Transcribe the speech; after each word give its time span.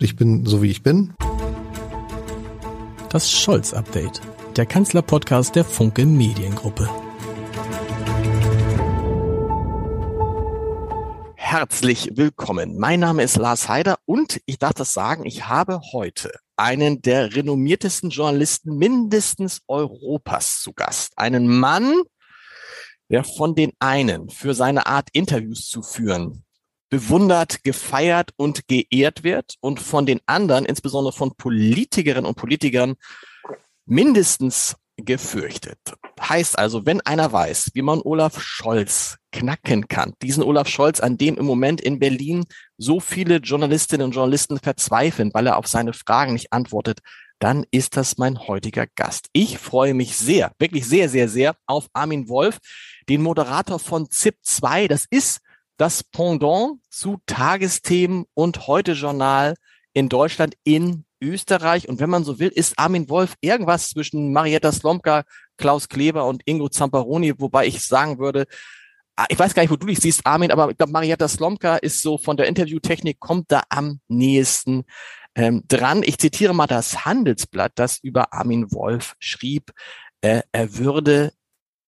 Ich 0.00 0.14
bin 0.14 0.46
so 0.46 0.62
wie 0.62 0.70
ich 0.70 0.84
bin. 0.84 1.12
Das 3.10 3.32
Scholz-Update, 3.32 4.20
der 4.54 4.64
Kanzler-Podcast 4.64 5.56
der 5.56 5.64
Funke 5.64 6.06
Mediengruppe. 6.06 6.88
Herzlich 11.34 12.12
willkommen. 12.14 12.78
Mein 12.78 13.00
Name 13.00 13.24
ist 13.24 13.38
Lars 13.38 13.68
Heider 13.68 13.98
und 14.04 14.40
ich 14.46 14.60
darf 14.60 14.74
das 14.74 14.94
sagen, 14.94 15.26
ich 15.26 15.48
habe 15.48 15.80
heute 15.92 16.30
einen 16.54 17.02
der 17.02 17.34
renommiertesten 17.34 18.10
Journalisten 18.10 18.76
mindestens 18.78 19.62
Europas 19.66 20.62
zu 20.62 20.74
Gast. 20.74 21.14
Einen 21.16 21.48
Mann, 21.48 21.92
der 23.08 23.24
von 23.24 23.56
den 23.56 23.72
einen 23.80 24.30
für 24.30 24.54
seine 24.54 24.86
Art 24.86 25.08
Interviews 25.12 25.66
zu 25.66 25.82
führen 25.82 26.44
bewundert, 26.90 27.64
gefeiert 27.64 28.30
und 28.36 28.66
geehrt 28.68 29.24
wird 29.24 29.56
und 29.60 29.80
von 29.80 30.06
den 30.06 30.20
anderen, 30.26 30.64
insbesondere 30.64 31.12
von 31.12 31.34
Politikerinnen 31.36 32.26
und 32.26 32.36
Politikern, 32.36 32.94
mindestens 33.86 34.76
gefürchtet. 34.96 35.78
Heißt 36.20 36.58
also, 36.58 36.84
wenn 36.84 37.00
einer 37.02 37.32
weiß, 37.32 37.70
wie 37.74 37.82
man 37.82 38.00
Olaf 38.00 38.40
Scholz 38.40 39.16
knacken 39.32 39.88
kann, 39.88 40.14
diesen 40.22 40.42
Olaf 40.42 40.68
Scholz, 40.68 41.00
an 41.00 41.16
dem 41.16 41.36
im 41.36 41.46
Moment 41.46 41.80
in 41.80 41.98
Berlin 41.98 42.44
so 42.76 42.98
viele 43.00 43.36
Journalistinnen 43.36 44.06
und 44.06 44.14
Journalisten 44.14 44.58
verzweifeln, 44.58 45.30
weil 45.32 45.46
er 45.46 45.56
auf 45.56 45.68
seine 45.68 45.92
Fragen 45.92 46.32
nicht 46.32 46.52
antwortet, 46.52 47.00
dann 47.38 47.64
ist 47.70 47.96
das 47.96 48.18
mein 48.18 48.48
heutiger 48.48 48.86
Gast. 48.96 49.28
Ich 49.32 49.58
freue 49.58 49.94
mich 49.94 50.16
sehr, 50.16 50.52
wirklich 50.58 50.86
sehr, 50.86 51.08
sehr, 51.08 51.28
sehr 51.28 51.54
auf 51.66 51.86
Armin 51.92 52.28
Wolf, 52.28 52.58
den 53.08 53.22
Moderator 53.22 53.78
von 53.78 54.10
ZIP 54.10 54.36
2. 54.42 54.88
Das 54.88 55.06
ist 55.08 55.40
das 55.78 56.04
Pendant 56.04 56.80
zu 56.90 57.18
Tagesthemen 57.24 58.26
und 58.34 58.66
heute 58.66 58.92
Journal 58.92 59.54
in 59.94 60.08
Deutschland, 60.08 60.54
in 60.64 61.04
Österreich. 61.20 61.88
Und 61.88 62.00
wenn 62.00 62.10
man 62.10 62.24
so 62.24 62.38
will, 62.38 62.48
ist 62.48 62.78
Armin 62.78 63.08
Wolf 63.08 63.34
irgendwas 63.40 63.88
zwischen 63.88 64.32
Marietta 64.32 64.72
Slomka, 64.72 65.24
Klaus 65.56 65.88
Kleber 65.88 66.26
und 66.26 66.42
Ingo 66.46 66.68
Zamparoni, 66.68 67.32
wobei 67.38 67.66
ich 67.66 67.80
sagen 67.80 68.18
würde, 68.18 68.46
ah, 69.16 69.26
ich 69.28 69.38
weiß 69.38 69.54
gar 69.54 69.62
nicht, 69.62 69.70
wo 69.70 69.76
du 69.76 69.86
dich 69.86 70.00
siehst, 70.00 70.26
Armin, 70.26 70.50
aber 70.50 70.70
ich 70.70 70.76
glaube, 70.76 70.92
Marietta 70.92 71.28
Slomka 71.28 71.76
ist 71.76 72.02
so 72.02 72.18
von 72.18 72.36
der 72.36 72.48
Interviewtechnik, 72.48 73.20
kommt 73.20 73.50
da 73.50 73.62
am 73.68 74.00
nächsten 74.08 74.84
ähm, 75.36 75.62
dran. 75.68 76.02
Ich 76.04 76.18
zitiere 76.18 76.54
mal 76.54 76.66
das 76.66 77.04
Handelsblatt, 77.04 77.72
das 77.76 77.98
über 78.02 78.32
Armin 78.32 78.72
Wolf 78.72 79.14
schrieb, 79.20 79.72
äh, 80.22 80.42
er 80.50 80.76
würde 80.76 81.32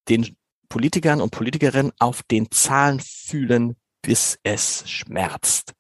den 0.09 0.37
Politikern 0.71 1.21
und 1.21 1.31
Politikerinnen 1.31 1.93
auf 1.99 2.23
den 2.23 2.51
Zahlen 2.51 3.01
fühlen, 3.01 3.77
bis 4.01 4.39
es 4.45 4.89
schmerzt. 4.89 5.75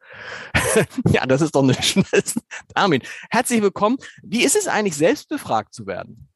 ja, 1.12 1.24
das 1.24 1.40
ist 1.40 1.54
doch 1.54 1.62
eine 1.62 1.74
Schnellste. 1.82 2.40
Armin, 2.74 3.00
herzlich 3.30 3.62
willkommen. 3.62 3.96
Wie 4.22 4.42
ist 4.42 4.56
es 4.56 4.66
eigentlich, 4.66 4.96
selbst 4.96 5.28
befragt 5.28 5.72
zu 5.72 5.86
werden? 5.86 6.28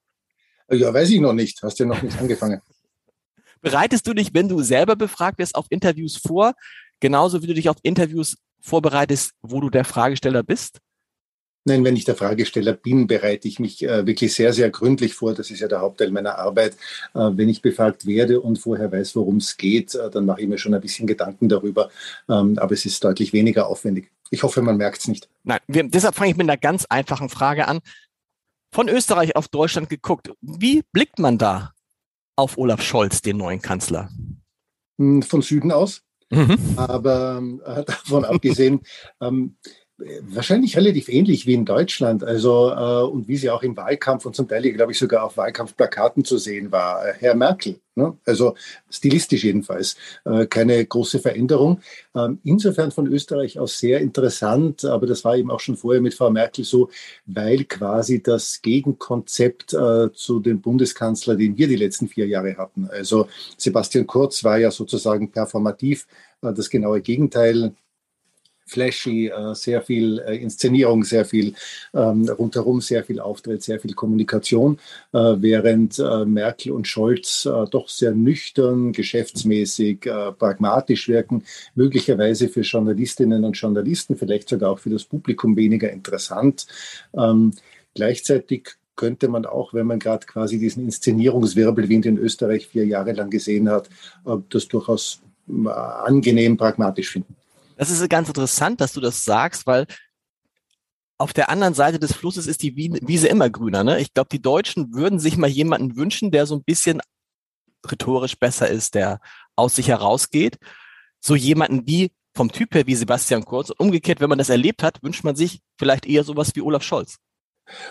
Ja, 0.70 0.94
weiß 0.94 1.11
ich 1.11 1.20
noch 1.20 1.34
nicht. 1.34 1.62
Hast 1.62 1.80
du 1.80 1.84
noch 1.84 2.00
nicht 2.00 2.16
angefangen? 2.19 2.62
Bereitest 3.61 4.06
du 4.06 4.14
dich, 4.14 4.33
wenn 4.33 4.48
du 4.48 4.62
selber 4.62 4.94
befragt 4.94 5.39
wirst, 5.39 5.56
auf 5.56 5.66
Interviews 5.70 6.16
vor, 6.16 6.55
genauso 7.00 7.42
wie 7.42 7.48
du 7.48 7.55
dich 7.55 7.68
auf 7.68 7.77
Interviews 7.83 8.36
vorbereitest, 8.61 9.33
wo 9.42 9.61
du 9.61 9.68
der 9.68 9.84
Fragesteller 9.84 10.42
bist? 10.44 10.78
Nein, 11.66 11.82
wenn 11.82 11.96
ich 11.96 12.04
der 12.04 12.14
Fragesteller 12.14 12.74
bin, 12.74 13.06
bereite 13.06 13.48
ich 13.48 13.58
mich 13.58 13.82
äh, 13.82 14.06
wirklich 14.06 14.34
sehr, 14.34 14.52
sehr 14.52 14.68
gründlich 14.70 15.14
vor. 15.14 15.34
Das 15.34 15.50
ist 15.50 15.60
ja 15.60 15.68
der 15.68 15.80
Hauptteil 15.80 16.10
meiner 16.10 16.38
Arbeit. 16.38 16.74
Äh, 17.14 17.30
wenn 17.32 17.48
ich 17.48 17.62
befragt 17.62 18.04
werde 18.06 18.40
und 18.42 18.58
vorher 18.58 18.92
weiß, 18.92 19.16
worum 19.16 19.38
es 19.38 19.56
geht, 19.56 19.94
äh, 19.94 20.10
dann 20.10 20.26
mache 20.26 20.42
ich 20.42 20.48
mir 20.48 20.58
schon 20.58 20.74
ein 20.74 20.80
bisschen 20.82 21.06
Gedanken 21.06 21.48
darüber. 21.48 21.90
Ähm, 22.28 22.58
aber 22.58 22.72
es 22.72 22.84
ist 22.84 23.02
deutlich 23.02 23.32
weniger 23.32 23.66
aufwendig. 23.66 24.10
Ich 24.30 24.42
hoffe, 24.42 24.60
man 24.60 24.76
merkt 24.76 24.98
es 24.98 25.08
nicht. 25.08 25.28
Nein, 25.42 25.60
wir, 25.66 25.84
deshalb 25.84 26.14
fange 26.14 26.32
ich 26.32 26.36
mit 26.36 26.48
einer 26.48 26.58
ganz 26.58 26.84
einfachen 26.90 27.30
Frage 27.30 27.66
an. 27.66 27.80
Von 28.70 28.88
Österreich 28.88 29.36
auf 29.36 29.48
Deutschland 29.48 29.88
geguckt. 29.88 30.32
Wie 30.42 30.82
blickt 30.92 31.18
man 31.18 31.38
da 31.38 31.72
auf 32.36 32.58
Olaf 32.58 32.82
Scholz, 32.82 33.22
den 33.22 33.38
neuen 33.38 33.62
Kanzler? 33.62 34.10
Hm, 34.98 35.22
von 35.22 35.40
Süden 35.40 35.72
aus. 35.72 36.02
Mhm. 36.30 36.58
Aber 36.77 37.42
äh, 37.64 37.84
davon 37.86 38.24
abgesehen, 38.24 38.80
ähm, 39.20 39.56
wahrscheinlich 39.98 40.77
relativ 40.77 41.08
ähnlich 41.08 41.46
wie 41.46 41.55
in 41.55 41.64
Deutschland. 41.64 42.24
Also, 42.24 42.70
äh, 42.70 43.02
und 43.05 43.28
wie 43.28 43.36
sie 43.36 43.50
auch 43.50 43.62
im 43.62 43.77
Wahlkampf 43.77 44.27
und 44.27 44.34
zum 44.34 44.48
Teil, 44.48 44.62
glaube 44.72 44.92
ich, 44.92 44.98
sogar 44.98 45.24
auf 45.24 45.36
Wahlkampfplakaten 45.36 46.24
zu 46.24 46.38
sehen 46.38 46.72
war. 46.72 47.06
Äh, 47.06 47.14
Herr 47.18 47.34
Merkel. 47.34 47.80
Ne? 47.96 48.16
Also 48.27 48.56
stilistisch 48.90 49.44
jedenfalls. 49.44 49.96
Äh, 50.24 50.46
keine 50.46 50.84
große 50.84 51.20
Veränderung. 51.20 51.80
Ähm, 52.16 52.40
insofern 52.42 52.90
von 52.90 53.06
Österreich 53.06 53.58
aus 53.60 53.78
sehr 53.78 54.00
interessant, 54.00 54.84
aber 54.84 55.06
das 55.06 55.24
war 55.24 55.36
eben 55.36 55.50
auch 55.50 55.60
schon 55.60 55.77
vorher 55.77 56.02
mit 56.02 56.14
Frau 56.14 56.28
Merkel 56.30 56.64
so, 56.64 56.90
weil 57.27 57.64
quasi 57.64 58.20
das 58.20 58.62
Gegenkonzept 58.62 59.74
äh, 59.74 60.12
zu 60.12 60.40
dem 60.40 60.60
Bundeskanzler, 60.60 61.36
den 61.36 61.56
wir 61.56 61.68
die 61.68 61.77
letzten 61.77 62.08
vier 62.08 62.27
Jahre 62.27 62.56
hatten. 62.56 62.88
Also 62.90 63.28
Sebastian 63.56 64.08
Kurz 64.08 64.42
war 64.42 64.58
ja 64.58 64.72
sozusagen 64.72 65.30
performativ 65.30 66.08
äh, 66.42 66.52
das 66.52 66.70
genaue 66.70 67.00
Gegenteil 67.00 67.74
flashy, 68.67 69.29
äh, 69.29 69.55
sehr 69.55 69.83
viel 69.83 70.19
äh, 70.20 70.36
Inszenierung, 70.36 71.05
sehr 71.05 71.25
viel 71.25 71.55
ähm, 71.92 72.29
rundherum, 72.29 72.80
sehr 72.80 73.05
viel 73.05 73.20
Auftritt, 73.20 73.63
sehr 73.63 73.80
viel 73.80 73.95
Kommunikation, 73.95 74.79
äh, 75.13 75.19
während 75.19 75.98
äh, 75.98 76.25
Merkel 76.25 76.73
und 76.73 76.86
Scholz 76.89 77.48
doch 77.70 77.89
sehr 77.89 78.13
nüchtern, 78.13 78.92
geschäftsmäßig, 78.92 80.01
pragmatisch 80.39 81.08
wirken, 81.08 81.45
möglicherweise 81.75 82.48
für 82.48 82.63
Journalistinnen 82.63 83.45
und 83.45 83.55
Journalisten, 83.55 84.17
vielleicht 84.17 84.48
sogar 84.48 84.70
auch 84.70 84.79
für 84.79 84.91
das 84.91 85.05
Publikum 85.05 85.57
weniger 85.57 85.91
interessant. 85.91 86.67
Ähm, 87.14 87.52
gleichzeitig 87.95 88.70
könnte 88.96 89.29
man 89.29 89.45
auch, 89.46 89.75
wenn 89.75 89.86
man 89.86 89.98
gerade 89.98 90.27
quasi 90.27 90.58
diesen 90.58 90.85
Inszenierungswirbelwind 90.85 92.07
in 92.07 92.19
Österreich 92.19 92.67
vier 92.69 92.86
Jahre 92.86 93.13
lang 93.13 93.31
gesehen 93.31 93.69
hat, 93.69 93.91
das 94.51 94.69
durchaus 94.69 95.20
angenehm 96.05 96.57
pragmatisch 96.57 97.11
finden. 97.11 97.35
Das 97.77 97.90
ist 97.90 98.08
ganz 98.08 98.29
interessant, 98.29 98.80
dass 98.80 98.92
du 98.92 99.01
das 99.01 99.24
sagst, 99.24 99.67
weil 99.67 99.86
auf 101.18 101.33
der 101.33 101.48
anderen 101.48 101.74
Seite 101.74 101.98
des 101.98 102.12
Flusses 102.12 102.46
ist 102.46 102.62
die 102.62 102.77
Wiese 102.77 103.29
immer 103.29 103.48
grüner. 103.48 103.85
Ne? 103.85 104.01
Ich 104.01 104.12
glaube, 104.12 104.29
die 104.30 104.42
Deutschen 104.42 104.95
würden 104.95 105.18
sich 105.18 105.36
mal 105.36 105.48
jemanden 105.48 105.96
wünschen, 105.96 106.30
der 106.30 106.46
so 106.46 106.57
ein 106.57 106.64
bisschen 106.64 107.01
rhetorisch 107.90 108.36
besser 108.39 108.68
ist, 108.68 108.95
der 108.95 109.20
aus 109.57 109.77
sich 109.77 109.89
herausgeht. 109.89 110.58
So 111.20 111.36
jemanden 111.36 111.86
wie 111.86 112.13
vom 112.34 112.51
Typ 112.51 112.74
her 112.74 112.86
wie 112.86 112.96
Sebastian 112.96 113.45
Kurz. 113.45 113.70
Und 113.70 113.80
umgekehrt, 113.80 114.20
wenn 114.20 114.29
man 114.29 114.39
das 114.39 114.48
erlebt 114.48 114.83
hat, 114.83 115.02
wünscht 115.02 115.24
man 115.24 115.36
sich 115.36 115.61
vielleicht 115.79 116.07
eher 116.07 116.24
sowas 116.24 116.51
wie 116.55 116.63
Olaf 116.63 116.83
Scholz. 116.83 117.17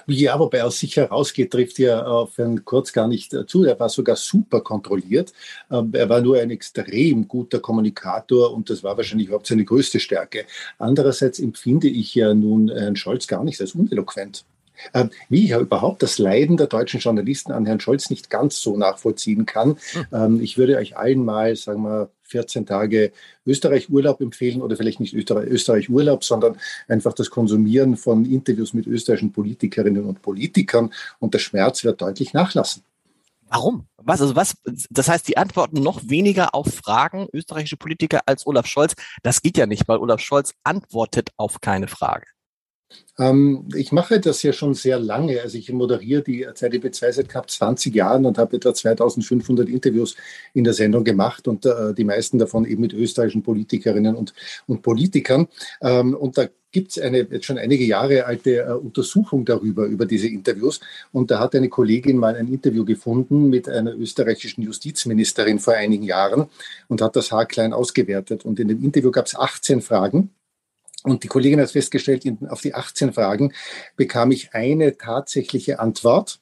Ja, 0.08 0.38
wobei 0.40 0.64
aus 0.64 0.80
sich 0.80 0.98
herausgeht, 0.98 1.52
trifft 1.52 1.80
ja 1.80 2.06
auf 2.06 2.38
Herrn 2.38 2.64
Kurz 2.64 2.94
gar 2.94 3.08
nicht 3.08 3.34
äh, 3.34 3.46
zu. 3.46 3.64
Er 3.64 3.80
war 3.80 3.90
sogar 3.90 4.16
super 4.16 4.62
kontrolliert. 4.62 5.34
Ähm, 5.72 5.92
er 5.94 6.10
war 6.10 6.22
nur 6.22 6.38
ein 6.38 6.52
extrem 6.52 7.28
guter 7.28 7.60
Kommunikator 7.60 8.54
und 8.54 8.70
das 8.70 8.84
war 8.84 8.98
wahrscheinlich 8.98 9.28
überhaupt 9.28 9.48
seine 9.48 9.66
größte 9.66 10.00
Stärke. 10.00 10.46
Andererseits 10.78 11.40
empfinde 11.40 11.88
ich 11.88 12.14
ja 12.16 12.34
nun 12.34 12.70
Herrn 12.70 12.96
Scholz 12.96 13.28
gar 13.28 13.44
nicht 13.44 13.60
als 13.62 13.74
uneloquent. 13.74 14.46
Ähm, 14.94 15.10
wie 15.30 15.44
ich 15.44 15.52
ja 15.52 15.60
überhaupt 15.60 16.04
das 16.04 16.18
Leiden 16.18 16.58
der 16.58 16.68
deutschen 16.68 17.00
Journalisten 17.00 17.52
an 17.52 17.66
Herrn 17.66 17.80
Scholz 17.80 18.10
nicht 18.10 18.30
ganz 18.30 18.60
so 18.60 18.78
nachvollziehen 18.78 19.46
kann. 19.46 19.78
Hm. 20.12 20.42
Ich 20.42 20.58
würde 20.58 20.78
euch 20.78 20.98
allen 20.98 21.24
mal, 21.24 21.56
sagen 21.56 21.84
wir, 21.84 22.10
14 22.34 22.66
Tage 22.66 23.12
Österreich-Urlaub 23.46 24.22
empfehlen 24.22 24.62
oder 24.62 24.76
vielleicht 24.76 25.00
nicht 25.00 25.14
Österreich-Urlaub, 25.14 26.24
sondern 26.24 26.58
einfach 26.88 27.14
das 27.14 27.30
Konsumieren 27.30 27.96
von 27.96 28.26
Interviews 28.26 28.74
mit 28.74 28.88
österreichischen 28.88 29.32
Politikerinnen 29.32 30.06
und 30.06 30.22
Politikern 30.22 30.92
und 31.20 31.34
der 31.34 31.40
Schmerz 31.40 31.84
wird 31.84 32.02
deutlich 32.02 32.34
nachlassen. 32.34 32.84
Warum? 33.48 33.86
Was, 33.98 34.20
also 34.20 34.36
was, 34.36 34.56
das 34.90 35.08
heißt, 35.08 35.28
die 35.28 35.38
antworten 35.38 35.82
noch 35.82 36.02
weniger 36.10 36.56
auf 36.56 36.74
Fragen 36.74 37.28
österreichische 37.34 37.78
Politiker 37.78 38.22
als 38.26 38.48
Olaf 38.48 38.66
Scholz. 38.66 38.96
Das 39.22 39.44
geht 39.44 39.58
ja 39.58 39.68
nicht, 39.68 39.88
weil 39.88 40.00
Olaf 40.00 40.22
Scholz 40.22 40.54
antwortet 40.64 41.30
auf 41.38 41.62
keine 41.62 41.88
Frage. 41.88 42.26
Ähm, 43.20 43.68
ich 43.76 43.92
mache 43.92 44.20
das 44.20 44.44
ja 44.44 44.54
schon 44.54 44.74
sehr 44.74 45.00
lange. 45.00 45.42
Also 45.42 45.58
ich 45.58 45.72
moderiere 45.72 46.24
die 46.24 46.48
ZDB2 46.48 47.12
seit 47.12 47.30
knapp 47.30 47.50
20 47.50 47.94
Jahren 47.94 48.26
und 48.26 48.38
habe 48.38 48.56
etwa 48.58 48.74
2500 48.74 49.70
Interviews 49.70 50.16
in 50.54 50.64
der 50.64 50.74
Sendung 50.74 51.04
gemacht 51.04 51.48
und 51.48 51.66
äh, 51.66 51.94
die 51.94 52.04
meisten 52.04 52.40
davon 52.40 52.66
eben 52.66 52.82
mit 52.82 52.94
österreichischen 52.94 53.44
Politikerinnen 53.44 54.16
und, 54.16 54.34
und 54.68 54.82
Politikern. 54.82 55.48
Ähm, 55.82 56.16
und 56.16 56.38
da 56.38 56.48
gibt 56.74 56.92
es 56.92 57.00
eine 57.00 57.20
jetzt 57.20 57.46
schon 57.46 57.58
einige 57.58 57.86
Jahre 57.86 58.26
alte 58.26 58.64
äh, 58.64 58.72
Untersuchung 58.74 59.46
darüber, 59.46 59.86
über 59.86 60.06
diese 60.06 60.28
Interviews. 60.28 60.82
Und 61.14 61.32
da 61.32 61.40
hat 61.40 61.56
eine 61.56 61.70
Kollegin 61.70 62.18
mal 62.18 62.36
ein 62.36 62.48
Interview 62.48 62.84
gefunden 62.84 63.50
mit 63.50 63.70
einer 63.70 63.94
österreichischen 63.94 64.64
Justizministerin 64.64 65.60
vor 65.60 65.76
einigen 65.76 66.04
Jahren 66.04 66.48
und 66.90 67.02
hat 67.02 67.16
das 67.16 67.32
haarklein 67.32 67.72
ausgewertet. 67.72 68.44
Und 68.44 68.60
in 68.60 68.68
dem 68.68 68.84
Interview 68.84 69.12
gab 69.12 69.28
es 69.28 69.36
18 69.36 69.82
Fragen. 69.82 70.32
Und 71.04 71.24
die 71.24 71.28
Kollegin 71.28 71.60
hat 71.60 71.72
festgestellt, 71.72 72.26
auf 72.50 72.62
die 72.62 72.74
18 72.74 73.14
Fragen 73.14 73.54
bekam 73.96 74.32
ich 74.32 74.54
eine 74.54 74.98
tatsächliche 74.98 75.80
Antwort, 75.80 76.40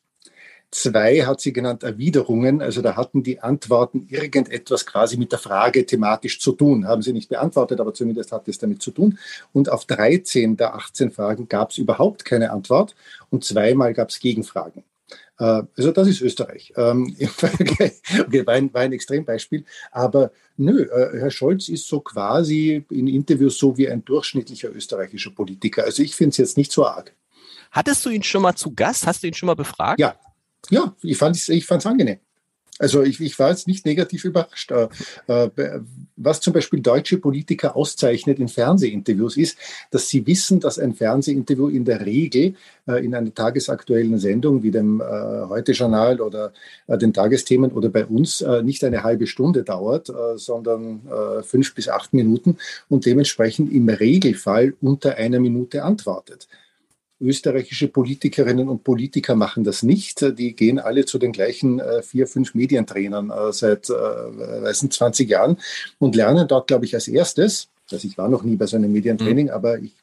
Zwei 0.73 1.25
hat 1.25 1.41
sie 1.41 1.51
genannt 1.51 1.83
Erwiderungen. 1.83 2.61
Also 2.61 2.81
da 2.81 2.95
hatten 2.95 3.23
die 3.23 3.41
Antworten 3.41 4.07
irgendetwas 4.09 4.85
quasi 4.85 5.17
mit 5.17 5.33
der 5.33 5.39
Frage 5.39 5.85
thematisch 5.85 6.39
zu 6.39 6.53
tun. 6.53 6.87
Haben 6.87 7.01
sie 7.01 7.11
nicht 7.11 7.27
beantwortet, 7.27 7.81
aber 7.81 7.93
zumindest 7.93 8.31
hat 8.31 8.47
es 8.47 8.57
damit 8.57 8.81
zu 8.81 8.91
tun. 8.91 9.19
Und 9.51 9.69
auf 9.69 9.83
13 9.83 10.55
der 10.55 10.75
18 10.75 11.11
Fragen 11.11 11.49
gab 11.49 11.71
es 11.71 11.77
überhaupt 11.77 12.23
keine 12.23 12.51
Antwort 12.51 12.95
und 13.29 13.43
zweimal 13.43 13.93
gab 13.93 14.09
es 14.09 14.19
Gegenfragen. 14.19 14.85
Äh, 15.41 15.63
also 15.75 15.91
das 15.91 16.07
ist 16.07 16.21
Österreich. 16.21 16.71
Ähm, 16.77 17.15
okay, 17.19 17.93
war, 18.45 18.53
ein, 18.53 18.71
war 18.73 18.81
ein 18.81 18.93
Extrembeispiel. 18.93 19.65
Aber 19.91 20.31
nö, 20.55 20.83
äh, 20.83 21.19
Herr 21.19 21.31
Scholz 21.31 21.67
ist 21.67 21.87
so 21.87 21.99
quasi 21.99 22.85
in 22.91 23.07
Interviews 23.07 23.57
so 23.57 23.75
wie 23.75 23.89
ein 23.89 24.05
durchschnittlicher 24.05 24.69
österreichischer 24.73 25.31
Politiker. 25.31 25.83
Also 25.83 26.03
ich 26.03 26.15
finde 26.15 26.29
es 26.29 26.37
jetzt 26.37 26.57
nicht 26.57 26.71
so 26.71 26.85
arg. 26.85 27.15
Hattest 27.71 28.05
du 28.05 28.09
ihn 28.09 28.21
schon 28.21 28.43
mal 28.43 28.55
zu 28.55 28.73
Gast? 28.75 29.07
Hast 29.07 29.23
du 29.23 29.27
ihn 29.27 29.33
schon 29.33 29.47
mal 29.47 29.55
befragt? 29.55 29.99
Ja, 29.99 30.15
ja, 30.69 30.95
ich 31.01 31.17
fand 31.17 31.35
es 31.35 31.49
ich 31.49 31.67
angenehm. 31.71 32.19
Also 32.79 33.03
ich, 33.03 33.19
ich 33.19 33.37
war 33.37 33.49
jetzt 33.49 33.67
nicht 33.67 33.85
negativ 33.85 34.25
überrascht. 34.25 34.71
Äh, 34.71 34.87
äh, 35.27 35.79
was 36.15 36.41
zum 36.41 36.53
Beispiel 36.53 36.81
deutsche 36.81 37.17
Politiker 37.17 37.75
auszeichnet 37.75 38.39
in 38.39 38.47
Fernsehinterviews 38.47 39.37
ist, 39.37 39.57
dass 39.91 40.09
sie 40.09 40.25
wissen, 40.25 40.59
dass 40.59 40.79
ein 40.79 40.93
Fernsehinterview 40.93 41.67
in 41.67 41.85
der 41.85 42.05
Regel 42.05 42.55
äh, 42.87 43.03
in 43.03 43.13
einer 43.13 43.33
tagesaktuellen 43.33 44.17
Sendung 44.19 44.63
wie 44.63 44.71
dem 44.71 45.01
Heute-Journal 45.01 46.21
oder 46.21 46.53
den 46.87 47.13
Tagesthemen 47.13 47.71
oder 47.71 47.89
bei 47.89 48.05
uns 48.05 48.43
nicht 48.63 48.83
eine 48.83 49.03
halbe 49.03 49.27
Stunde 49.27 49.63
dauert, 49.63 50.11
sondern 50.35 51.01
fünf 51.43 51.73
bis 51.73 51.89
acht 51.89 52.13
Minuten 52.13 52.57
und 52.89 53.05
dementsprechend 53.05 53.71
im 53.71 53.89
Regelfall 53.89 54.73
unter 54.81 55.15
einer 55.15 55.39
Minute 55.39 55.83
antwortet. 55.83 56.47
Österreichische 57.21 57.87
Politikerinnen 57.87 58.67
und 58.67 58.83
Politiker 58.83 59.35
machen 59.35 59.63
das 59.63 59.83
nicht. 59.83 60.21
Die 60.37 60.55
gehen 60.55 60.79
alle 60.79 61.05
zu 61.05 61.19
den 61.19 61.31
gleichen 61.31 61.79
äh, 61.79 62.01
vier, 62.01 62.27
fünf 62.27 62.55
Medientrainern 62.55 63.29
äh, 63.29 63.53
seit 63.53 63.89
äh, 63.89 64.73
20 64.73 65.29
Jahren 65.29 65.57
und 65.99 66.15
lernen 66.15 66.47
dort, 66.47 66.67
glaube 66.67 66.85
ich, 66.85 66.95
als 66.95 67.07
erstes, 67.07 67.69
also 67.91 68.07
ich 68.07 68.17
war 68.17 68.29
noch 68.29 68.43
nie 68.43 68.55
bei 68.55 68.65
so 68.65 68.77
einem 68.77 68.91
Medientraining, 68.91 69.47
mhm. 69.47 69.51
aber 69.51 69.79
ich 69.79 69.93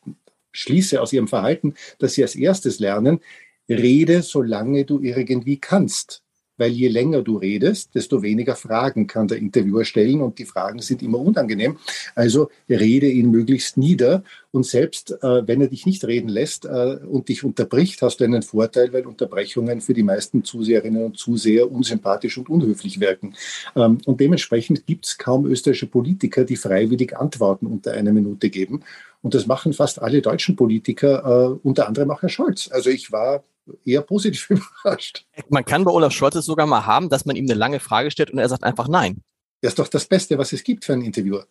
schließe 0.52 1.00
aus 1.00 1.12
ihrem 1.12 1.28
Verhalten, 1.28 1.74
dass 1.98 2.14
sie 2.14 2.22
als 2.22 2.34
erstes 2.34 2.78
lernen, 2.78 3.20
rede, 3.68 4.22
solange 4.22 4.84
du 4.84 5.00
irgendwie 5.00 5.58
kannst 5.58 6.22
weil 6.58 6.72
je 6.72 6.88
länger 6.88 7.22
du 7.22 7.38
redest, 7.38 7.94
desto 7.94 8.22
weniger 8.22 8.56
Fragen 8.56 9.06
kann 9.06 9.28
der 9.28 9.38
Interviewer 9.38 9.84
stellen 9.84 10.20
und 10.20 10.38
die 10.38 10.44
Fragen 10.44 10.80
sind 10.80 11.02
immer 11.02 11.18
unangenehm. 11.18 11.78
Also 12.14 12.50
rede 12.68 13.08
ihn 13.08 13.30
möglichst 13.30 13.76
nieder 13.76 14.22
und 14.50 14.66
selbst 14.66 15.12
äh, 15.22 15.46
wenn 15.46 15.60
er 15.60 15.68
dich 15.68 15.86
nicht 15.86 16.04
reden 16.04 16.28
lässt 16.28 16.64
äh, 16.64 16.98
und 17.06 17.28
dich 17.28 17.44
unterbricht, 17.44 18.02
hast 18.02 18.20
du 18.20 18.24
einen 18.24 18.42
Vorteil, 18.42 18.92
weil 18.92 19.06
Unterbrechungen 19.06 19.80
für 19.80 19.94
die 19.94 20.02
meisten 20.02 20.44
Zuseherinnen 20.44 21.04
und 21.04 21.18
Zuseher 21.18 21.70
unsympathisch 21.70 22.38
und 22.38 22.48
unhöflich 22.48 23.00
wirken. 23.00 23.34
Ähm, 23.76 23.98
und 24.04 24.20
dementsprechend 24.20 24.86
gibt 24.86 25.06
es 25.06 25.18
kaum 25.18 25.46
österreichische 25.46 25.86
Politiker, 25.86 26.44
die 26.44 26.56
freiwillig 26.56 27.16
Antworten 27.16 27.66
unter 27.66 27.92
einer 27.92 28.12
Minute 28.12 28.50
geben. 28.50 28.82
Und 29.22 29.34
das 29.34 29.46
machen 29.46 29.72
fast 29.72 30.00
alle 30.00 30.22
deutschen 30.22 30.56
Politiker, 30.56 31.58
äh, 31.62 31.66
unter 31.66 31.88
anderem 31.88 32.10
auch 32.10 32.22
Herr 32.22 32.28
Scholz. 32.28 32.68
Also 32.72 32.90
ich 32.90 33.12
war 33.12 33.44
eher 33.84 34.02
positiv 34.02 34.50
überrascht. 34.84 35.26
Man 35.48 35.64
kann 35.64 35.84
bei 35.84 35.90
Olaf 35.90 36.12
Scholz 36.12 36.34
es 36.34 36.46
sogar 36.46 36.66
mal 36.66 36.86
haben, 36.86 37.08
dass 37.08 37.24
man 37.24 37.36
ihm 37.36 37.44
eine 37.46 37.54
lange 37.54 37.80
Frage 37.80 38.10
stellt 38.10 38.30
und 38.30 38.38
er 38.38 38.48
sagt 38.48 38.64
einfach 38.64 38.88
nein. 38.88 39.22
Das 39.60 39.72
ist 39.72 39.78
doch 39.78 39.88
das 39.88 40.06
Beste, 40.06 40.38
was 40.38 40.52
es 40.52 40.62
gibt 40.62 40.84
für 40.84 40.92
einen 40.92 41.02
Interviewer. 41.02 41.46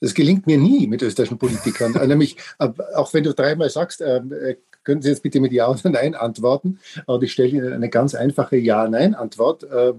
Das 0.00 0.12
gelingt 0.12 0.46
mir 0.46 0.58
nie 0.58 0.86
mit 0.86 1.00
österreichischen 1.00 1.38
Politikern. 1.38 1.92
Nämlich, 2.06 2.36
auch 2.58 3.14
wenn 3.14 3.24
du 3.24 3.32
dreimal 3.32 3.70
sagst, 3.70 4.02
ähm, 4.02 4.30
äh, 4.32 4.56
können 4.86 5.02
Sie 5.02 5.08
jetzt 5.08 5.22
bitte 5.22 5.40
mit 5.40 5.52
Ja 5.52 5.68
oder 5.68 5.90
Nein 5.90 6.14
antworten? 6.14 6.78
Und 7.06 7.22
ich 7.22 7.32
stelle 7.32 7.48
Ihnen 7.48 7.72
eine 7.72 7.90
ganz 7.90 8.14
einfache 8.14 8.56
Ja-Nein-Antwort. 8.56 9.64
Äh, 9.64 9.88
äh, 9.88 9.94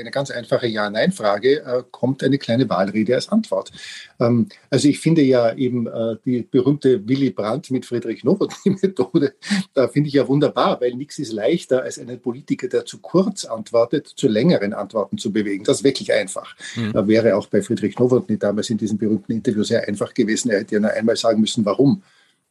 eine 0.00 0.10
ganz 0.12 0.30
einfache 0.30 0.68
Ja-Nein-Frage 0.68 1.64
äh, 1.64 1.82
kommt 1.90 2.22
eine 2.22 2.38
kleine 2.38 2.68
Wahlrede 2.70 3.16
als 3.16 3.28
Antwort. 3.28 3.72
Ähm, 4.20 4.48
also 4.70 4.88
ich 4.88 5.00
finde 5.00 5.22
ja 5.22 5.52
eben 5.54 5.88
die 6.24 6.42
berühmte 6.42 7.08
Willy 7.08 7.30
Brandt 7.30 7.70
mit 7.70 7.84
Friedrich 7.84 8.22
Nowotny-Methode, 8.22 9.34
da 9.74 9.88
finde 9.88 10.08
ich 10.08 10.14
ja 10.14 10.28
wunderbar, 10.28 10.80
weil 10.80 10.94
nichts 10.94 11.18
ist 11.18 11.32
leichter, 11.32 11.82
als 11.82 11.98
einen 11.98 12.20
Politiker, 12.20 12.68
der 12.68 12.84
zu 12.84 12.98
kurz 12.98 13.44
antwortet, 13.44 14.06
zu 14.06 14.28
längeren 14.28 14.72
Antworten 14.72 15.18
zu 15.18 15.32
bewegen. 15.32 15.64
Das 15.64 15.78
ist 15.78 15.84
wirklich 15.84 16.12
einfach. 16.12 16.54
Mhm. 16.76 17.08
Wäre 17.08 17.36
auch 17.36 17.48
bei 17.48 17.62
Friedrich 17.62 17.98
Nowotny 17.98 18.38
damals 18.38 18.70
in 18.70 18.78
diesem 18.78 18.98
berühmten 18.98 19.32
Interview 19.32 19.64
sehr 19.64 19.88
einfach 19.88 20.14
gewesen. 20.14 20.50
Er 20.50 20.60
hätte 20.60 20.76
ja 20.76 20.80
nur 20.80 20.92
einmal 20.92 21.16
sagen 21.16 21.40
müssen, 21.40 21.64
warum. 21.64 22.02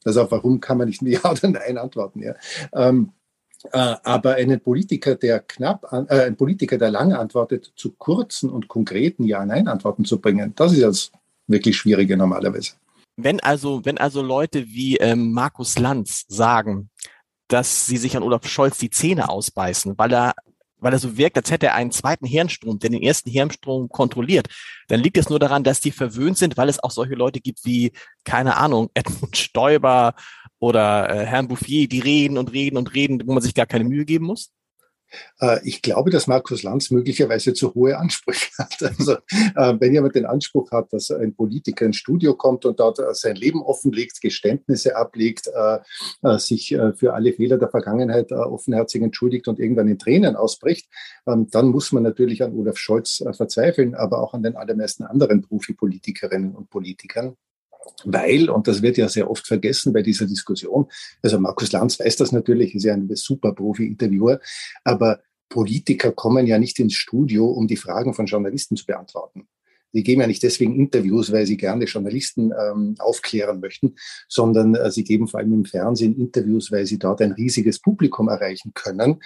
Also 0.06 0.30
warum 0.30 0.60
kann 0.60 0.78
man 0.78 0.88
nicht 0.88 1.02
mit 1.02 1.14
Ja 1.24 1.32
oder 1.32 1.50
Nein 1.50 1.78
antworten? 1.78 2.22
Ja. 2.22 2.36
Ähm, 2.74 3.12
äh, 3.72 3.96
aber 4.04 4.36
einen 4.36 4.62
Politiker, 4.62 5.16
der 5.16 5.42
knapp, 5.42 5.92
an, 5.92 6.08
äh, 6.08 6.24
ein 6.24 6.38
Politiker, 6.38 6.78
der 6.78 6.92
lange 6.92 7.20
antwortet, 7.20 7.74
zu 7.76 7.92
kurzen 7.92 8.50
und 8.50 8.70
konkreten 8.70 9.26
Ja-Nein-Antworten 9.26 10.06
zu 10.06 10.22
bringen, 10.22 10.54
das 10.56 10.72
ist 10.74 10.82
das 10.82 11.12
wirklich 11.48 11.76
Schwierige 11.76 12.16
normalerweise. 12.16 12.74
Wenn 13.18 13.42
also, 13.42 13.84
wenn 13.84 13.98
also 13.98 14.22
Leute 14.22 14.68
wie 14.68 14.96
ähm, 14.98 15.34
Markus 15.34 15.78
Lanz 15.78 16.24
sagen, 16.30 16.90
dass 17.50 17.86
sie 17.86 17.98
sich 17.98 18.16
an 18.16 18.24
Olaf 18.24 18.48
Scholz 18.48 18.78
die 18.78 18.92
Zähne 18.92 19.28
ausbeißen, 19.28 19.98
weil 19.98 20.14
er 20.14 20.34
weil 20.80 20.94
er 20.94 21.00
so 21.00 21.18
wirkt, 21.18 21.38
als 21.38 21.52
hätte 21.52 21.68
er 21.68 21.76
einen 21.76 21.92
zweiten 21.92 22.26
Hirnstrom, 22.26 22.80
der 22.80 22.90
den 22.90 23.02
ersten 23.02 23.30
Hirnstrom 23.30 23.90
kontrolliert, 23.90 24.48
dann 24.88 25.00
liegt 25.00 25.18
es 25.18 25.30
nur 25.30 25.40
daran, 25.40 25.64
dass 25.64 25.80
die 25.80 25.92
verwöhnt 25.92 26.38
sind, 26.38 26.58
weil 26.58 26.70
es 26.70 26.82
auch 26.82 26.92
solche 26.92 27.16
Leute 27.16 27.40
gibt 27.40 27.66
wie, 27.66 27.92
keine 28.24 28.58
Ahnung, 28.58 28.90
Edmund 28.94 29.38
Stoiber 29.38 30.16
oder 30.60 31.10
äh, 31.10 31.26
Herrn 31.26 31.48
Bouffier, 31.48 31.88
die 31.88 32.00
reden 32.00 32.38
und 32.38 32.52
reden 32.52 32.78
und 32.78 32.94
reden, 32.94 33.22
wo 33.26 33.34
man 33.34 33.44
sich 33.44 33.54
gar 33.54 33.66
keine 33.66 33.86
Mühe 33.86 34.06
geben 34.06 34.26
muss? 34.26 34.52
Äh, 35.40 35.60
ich 35.64 35.82
glaube, 35.82 36.10
dass 36.10 36.28
Markus 36.28 36.64
Lanz 36.64 36.92
möglicherweise 36.92 37.54
zu 37.54 37.74
hohe 37.74 37.98
Ansprüche 37.98 38.52
hat. 38.58 38.82
Also, 38.82 39.14
äh, 39.14 39.76
wenn 39.80 39.94
jemand 39.94 40.16
den 40.16 40.26
Anspruch 40.26 40.72
hat, 40.72 40.94
dass 40.94 41.12
ein 41.12 41.36
Politiker 41.36 41.86
ins 41.86 41.98
Studio 41.98 42.36
kommt 42.36 42.66
und 42.66 42.80
dort 42.80 43.00
äh, 43.00 43.14
sein 43.14 43.36
Leben 43.36 43.62
offenlegt, 43.62 44.22
Geständnisse 44.22 44.96
ablegt, 44.96 45.50
sich 46.38 46.76
für 46.96 47.14
alle 47.14 47.34
Fehler 47.34 47.58
der 47.58 47.70
Vergangenheit 47.70 48.32
offenherzig 48.32 49.02
entschuldigt 49.02 49.48
und 49.48 49.60
irgendwann 49.60 49.88
in 49.88 49.98
Tränen 49.98 50.36
ausbricht, 50.36 50.90
ähm, 51.28 51.48
dann 51.52 51.68
muss 51.68 51.92
man 51.92 52.04
natürlich 52.04 52.44
an 52.44 52.54
Olaf 52.54 52.78
Scholz 52.78 53.24
verzweifeln, 53.32 53.96
aber 53.96 54.22
auch 54.22 54.34
an 54.34 54.44
den 54.44 54.56
allermeisten 54.56 55.04
anderen 55.04 55.42
Profipolitikerinnen 55.42 56.56
und 56.56 56.70
Politikern 56.70 57.36
weil, 58.06 58.50
und 58.50 58.68
das 58.68 58.82
wird 58.82 58.98
ja 58.98 59.10
sehr 59.10 59.30
oft 59.30 59.48
vergessen 59.48 59.94
bei 59.94 60.02
dieser 60.02 60.26
Diskussion, 60.26 60.88
also 61.22 61.40
Markus 61.40 61.72
Lanz 61.72 62.00
weiß 62.00 62.18
das 62.18 62.32
natürlich, 62.32 62.76
ist 62.76 62.84
ja 62.84 62.94
ein 62.94 63.10
super 63.16 63.54
Profi-Interviewer, 63.54 64.40
aber 64.84 65.20
Politiker 65.50 66.12
kommen 66.12 66.46
ja 66.46 66.60
nicht 66.60 66.80
ins 66.80 66.94
Studio, 66.94 67.48
um 67.48 67.68
die 67.68 67.76
Fragen 67.76 68.14
von 68.14 68.28
Journalisten 68.28 68.76
zu 68.76 68.86
beantworten. 68.86 69.48
Sie 69.92 70.04
geben 70.04 70.22
ja 70.22 70.28
nicht 70.28 70.44
deswegen 70.44 70.76
Interviews, 70.76 71.32
weil 71.32 71.48
sie 71.48 71.58
gerne 71.58 71.86
Journalisten 71.86 72.52
ähm, 72.52 72.96
aufklären 73.00 73.60
möchten, 73.60 73.96
sondern 74.28 74.76
äh, 74.76 74.92
sie 74.92 75.04
geben 75.04 75.28
vor 75.28 75.40
allem 75.40 75.54
im 75.54 75.66
Fernsehen 75.66 76.16
Interviews, 76.16 76.72
weil 76.72 76.86
sie 76.86 77.00
dort 77.00 77.22
ein 77.22 77.32
riesiges 77.32 77.80
Publikum 77.80 78.30
erreichen 78.30 78.72
können, 78.76 79.20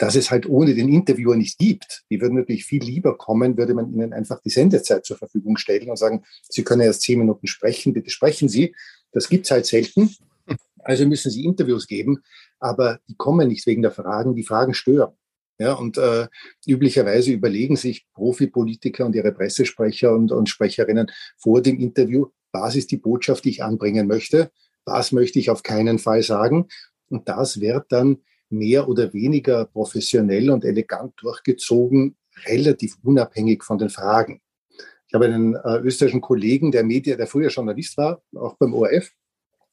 dass 0.00 0.14
es 0.14 0.30
halt 0.30 0.48
ohne 0.48 0.74
den 0.74 0.88
Interviewer 0.88 1.36
nicht 1.36 1.58
gibt. 1.58 2.04
Die 2.10 2.22
würden 2.22 2.36
natürlich 2.36 2.64
viel 2.64 2.82
lieber 2.82 3.18
kommen, 3.18 3.58
würde 3.58 3.74
man 3.74 3.92
ihnen 3.92 4.14
einfach 4.14 4.40
die 4.40 4.48
Sendezeit 4.48 5.04
zur 5.04 5.18
Verfügung 5.18 5.58
stellen 5.58 5.90
und 5.90 5.98
sagen, 5.98 6.24
Sie 6.48 6.64
können 6.64 6.80
erst 6.80 7.02
zehn 7.02 7.18
Minuten 7.18 7.46
sprechen, 7.46 7.92
bitte 7.92 8.08
sprechen 8.08 8.48
Sie. 8.48 8.74
Das 9.12 9.28
gibt's 9.28 9.50
halt 9.50 9.66
selten. 9.66 10.10
Also 10.78 11.06
müssen 11.06 11.30
Sie 11.30 11.44
Interviews 11.44 11.86
geben, 11.86 12.22
aber 12.58 12.98
die 13.06 13.14
kommen 13.14 13.48
nicht 13.48 13.66
wegen 13.66 13.82
der 13.82 13.90
Fragen, 13.90 14.34
die 14.34 14.42
Fragen 14.42 14.72
stören. 14.72 15.12
Ja, 15.58 15.74
und 15.74 15.98
äh, 15.98 16.28
üblicherweise 16.66 17.32
überlegen 17.32 17.76
sich 17.76 18.06
Profipolitiker 18.14 19.04
und 19.04 19.14
ihre 19.14 19.32
Pressesprecher 19.32 20.14
und, 20.14 20.32
und 20.32 20.48
Sprecherinnen 20.48 21.10
vor 21.36 21.60
dem 21.60 21.78
Interview, 21.78 22.28
was 22.52 22.74
ist 22.74 22.90
die 22.90 22.96
Botschaft, 22.96 23.44
die 23.44 23.50
ich 23.50 23.62
anbringen 23.62 24.06
möchte, 24.06 24.50
was 24.86 25.12
möchte 25.12 25.38
ich 25.38 25.50
auf 25.50 25.62
keinen 25.62 25.98
Fall 25.98 26.22
sagen. 26.22 26.68
Und 27.10 27.28
das 27.28 27.60
wird 27.60 27.84
dann 27.90 28.22
mehr 28.50 28.88
oder 28.88 29.12
weniger 29.12 29.64
professionell 29.66 30.50
und 30.50 30.64
elegant 30.64 31.14
durchgezogen, 31.16 32.16
relativ 32.46 32.96
unabhängig 33.02 33.64
von 33.64 33.78
den 33.78 33.90
Fragen. 33.90 34.40
Ich 35.08 35.14
habe 35.14 35.26
einen 35.26 35.54
äh, 35.54 35.78
österreichischen 35.78 36.20
Kollegen, 36.20 36.70
der 36.70 36.84
Media, 36.84 37.16
der 37.16 37.26
früher 37.26 37.48
Journalist 37.48 37.96
war, 37.96 38.22
auch 38.36 38.56
beim 38.58 38.74
ORF 38.74 39.10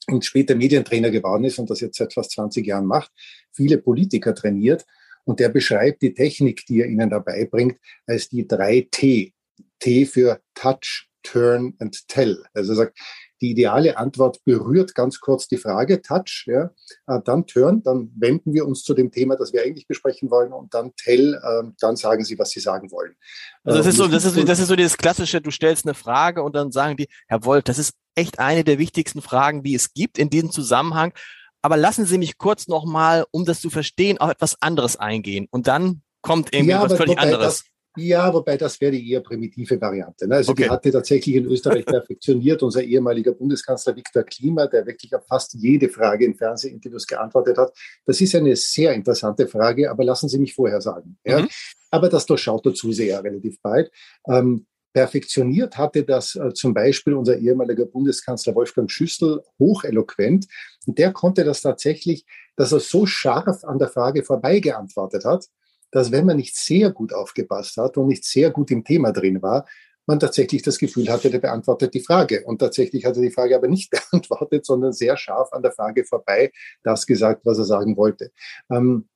und 0.08 0.26
später 0.26 0.56
Medientrainer 0.56 1.12
geworden 1.12 1.44
ist 1.44 1.60
und 1.60 1.70
das 1.70 1.82
jetzt 1.82 1.98
seit 1.98 2.14
fast 2.14 2.32
20 2.32 2.66
Jahren 2.66 2.86
macht, 2.86 3.12
viele 3.52 3.78
Politiker 3.78 4.34
trainiert 4.34 4.86
und 5.26 5.40
der 5.40 5.50
beschreibt 5.50 6.02
die 6.02 6.14
Technik, 6.14 6.66
die 6.66 6.82
er 6.82 6.88
ihnen 6.88 7.10
dabei 7.10 7.46
bringt, 7.46 7.80
als 8.06 8.30
die 8.30 8.48
drei 8.48 8.88
T. 8.90 9.34
T 9.80 10.06
für 10.06 10.42
Touch, 10.56 11.08
Turn 11.22 11.76
and 11.80 12.08
Tell. 12.08 12.44
Also 12.54 12.72
er 12.74 12.76
sagt, 12.78 13.00
die 13.42 13.52
ideale 13.52 13.98
Antwort 13.98 14.44
berührt 14.44 14.96
ganz 14.96 15.20
kurz 15.20 15.48
die 15.48 15.58
Frage, 15.58 16.02
Touch, 16.02 16.46
ja, 16.48 16.72
äh, 17.08 17.20
dann 17.24 17.46
Turn, 17.46 17.84
dann 17.84 18.12
wenden 18.16 18.54
wir 18.54 18.68
uns 18.68 18.84
zu 18.84 18.94
dem 18.94 19.12
Thema, 19.12 19.36
das 19.36 19.54
wir 19.54 19.64
eigentlich 19.64 19.88
besprechen 19.88 20.32
wollen 20.32 20.54
und 20.54 20.74
dann 20.74 20.94
Tell, 20.96 21.40
ähm, 21.44 21.76
dann 21.80 21.96
sagen 21.96 22.24
Sie, 22.24 22.38
was 22.40 22.50
Sie 22.50 22.60
sagen 22.60 22.92
wollen. 22.92 23.16
Also 23.64 23.78
das 23.80 23.88
ist 23.88 23.98
so, 23.98 24.08
das 24.08 24.26
ist, 24.26 24.50
das 24.50 24.60
ist 24.60 24.68
so 24.68 24.76
dieses 24.76 24.98
klassische, 24.98 25.42
du 25.42 25.52
stellst 25.52 25.86
eine 25.86 25.94
Frage 25.94 26.44
und 26.44 26.56
dann 26.56 26.72
sagen 26.72 26.98
die, 26.98 27.08
Herr 27.28 27.44
Wolf, 27.44 27.64
das 27.64 27.78
ist 27.78 27.94
echt 28.16 28.40
eine 28.40 28.64
der 28.64 28.80
wichtigsten 28.80 29.22
Fragen, 29.22 29.64
die 29.64 29.76
es 29.76 29.94
gibt 29.94 30.18
in 30.18 30.30
diesem 30.30 30.52
Zusammenhang. 30.52 31.14
Aber 31.62 31.78
lassen 31.78 32.06
Sie 32.06 32.18
mich 32.18 32.38
kurz 32.38 32.68
nochmal, 32.68 33.26
um 33.32 33.46
das 33.46 33.62
zu 33.62 33.70
verstehen, 33.70 34.18
auf 34.20 34.30
etwas 34.30 34.62
anderes 34.62 34.96
eingehen. 34.96 35.48
Und 35.52 35.68
dann 35.68 36.02
kommt 36.22 36.54
irgendwie 36.54 36.72
ja, 36.72 36.82
was 36.82 36.94
völlig 36.94 37.18
anderes. 37.20 37.64
Das, 37.64 37.64
ja, 37.98 38.34
wobei 38.34 38.58
das 38.58 38.80
wäre 38.80 38.92
die 38.92 39.12
eher 39.12 39.22
primitive 39.22 39.80
Variante. 39.82 40.28
Ne? 40.28 40.36
Also 40.36 40.52
okay. 40.52 40.64
die 40.64 40.70
hatte 40.70 40.92
tatsächlich 40.92 41.36
in 41.36 41.46
Österreich 41.46 41.86
perfektioniert. 41.86 42.64
Unser 42.64 42.84
ehemaliger 42.84 43.34
Bundeskanzler 43.34 43.96
Viktor 43.96 44.24
Klima, 44.24 44.68
der 44.68 44.86
wirklich 44.86 45.14
auf 45.16 45.26
fast 45.28 45.54
jede 45.54 45.90
Frage 45.90 46.26
in 46.26 46.36
Fernsehinterviews 46.36 47.08
geantwortet 47.08 47.58
hat. 47.58 47.74
Das 48.06 48.22
ist 48.22 48.36
eine 48.36 48.56
sehr 48.56 48.94
interessante 48.94 49.48
Frage, 49.48 49.90
aber 49.90 50.04
lassen 50.04 50.30
Sie 50.30 50.40
mich 50.40 50.54
vorher 50.54 50.82
sagen. 50.82 51.18
Ja? 51.26 51.42
Mhm. 51.42 51.48
Aber 51.92 52.10
das 52.10 52.26
durchschaut 52.26 52.66
der 52.66 52.74
Zuseher 52.74 53.24
relativ 53.24 53.62
bald. 53.62 53.92
Ähm, 54.28 54.66
perfektioniert 54.94 55.78
hatte 55.78 56.04
das 56.04 56.36
äh, 56.36 56.54
zum 56.54 56.74
Beispiel 56.74 57.14
unser 57.14 57.38
ehemaliger 57.38 57.86
Bundeskanzler 57.86 58.56
Wolfgang 58.56 58.90
Schüssel 58.90 59.44
hocheloquent. 59.60 60.48
Und 60.88 60.98
der 60.98 61.14
konnte 61.14 61.44
das 61.44 61.62
tatsächlich, 61.62 62.26
dass 62.56 62.72
er 62.72 62.80
so 62.80 63.06
scharf 63.06 63.64
an 63.64 63.78
der 63.78 63.90
Frage 63.90 64.24
vorbei 64.24 64.60
geantwortet 64.60 65.24
hat, 65.24 65.46
dass 65.92 66.12
wenn 66.12 66.26
man 66.26 66.38
nicht 66.38 66.56
sehr 66.56 66.92
gut 66.92 67.14
aufgepasst 67.14 67.78
hat 67.78 67.98
und 67.98 68.08
nicht 68.08 68.26
sehr 68.26 68.52
gut 68.52 68.72
im 68.72 68.84
Thema 68.84 69.12
drin 69.12 69.42
war, 69.42 69.66
man 70.08 70.20
tatsächlich 70.20 70.62
das 70.62 70.80
Gefühl 70.80 71.10
hatte, 71.10 71.30
der 71.30 71.40
beantwortet 71.40 71.94
die 71.94 72.00
Frage. 72.00 72.46
Und 72.46 72.60
tatsächlich 72.60 73.06
hat 73.06 73.18
er 73.18 73.22
die 73.22 73.32
Frage 73.32 73.56
aber 73.56 73.68
nicht 73.68 73.92
beantwortet, 74.12 74.66
sondern 74.66 74.94
sehr 74.94 75.18
scharf 75.18 75.52
an 75.52 75.62
der 75.62 75.74
Frage 75.74 76.06
vorbei 76.06 76.52
das 76.84 77.06
gesagt, 77.06 77.46
was 77.46 77.58
er 77.58 77.66
sagen 77.66 77.98
wollte. 77.98 78.32
Ähm, 78.72 79.08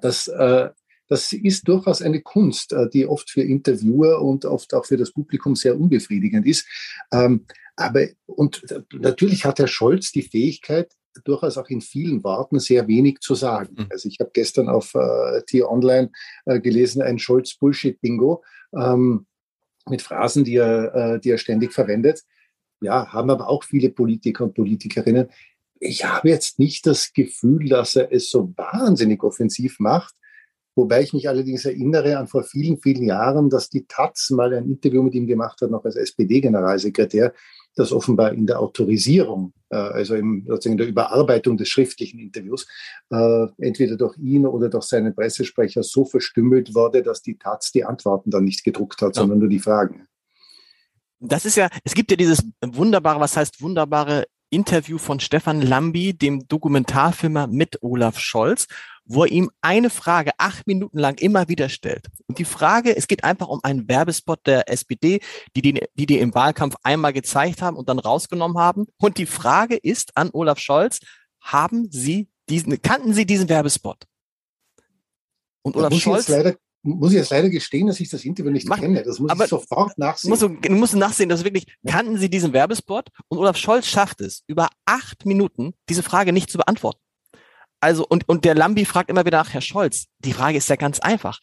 das, 0.00 0.28
äh, 0.28 0.70
das 1.08 1.32
ist 1.32 1.68
durchaus 1.68 2.02
eine 2.02 2.22
Kunst, 2.22 2.72
äh, 2.72 2.88
die 2.88 3.06
oft 3.06 3.30
für 3.30 3.42
Interviewer 3.42 4.20
und 4.20 4.44
oft 4.44 4.74
auch 4.74 4.84
für 4.84 4.96
das 4.96 5.12
Publikum 5.12 5.54
sehr 5.54 5.78
unbefriedigend 5.78 6.46
ist. 6.46 6.66
Ähm, 7.12 7.46
aber, 7.76 8.08
und 8.26 8.64
natürlich 8.92 9.44
hat 9.44 9.58
Herr 9.58 9.68
Scholz 9.68 10.12
die 10.12 10.22
Fähigkeit, 10.22 10.92
durchaus 11.24 11.58
auch 11.58 11.68
in 11.68 11.80
vielen 11.80 12.22
Worten 12.24 12.58
sehr 12.58 12.88
wenig 12.88 13.20
zu 13.20 13.34
sagen. 13.34 13.74
Mhm. 13.78 13.86
Also 13.90 14.08
ich 14.08 14.18
habe 14.20 14.30
gestern 14.32 14.68
auf 14.68 14.94
äh, 14.94 15.42
T-Online 15.46 16.10
äh, 16.46 16.60
gelesen, 16.60 17.02
ein 17.02 17.18
Scholz-Bullshit-Bingo 17.18 18.42
ähm, 18.74 19.26
mit 19.88 20.02
Phrasen, 20.02 20.44
die 20.44 20.56
er, 20.56 20.94
äh, 20.94 21.20
die 21.20 21.30
er 21.30 21.38
ständig 21.38 21.72
verwendet. 21.72 22.22
Ja, 22.80 23.12
haben 23.12 23.30
aber 23.30 23.48
auch 23.48 23.64
viele 23.64 23.90
Politiker 23.90 24.44
und 24.44 24.54
Politikerinnen. 24.54 25.28
Ich 25.78 26.04
habe 26.04 26.28
jetzt 26.28 26.58
nicht 26.58 26.86
das 26.86 27.12
Gefühl, 27.12 27.68
dass 27.68 27.96
er 27.96 28.12
es 28.12 28.30
so 28.30 28.52
wahnsinnig 28.56 29.22
offensiv 29.22 29.78
macht. 29.78 30.14
Wobei 30.74 31.02
ich 31.02 31.12
mich 31.12 31.28
allerdings 31.28 31.64
erinnere 31.64 32.18
an 32.18 32.28
vor 32.28 32.44
vielen, 32.44 32.78
vielen 32.78 33.02
Jahren, 33.02 33.50
dass 33.50 33.68
die 33.68 33.84
Taz 33.86 34.30
mal 34.30 34.54
ein 34.54 34.64
Interview 34.64 35.02
mit 35.02 35.14
ihm 35.14 35.26
gemacht 35.26 35.60
hat, 35.60 35.70
noch 35.70 35.84
als 35.84 35.96
SPD-Generalsekretär, 35.96 37.34
das 37.74 37.92
offenbar 37.92 38.32
in 38.32 38.46
der 38.46 38.60
Autorisierung, 38.60 39.52
äh, 39.70 39.76
also 39.76 40.14
im, 40.14 40.44
sozusagen 40.46 40.72
in 40.72 40.78
der 40.78 40.88
Überarbeitung 40.88 41.56
des 41.56 41.68
schriftlichen 41.68 42.18
Interviews, 42.18 42.66
äh, 43.10 43.46
entweder 43.58 43.96
durch 43.96 44.16
ihn 44.18 44.46
oder 44.46 44.68
durch 44.68 44.84
seinen 44.84 45.14
Pressesprecher 45.14 45.82
so 45.82 46.04
verstümmelt 46.04 46.74
wurde, 46.74 47.02
dass 47.02 47.22
die 47.22 47.38
Taz 47.38 47.72
die 47.72 47.84
Antworten 47.84 48.30
dann 48.30 48.44
nicht 48.44 48.64
gedruckt 48.64 49.00
hat, 49.02 49.16
ja. 49.16 49.22
sondern 49.22 49.38
nur 49.38 49.48
die 49.48 49.58
Fragen. 49.60 50.06
Das 51.20 51.44
ist 51.44 51.56
ja, 51.56 51.68
es 51.84 51.94
gibt 51.94 52.10
ja 52.10 52.16
dieses 52.16 52.44
wunderbare, 52.64 53.20
was 53.20 53.36
heißt 53.36 53.62
wunderbare 53.62 54.24
Interview 54.50 54.98
von 54.98 55.18
Stefan 55.18 55.62
Lambi, 55.62 56.12
dem 56.12 56.46
Dokumentarfilmer 56.46 57.46
mit 57.46 57.82
Olaf 57.82 58.18
Scholz 58.18 58.66
wo 59.04 59.24
er 59.24 59.32
ihm 59.32 59.50
eine 59.60 59.90
Frage 59.90 60.32
acht 60.38 60.66
Minuten 60.66 60.98
lang 60.98 61.18
immer 61.20 61.48
wieder 61.48 61.68
stellt. 61.68 62.08
Und 62.26 62.38
die 62.38 62.44
Frage, 62.44 62.96
es 62.96 63.08
geht 63.08 63.24
einfach 63.24 63.48
um 63.48 63.60
einen 63.62 63.88
Werbespot 63.88 64.46
der 64.46 64.70
SPD, 64.70 65.20
die 65.56 65.62
die, 65.62 65.80
die, 65.94 66.06
die 66.06 66.18
im 66.18 66.34
Wahlkampf 66.34 66.76
einmal 66.82 67.12
gezeigt 67.12 67.62
haben 67.62 67.76
und 67.76 67.88
dann 67.88 67.98
rausgenommen 67.98 68.58
haben. 68.58 68.86
Und 68.98 69.18
die 69.18 69.26
Frage 69.26 69.76
ist 69.76 70.16
an 70.16 70.30
Olaf 70.32 70.58
Scholz, 70.58 71.00
haben 71.40 71.88
Sie 71.90 72.28
diesen, 72.48 72.80
kannten 72.82 73.14
Sie 73.14 73.26
diesen 73.26 73.48
Werbespot? 73.48 74.04
Und 75.62 75.76
Olaf 75.76 75.94
Scholz 75.94 76.28
muss 76.84 77.12
ich 77.12 77.18
jetzt 77.18 77.30
leider 77.30 77.48
gestehen, 77.48 77.86
dass 77.86 78.00
ich 78.00 78.08
das 78.08 78.24
Interview 78.24 78.50
nicht 78.50 78.66
Mach, 78.66 78.80
kenne. 78.80 79.02
Das 79.04 79.20
muss 79.20 79.32
ich 79.32 79.46
sofort 79.46 79.96
nachsehen. 79.98 80.30
Musst 80.30 80.42
du, 80.42 80.48
du 80.48 80.72
musst 80.72 80.96
nachsehen, 80.96 81.28
dass 81.28 81.44
wirklich, 81.44 81.66
kannten 81.86 82.18
Sie 82.18 82.28
diesen 82.28 82.52
Werbespot? 82.52 83.08
Und 83.28 83.38
Olaf 83.38 83.56
Scholz 83.56 83.86
schafft 83.86 84.20
es, 84.20 84.42
über 84.48 84.68
acht 84.84 85.24
Minuten 85.24 85.74
diese 85.88 86.02
Frage 86.02 86.32
nicht 86.32 86.50
zu 86.50 86.58
beantworten. 86.58 87.01
Also, 87.82 88.06
und, 88.08 88.28
und 88.28 88.44
der 88.44 88.54
Lambi 88.54 88.84
fragt 88.84 89.10
immer 89.10 89.24
wieder 89.26 89.38
nach, 89.38 89.52
Herr 89.52 89.60
Scholz, 89.60 90.06
die 90.20 90.32
Frage 90.32 90.56
ist 90.56 90.68
ja 90.68 90.76
ganz 90.76 91.00
einfach. 91.00 91.40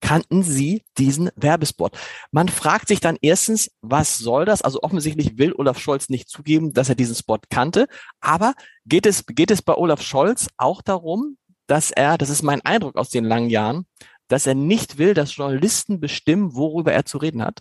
Kannten 0.00 0.44
Sie 0.44 0.84
diesen 0.96 1.30
Werbespot? 1.34 1.98
Man 2.30 2.48
fragt 2.48 2.88
sich 2.88 3.00
dann 3.00 3.18
erstens, 3.20 3.72
was 3.82 4.16
soll 4.16 4.44
das? 4.44 4.62
Also 4.62 4.82
offensichtlich 4.82 5.36
will 5.36 5.52
Olaf 5.52 5.80
Scholz 5.80 6.08
nicht 6.08 6.28
zugeben, 6.28 6.72
dass 6.72 6.88
er 6.88 6.94
diesen 6.94 7.16
Spot 7.16 7.40
kannte. 7.50 7.88
Aber 8.20 8.54
geht 8.86 9.04
es, 9.04 9.26
geht 9.26 9.50
es 9.50 9.62
bei 9.62 9.74
Olaf 9.74 10.00
Scholz 10.00 10.46
auch 10.56 10.80
darum, 10.80 11.36
dass 11.66 11.90
er, 11.90 12.16
das 12.16 12.30
ist 12.30 12.42
mein 12.42 12.64
Eindruck 12.64 12.96
aus 12.96 13.10
den 13.10 13.24
langen 13.24 13.50
Jahren, 13.50 13.84
dass 14.28 14.46
er 14.46 14.54
nicht 14.54 14.96
will, 14.96 15.12
dass 15.12 15.34
Journalisten 15.34 15.98
bestimmen, 15.98 16.54
worüber 16.54 16.92
er 16.92 17.04
zu 17.04 17.18
reden 17.18 17.42
hat? 17.42 17.58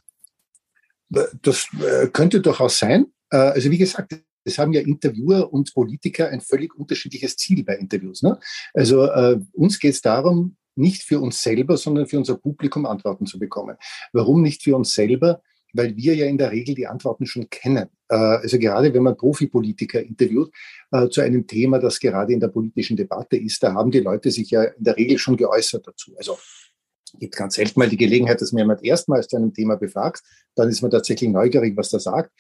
Das 1.10 1.68
äh, 1.82 2.08
könnte 2.08 2.42
durchaus 2.42 2.78
sein. 2.78 3.08
Äh, 3.32 3.38
also 3.38 3.72
wie 3.72 3.80
gesagt, 3.80 4.14
es 4.50 4.58
haben 4.58 4.74
ja 4.74 4.82
Interviewer 4.82 5.54
und 5.54 5.74
Politiker 5.74 6.30
ein 6.30 6.42
völlig 6.42 6.76
unterschiedliches 6.76 7.38
Ziel 7.38 7.64
bei 7.64 7.76
Interviews. 7.76 8.22
Ne? 8.22 8.38
Also 8.74 9.06
äh, 9.06 9.40
uns 9.54 9.80
geht 9.80 9.94
es 9.94 10.02
darum, 10.02 10.58
nicht 10.76 11.04
für 11.04 11.20
uns 11.20 11.42
selber, 11.42 11.78
sondern 11.78 12.08
für 12.08 12.18
unser 12.18 12.38
Publikum 12.38 12.86
Antworten 12.86 13.26
zu 13.26 13.38
bekommen. 13.38 13.78
Warum 14.14 14.42
nicht 14.42 14.64
für 14.64 14.76
uns 14.76 14.94
selber? 14.94 15.42
Weil 15.74 15.96
wir 15.96 16.16
ja 16.16 16.26
in 16.26 16.40
der 16.40 16.52
Regel 16.52 16.74
die 16.74 16.88
Antworten 16.88 17.28
schon 17.28 17.50
kennen. 17.50 17.90
Äh, 18.08 18.16
also 18.16 18.58
gerade 18.58 18.94
wenn 18.94 19.04
man 19.04 19.16
Profipolitiker 19.16 20.02
interviewt 20.02 20.52
äh, 20.92 21.10
zu 21.10 21.22
einem 21.22 21.46
Thema, 21.46 21.80
das 21.80 22.00
gerade 22.00 22.34
in 22.34 22.40
der 22.40 22.48
politischen 22.48 22.98
Debatte 22.98 23.38
ist, 23.38 23.62
da 23.62 23.74
haben 23.74 23.92
die 23.92 24.00
Leute 24.00 24.32
sich 24.32 24.50
ja 24.50 24.64
in 24.64 24.84
der 24.84 24.98
Regel 24.98 25.18
schon 25.18 25.38
geäußert 25.38 25.86
dazu. 25.86 26.16
Also 26.18 26.38
gibt 27.18 27.36
ganz 27.36 27.56
selten 27.56 27.80
mal 27.80 27.90
die 27.90 27.98
Gelegenheit, 27.98 28.42
dass 28.42 28.52
mir 28.52 28.62
jemand 28.62 28.84
erstmals 28.84 29.28
zu 29.28 29.38
einem 29.38 29.54
Thema 29.54 29.76
befragt. 29.76 30.22
Dann 30.56 30.70
ist 30.70 30.82
man 30.82 30.92
tatsächlich 30.92 31.30
neugierig, 31.30 31.76
was 31.78 31.94
er 31.94 32.00
sagt. 32.00 32.32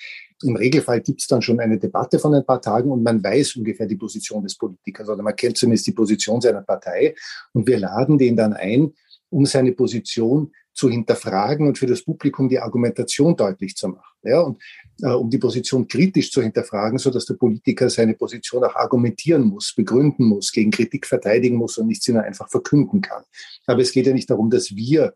Im 0.44 0.56
Regelfall 0.56 1.02
gibt 1.02 1.22
es 1.22 1.28
dann 1.28 1.42
schon 1.42 1.60
eine 1.60 1.80
Debatte 1.80 2.20
von 2.20 2.34
ein 2.34 2.46
paar 2.46 2.62
Tagen 2.62 2.92
und 2.92 3.04
man 3.04 3.24
weiß 3.24 3.56
ungefähr 3.56 3.88
die 3.88 3.96
Position 3.96 4.44
des 4.44 4.58
Politikers 4.58 5.10
oder 5.10 5.24
man 5.24 5.36
kennt 5.36 5.58
zumindest 5.58 5.88
die 5.88 5.94
Position 5.94 6.42
seiner 6.42 6.62
Partei 6.62 7.16
und 7.54 7.68
wir 7.68 7.80
laden 7.80 8.18
den 8.18 8.36
dann 8.36 8.54
ein, 8.54 8.94
um 9.30 9.46
seine 9.46 9.72
Position 9.72 10.52
zu 10.74 10.90
hinterfragen 10.90 11.68
und 11.68 11.78
für 11.78 11.88
das 11.88 12.04
Publikum 12.04 12.48
die 12.50 12.60
Argumentation 12.60 13.36
deutlich 13.36 13.76
zu 13.76 13.90
machen. 13.90 14.16
Ja, 14.22 14.42
und 14.42 14.62
äh, 15.02 15.10
um 15.10 15.30
die 15.30 15.38
Position 15.38 15.88
kritisch 15.88 16.32
zu 16.32 16.42
hinterfragen, 16.42 16.98
so 16.98 17.10
dass 17.10 17.26
der 17.26 17.36
Politiker 17.36 17.90
seine 17.90 18.14
Position 18.14 18.64
auch 18.64 18.76
argumentieren 18.76 19.44
muss, 19.44 19.74
begründen 19.74 20.26
muss, 20.26 20.52
gegen 20.52 20.72
Kritik 20.72 21.06
verteidigen 21.06 21.58
muss 21.58 21.78
und 21.78 21.88
nicht 21.88 22.04
sie 22.04 22.14
nur 22.14 22.24
einfach 22.24 22.50
verkünden 22.50 23.02
kann. 23.02 23.24
Aber 23.66 23.82
es 23.82 23.92
geht 23.92 24.08
ja 24.08 24.14
nicht 24.14 24.30
darum, 24.30 24.50
dass 24.50 24.76
wir 24.76 25.14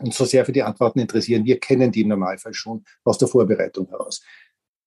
uns 0.00 0.16
so 0.16 0.24
sehr 0.24 0.44
für 0.44 0.52
die 0.52 0.62
Antworten 0.62 0.98
interessieren. 0.98 1.44
Wir 1.44 1.58
kennen 1.60 1.92
die 1.92 2.02
im 2.02 2.08
Normalfall 2.08 2.54
schon 2.54 2.84
aus 3.04 3.18
der 3.18 3.28
Vorbereitung 3.28 3.88
heraus. 3.88 4.22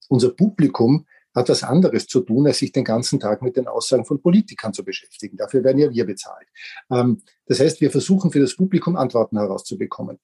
Unser 0.10 0.30
Publikum 0.30 1.06
hat 1.36 1.50
was 1.50 1.64
anderes 1.64 2.08
zu 2.08 2.22
tun, 2.22 2.48
als 2.48 2.60
sich 2.60 2.72
den 2.72 2.84
ganzen 2.84 3.20
Tag 3.20 3.42
mit 3.42 3.58
den 3.58 3.68
Aussagen 3.68 4.06
von 4.06 4.22
Politikern 4.22 4.74
zu 4.74 4.84
beschäftigen. 4.84 5.38
Dafür 5.38 5.64
werden 5.64 5.80
ja 5.80 5.92
wir 5.92 6.06
bezahlt. 6.06 6.48
Ähm, 6.90 7.22
das 7.46 7.60
heißt, 7.60 7.82
wir 7.82 7.92
versuchen 7.92 8.32
für 8.32 8.40
das 8.40 8.56
Publikum 8.56 8.96
Antworten 8.96 9.38
herauszubekommen. 9.38 10.20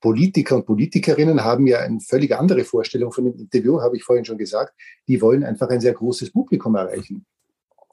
Politiker 0.00 0.56
und 0.56 0.66
Politikerinnen 0.66 1.44
haben 1.44 1.66
ja 1.68 1.78
eine 1.78 2.00
völlig 2.00 2.34
andere 2.34 2.64
Vorstellung 2.64 3.12
von 3.12 3.24
dem 3.24 3.38
Interview, 3.38 3.80
habe 3.80 3.96
ich 3.96 4.02
vorhin 4.02 4.24
schon 4.24 4.36
gesagt. 4.36 4.74
Die 5.06 5.22
wollen 5.22 5.44
einfach 5.44 5.68
ein 5.68 5.80
sehr 5.80 5.92
großes 5.92 6.32
Publikum 6.32 6.74
erreichen. 6.74 7.24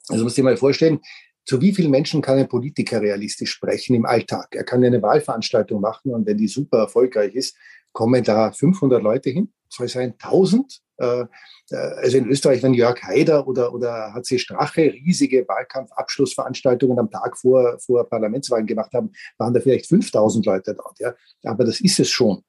Also 0.08 0.24
muss 0.24 0.36
ich 0.36 0.42
mal 0.42 0.56
vorstellen, 0.56 1.00
zu 1.44 1.60
wie 1.60 1.72
vielen 1.72 1.90
Menschen 1.90 2.20
kann 2.20 2.38
ein 2.38 2.48
Politiker 2.48 3.00
realistisch 3.00 3.52
sprechen 3.52 3.94
im 3.94 4.06
Alltag? 4.06 4.48
Er 4.54 4.64
kann 4.64 4.84
eine 4.84 5.00
Wahlveranstaltung 5.00 5.80
machen 5.80 6.12
und 6.12 6.26
wenn 6.26 6.36
die 6.36 6.48
super 6.48 6.78
erfolgreich 6.78 7.34
ist, 7.34 7.56
kommen 7.92 8.22
da 8.24 8.52
500 8.52 9.02
Leute 9.02 9.30
hin, 9.30 9.52
soll 9.68 9.88
sein 9.88 10.14
1000. 10.18 10.80
Äh, 10.98 11.24
äh, 11.70 11.76
also 11.76 12.18
in 12.18 12.28
Österreich, 12.28 12.62
wenn 12.62 12.74
Jörg 12.74 13.02
Haider 13.02 13.46
oder, 13.46 13.72
oder 13.72 14.12
HC 14.14 14.38
Strache 14.38 14.92
riesige 14.92 15.46
Wahlkampfabschlussveranstaltungen 15.48 16.98
am 16.98 17.10
Tag 17.10 17.38
vor, 17.38 17.78
vor 17.78 18.08
Parlamentswahlen 18.08 18.66
gemacht 18.66 18.92
haben, 18.92 19.12
waren 19.38 19.54
da 19.54 19.60
vielleicht 19.60 19.86
5000 19.86 20.44
Leute 20.46 20.74
dort. 20.74 20.98
Ja? 20.98 21.14
Aber 21.44 21.64
das 21.64 21.80
ist 21.80 21.98
es 22.00 22.10
schon. 22.10 22.42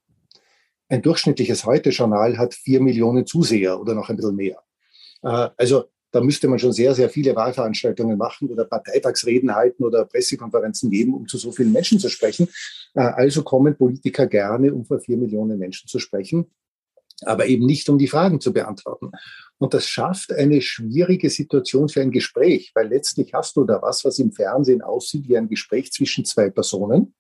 Ein 0.90 1.02
durchschnittliches 1.02 1.66
Heute-Journal 1.66 2.38
hat 2.38 2.54
vier 2.54 2.82
Millionen 2.82 3.26
Zuseher 3.26 3.80
oder 3.80 3.94
noch 3.94 4.10
ein 4.10 4.18
bisschen 4.18 4.36
mehr. 4.36 4.62
Äh, 5.24 5.50
also 5.56 5.86
da 6.12 6.22
müsste 6.22 6.48
man 6.48 6.60
schon 6.60 6.74
sehr, 6.74 6.94
sehr 6.94 7.10
viele 7.10 7.36
Wahlveranstaltungen 7.36 8.18
machen 8.18 8.50
oder 8.50 8.66
Parteitagsreden 8.66 9.56
halten 9.56 9.84
oder 9.84 10.06
Pressekonferenzen 10.06 10.92
geben, 10.92 11.14
um 11.14 11.28
zu 11.28 11.38
so 11.38 11.52
vielen 11.52 11.72
Menschen 11.72 12.00
zu 12.00 12.10
sprechen. 12.10 12.48
Äh, 12.94 13.02
also 13.02 13.44
kommen 13.44 13.76
Politiker 13.76 14.28
gerne, 14.28 14.74
um 14.74 14.86
vor 14.86 15.00
vier 15.00 15.18
Millionen 15.18 15.58
Menschen 15.58 15.88
zu 15.88 16.00
sprechen, 16.00 16.52
aber 17.24 17.46
eben 17.46 17.66
nicht, 17.66 17.88
um 17.90 17.98
die 17.98 18.08
Fragen 18.08 18.42
zu 18.42 18.52
beantworten. 18.52 19.12
Und 19.58 19.74
das 19.74 19.88
schafft 19.88 20.34
eine 20.34 20.62
schwierige 20.62 21.30
Situation 21.30 21.88
für 21.88 22.02
ein 22.02 22.12
Gespräch, 22.12 22.72
weil 22.76 22.90
letztlich 22.90 23.34
hast 23.34 23.56
du 23.56 23.64
da 23.64 23.82
was, 23.82 24.04
was 24.04 24.20
im 24.20 24.32
Fernsehen 24.32 24.82
aussieht 24.82 25.30
wie 25.30 25.38
ein 25.38 25.48
Gespräch 25.48 25.92
zwischen 25.94 26.26
zwei 26.26 26.50
Personen, 26.50 27.14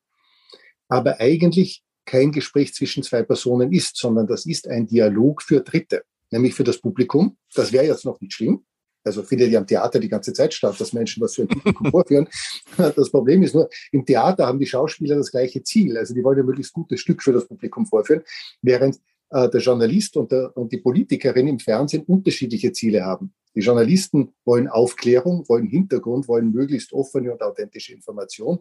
aber 0.89 1.19
eigentlich 1.21 1.83
kein 2.03 2.31
Gespräch 2.31 2.74
zwischen 2.74 3.03
zwei 3.03 3.24
Personen 3.24 3.71
ist, 3.71 3.95
sondern 3.95 4.27
das 4.27 4.45
ist 4.45 4.67
ein 4.67 4.88
Dialog 4.88 5.43
für 5.43 5.62
Dritte, 5.62 6.03
nämlich 6.31 6.55
für 6.55 6.63
das 6.63 6.79
Publikum. 6.79 7.38
Das 7.53 7.71
wäre 7.71 7.86
jetzt 7.86 8.03
noch 8.03 8.19
nicht 8.19 8.33
schlimm 8.33 8.65
Also 9.03 9.24
findet 9.24 9.51
ja 9.51 9.60
am 9.60 9.67
Theater 9.67 10.00
die 10.00 10.10
ganze 10.10 10.34
Zeit 10.34 10.53
statt, 10.53 10.79
dass 10.79 10.93
Menschen 10.93 11.22
was 11.22 11.36
für 11.36 11.43
ein 11.43 11.48
Publikum 11.48 11.91
vorführen. 11.91 12.27
Das 12.77 13.10
Problem 13.10 13.43
ist 13.43 13.55
nur, 13.55 13.70
im 13.91 14.05
Theater 14.05 14.48
haben 14.48 14.60
die 14.60 14.65
Schauspieler 14.65 15.15
das 15.15 15.31
gleiche 15.31 15.63
Ziel. 15.63 15.98
Also 15.98 16.13
die 16.13 16.24
wollen 16.24 16.38
ja 16.38 16.43
möglichst 16.43 16.74
gutes 16.74 17.00
Stück 17.00 17.22
für 17.22 17.34
das 17.34 17.48
Publikum 17.48 17.86
vorführen, 17.86 18.22
während 18.62 19.00
äh, 19.31 19.50
der 19.50 19.62
Journalist 19.62 20.17
und, 20.17 20.31
der, 20.31 20.55
und 20.55 20.72
die 20.72 20.77
Politikerin 20.77 21.48
im 21.48 21.60
Fernsehen 21.60 22.03
unterschiedliche 22.03 22.72
Ziele 22.72 23.03
haben. 23.03 23.34
Die 23.55 23.62
Journalisten 23.62 24.34
wollen 24.46 24.67
Aufklärung, 24.67 25.48
wollen 25.48 25.67
Hintergrund, 25.67 26.27
wollen 26.27 26.51
möglichst 26.51 26.93
offene 26.93 27.31
und 27.31 27.41
authentische 27.41 27.93
Information. 27.93 28.60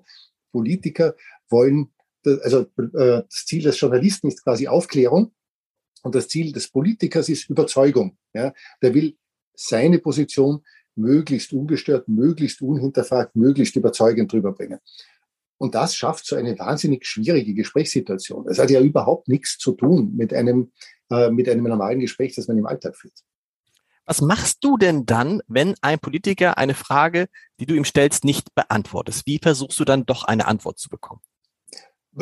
Politiker 0.53 1.15
wollen, 1.49 1.91
also 2.25 2.61
äh, 2.61 3.23
das 3.29 3.47
Ziel 3.47 3.63
des 3.63 3.79
Journalisten 3.79 4.29
ist 4.29 4.43
quasi 4.43 4.67
Aufklärung 4.69 5.33
und 6.03 6.15
das 6.15 6.29
Ziel 6.29 6.53
des 6.53 6.69
Politikers 6.69 7.29
ist 7.29 7.49
Überzeugung. 7.51 8.17
Ja? 8.33 8.53
Der 8.83 8.95
will 8.95 9.17
seine 9.61 9.99
Position 9.99 10.65
möglichst 10.97 11.53
ungestört, 11.53 12.09
möglichst 12.09 12.63
unhinterfragt, 12.63 13.37
möglichst 13.37 13.77
überzeugend 13.77 14.33
drüber 14.33 14.53
bringen. 14.53 14.79
Und 15.59 15.75
das 15.75 15.95
schafft 15.95 16.27
so 16.27 16.37
eine 16.37 16.59
wahnsinnig 16.59 17.07
schwierige 17.07 17.53
Gesprächssituation. 17.53 18.49
Es 18.49 18.59
hat 18.59 18.71
ja 18.71 18.81
überhaupt 18.81 19.29
nichts 19.29 19.59
zu 19.59 19.73
tun 19.73 20.17
mit 20.17 20.33
einem, 20.33 20.73
äh, 21.11 21.31
mit 21.31 21.49
einem 21.49 21.65
normalen 21.65 22.01
Gespräch, 22.01 22.35
das 22.35 22.49
man 22.49 22.57
im 22.57 22.67
Alltag 22.67 22.97
führt. 22.97 23.13
Was 24.07 24.23
machst 24.23 24.65
du 24.65 24.79
denn 24.79 25.05
dann, 25.05 25.43
wenn 25.47 25.75
ein 25.83 25.99
Politiker 25.99 26.57
eine 26.57 26.75
Frage, 26.75 27.29
die 27.61 27.67
du 27.67 27.75
ihm 27.75 27.85
stellst, 27.85 28.25
nicht 28.25 28.55
beantwortest? 28.55 29.27
Wie 29.27 29.39
versuchst 29.39 29.79
du 29.79 29.85
dann 29.85 30.07
doch 30.07 30.25
eine 30.25 30.49
Antwort 30.49 30.79
zu 30.79 30.89
bekommen? 30.89 31.21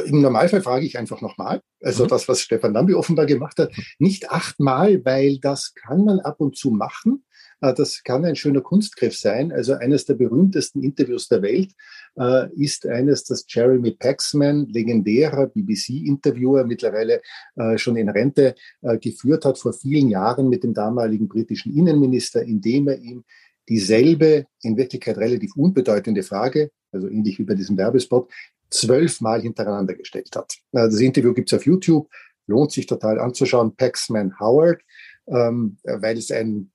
Im 0.04 0.20
Normalfall 0.20 0.60
frage 0.60 0.84
ich 0.84 0.98
einfach 0.98 1.22
nochmal. 1.22 1.62
Also 1.80 2.04
mhm. 2.04 2.08
das, 2.08 2.28
was 2.28 2.40
Stefan 2.40 2.74
Lambi 2.74 2.94
offenbar 2.94 3.26
gemacht 3.26 3.58
hat, 3.58 3.72
nicht 3.98 4.30
achtmal, 4.30 5.04
weil 5.04 5.38
das 5.38 5.74
kann 5.74 6.04
man 6.04 6.20
ab 6.20 6.40
und 6.40 6.56
zu 6.56 6.70
machen. 6.70 7.24
Äh, 7.60 7.74
das 7.74 8.02
kann 8.02 8.24
ein 8.24 8.36
schöner 8.36 8.60
Kunstgriff 8.60 9.16
sein. 9.16 9.52
Also 9.52 9.74
eines 9.74 10.04
der 10.04 10.14
berühmtesten 10.14 10.82
Interviews 10.82 11.28
der 11.28 11.42
Welt 11.42 11.72
äh, 12.16 12.52
ist 12.54 12.86
eines, 12.86 13.24
das 13.24 13.44
Jeremy 13.48 13.92
Paxman, 13.92 14.66
legendärer 14.66 15.46
BBC-Interviewer, 15.46 16.64
mittlerweile 16.64 17.20
äh, 17.56 17.78
schon 17.78 17.96
in 17.96 18.08
Rente, 18.08 18.54
geführt 19.00 19.44
hat 19.44 19.58
vor 19.58 19.72
vielen 19.72 20.08
Jahren 20.08 20.48
mit 20.48 20.62
dem 20.62 20.72
damaligen 20.72 21.28
britischen 21.28 21.76
Innenminister, 21.76 22.42
indem 22.42 22.88
er 22.88 22.98
ihm 22.98 23.24
dieselbe, 23.68 24.46
in 24.62 24.76
Wirklichkeit 24.76 25.18
relativ 25.18 25.54
unbedeutende 25.56 26.22
Frage, 26.22 26.70
also 26.92 27.08
ähnlich 27.08 27.38
wie 27.38 27.44
bei 27.44 27.54
diesem 27.54 27.76
Werbespot, 27.76 28.30
zwölfmal 28.70 29.42
hintereinander 29.42 29.94
gestellt 29.94 30.34
hat. 30.36 30.56
Das 30.72 31.00
Interview 31.00 31.34
gibt 31.34 31.52
es 31.52 31.58
auf 31.58 31.66
YouTube, 31.66 32.08
lohnt 32.46 32.72
sich 32.72 32.86
total 32.86 33.18
anzuschauen. 33.18 33.76
Paxman 33.76 34.38
Howard, 34.38 34.80
ähm, 35.26 35.76
weil 35.84 36.16
es 36.16 36.30
ein 36.30 36.70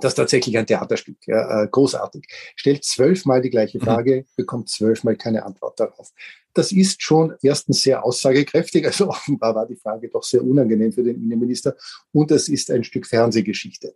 das 0.00 0.12
ist 0.12 0.16
tatsächlich 0.16 0.56
ein 0.56 0.66
Theaterstück, 0.66 1.16
ja, 1.26 1.62
äh, 1.62 1.68
großartig. 1.68 2.24
Stellt 2.56 2.84
zwölfmal 2.84 3.42
die 3.42 3.50
gleiche 3.50 3.78
mhm. 3.78 3.82
Frage, 3.82 4.26
bekommt 4.36 4.68
zwölfmal 4.68 5.16
keine 5.16 5.44
Antwort 5.44 5.78
darauf. 5.78 6.10
Das 6.54 6.72
ist 6.72 7.02
schon 7.02 7.34
erstens 7.42 7.82
sehr 7.82 8.04
aussagekräftig, 8.04 8.86
also 8.86 9.08
offenbar 9.08 9.54
war 9.54 9.66
die 9.66 9.76
Frage 9.76 10.08
doch 10.08 10.22
sehr 10.22 10.44
unangenehm 10.44 10.92
für 10.92 11.02
den 11.02 11.22
Innenminister 11.22 11.76
und 12.12 12.30
es 12.30 12.48
ist 12.48 12.70
ein 12.70 12.84
Stück 12.84 13.06
Fernsehgeschichte. 13.06 13.94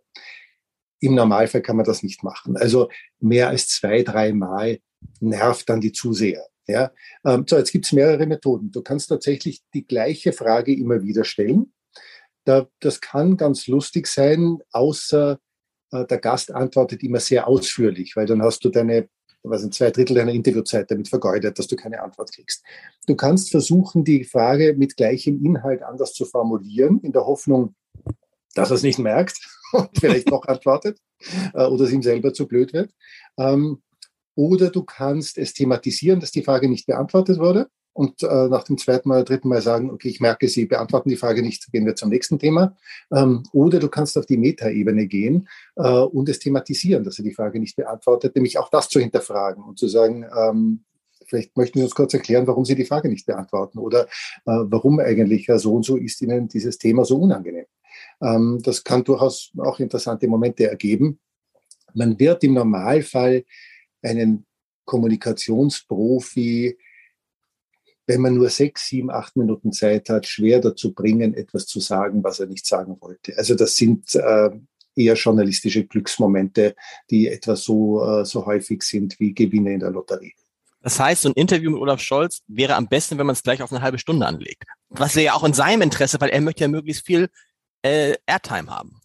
Im 0.99 1.15
Normalfall 1.15 1.61
kann 1.61 1.77
man 1.77 1.85
das 1.85 2.01
nicht 2.01 2.23
machen. 2.23 2.57
Also 2.57 2.89
mehr 3.19 3.49
als 3.49 3.67
zwei, 3.67 4.01
dreimal 4.01 4.79
nervt 5.19 5.69
dann 5.69 5.79
die 5.79 5.91
Zuseher. 5.91 6.47
Ja, 6.67 6.91
ähm, 7.23 7.45
so 7.47 7.55
jetzt 7.55 7.71
gibt 7.71 7.85
es 7.85 7.93
mehrere 7.93 8.25
Methoden. 8.25 8.71
Du 8.71 8.81
kannst 8.81 9.07
tatsächlich 9.07 9.61
die 9.73 9.87
gleiche 9.87 10.33
Frage 10.33 10.75
immer 10.75 11.01
wieder 11.01 11.23
stellen. 11.23 11.71
Da, 12.43 12.67
das 12.81 12.99
kann 12.99 13.37
ganz 13.37 13.67
lustig 13.67 14.07
sein, 14.07 14.59
außer 14.71 15.39
der 15.91 16.17
Gast 16.17 16.53
antwortet 16.53 17.03
immer 17.03 17.19
sehr 17.19 17.47
ausführlich, 17.47 18.15
weil 18.15 18.25
dann 18.25 18.41
hast 18.41 18.63
du 18.65 18.69
deine 18.69 19.09
was 19.49 19.61
sind 19.61 19.73
zwei 19.73 19.91
Drittel 19.91 20.15
deiner 20.15 20.31
Interviewzeit 20.31 20.89
damit 20.89 21.07
vergeudet, 21.07 21.57
dass 21.57 21.67
du 21.67 21.75
keine 21.75 22.01
Antwort 22.01 22.33
kriegst. 22.33 22.63
Du 23.05 23.15
kannst 23.15 23.51
versuchen, 23.51 24.03
die 24.03 24.23
Frage 24.23 24.75
mit 24.77 24.97
gleichem 24.97 25.43
Inhalt 25.43 25.83
anders 25.83 26.13
zu 26.13 26.25
formulieren, 26.25 26.99
in 27.01 27.11
der 27.11 27.25
Hoffnung, 27.25 27.75
dass 28.55 28.71
er 28.71 28.75
es 28.75 28.83
nicht 28.83 28.99
merkt 28.99 29.37
und 29.73 29.89
vielleicht 29.99 30.29
noch 30.29 30.45
antwortet 30.47 30.99
äh, 31.53 31.65
oder 31.65 31.85
es 31.85 31.91
ihm 31.91 32.03
selber 32.03 32.33
zu 32.33 32.47
blöd 32.47 32.73
wird. 32.73 32.91
Ähm, 33.37 33.81
oder 34.35 34.69
du 34.69 34.83
kannst 34.83 35.37
es 35.37 35.53
thematisieren, 35.53 36.19
dass 36.19 36.31
die 36.31 36.43
Frage 36.43 36.69
nicht 36.69 36.85
beantwortet 36.85 37.39
wurde 37.39 37.69
und 37.97 38.21
äh, 38.21 38.47
nach 38.47 38.63
dem 38.63 38.77
zweiten 38.77 39.09
Mal, 39.09 39.23
dritten 39.23 39.49
Mal 39.49 39.63
sagen, 39.63 39.89
okay, 39.89 40.09
ich 40.09 40.19
merke, 40.19 40.47
Sie 40.47 40.67
beantworten 40.67 41.09
die 41.09 41.15
Frage 41.15 41.41
nicht, 41.41 41.71
gehen 41.71 41.87
wir 41.87 41.95
zum 41.95 42.09
nächsten 42.09 42.37
Thema. 42.37 42.77
Ähm, 43.11 43.41
oder 43.53 43.79
du 43.79 43.89
kannst 43.89 44.19
auf 44.19 44.27
die 44.27 44.37
Metaebene 44.37 45.07
gehen 45.07 45.49
äh, 45.77 45.89
und 45.89 46.29
es 46.29 46.37
thematisieren, 46.37 47.03
dass 47.03 47.17
er 47.17 47.23
die 47.23 47.33
Frage 47.33 47.59
nicht 47.59 47.75
beantwortet, 47.75 48.35
nämlich 48.35 48.59
auch 48.59 48.69
das 48.69 48.87
zu 48.87 48.99
hinterfragen 48.99 49.63
und 49.63 49.79
zu 49.79 49.87
sagen, 49.87 50.27
ähm, 50.37 50.83
vielleicht 51.25 51.57
möchten 51.57 51.79
Sie 51.79 51.85
uns 51.85 51.95
kurz 51.95 52.13
erklären, 52.13 52.45
warum 52.45 52.65
Sie 52.65 52.75
die 52.75 52.85
Frage 52.85 53.09
nicht 53.09 53.25
beantworten 53.25 53.79
oder 53.79 54.03
äh, 54.03 54.05
warum 54.45 54.99
eigentlich 54.99 55.49
so 55.55 55.73
und 55.73 55.83
so 55.83 55.97
ist 55.97 56.21
Ihnen 56.21 56.47
dieses 56.47 56.77
Thema 56.77 57.03
so 57.03 57.17
unangenehm. 57.17 57.65
Ähm, 58.21 58.59
das 58.61 58.83
kann 58.83 59.03
durchaus 59.05 59.51
auch 59.57 59.79
interessante 59.79 60.27
Momente 60.27 60.69
ergeben. 60.69 61.19
Man 61.95 62.19
wird 62.19 62.43
im 62.43 62.53
Normalfall 62.53 63.43
einen 64.03 64.45
Kommunikationsprofi 64.85 66.77
wenn 68.07 68.21
man 68.21 68.35
nur 68.35 68.49
sechs, 68.49 68.87
sieben, 68.87 69.11
acht 69.11 69.35
Minuten 69.35 69.73
Zeit 69.73 70.09
hat, 70.09 70.25
schwer 70.25 70.59
dazu 70.59 70.93
bringen, 70.93 71.33
etwas 71.33 71.67
zu 71.67 71.79
sagen, 71.79 72.23
was 72.23 72.39
er 72.39 72.47
nicht 72.47 72.65
sagen 72.65 72.97
wollte. 73.01 73.37
Also 73.37 73.53
das 73.53 73.75
sind 73.75 74.15
äh, 74.15 74.49
eher 74.95 75.13
journalistische 75.13 75.85
Glücksmomente, 75.85 76.75
die 77.09 77.27
etwa 77.27 77.55
so, 77.55 78.03
äh, 78.03 78.25
so 78.25 78.45
häufig 78.45 78.81
sind 78.83 79.19
wie 79.19 79.33
Gewinne 79.33 79.73
in 79.73 79.81
der 79.81 79.91
Lotterie. 79.91 80.33
Das 80.81 80.99
heißt, 80.99 81.23
so 81.23 81.29
ein 81.29 81.33
Interview 81.33 81.71
mit 81.71 81.81
Olaf 81.81 81.99
Scholz 81.99 82.41
wäre 82.47 82.75
am 82.75 82.87
besten, 82.87 83.17
wenn 83.17 83.25
man 83.25 83.33
es 83.33 83.43
gleich 83.43 83.61
auf 83.61 83.71
eine 83.73 83.81
halbe 83.81 83.99
Stunde 83.99 84.25
anlegt. 84.25 84.63
Was 84.89 85.15
wäre 85.15 85.25
ja 85.25 85.33
auch 85.33 85.43
in 85.43 85.53
seinem 85.53 85.81
Interesse, 85.81 86.19
weil 86.21 86.29
er 86.29 86.39
möchte 86.39 86.63
ja 86.63 86.69
möglichst 86.69 87.05
viel 87.05 87.29
äh, 87.81 88.15
Airtime 88.25 88.69
haben. 88.69 89.01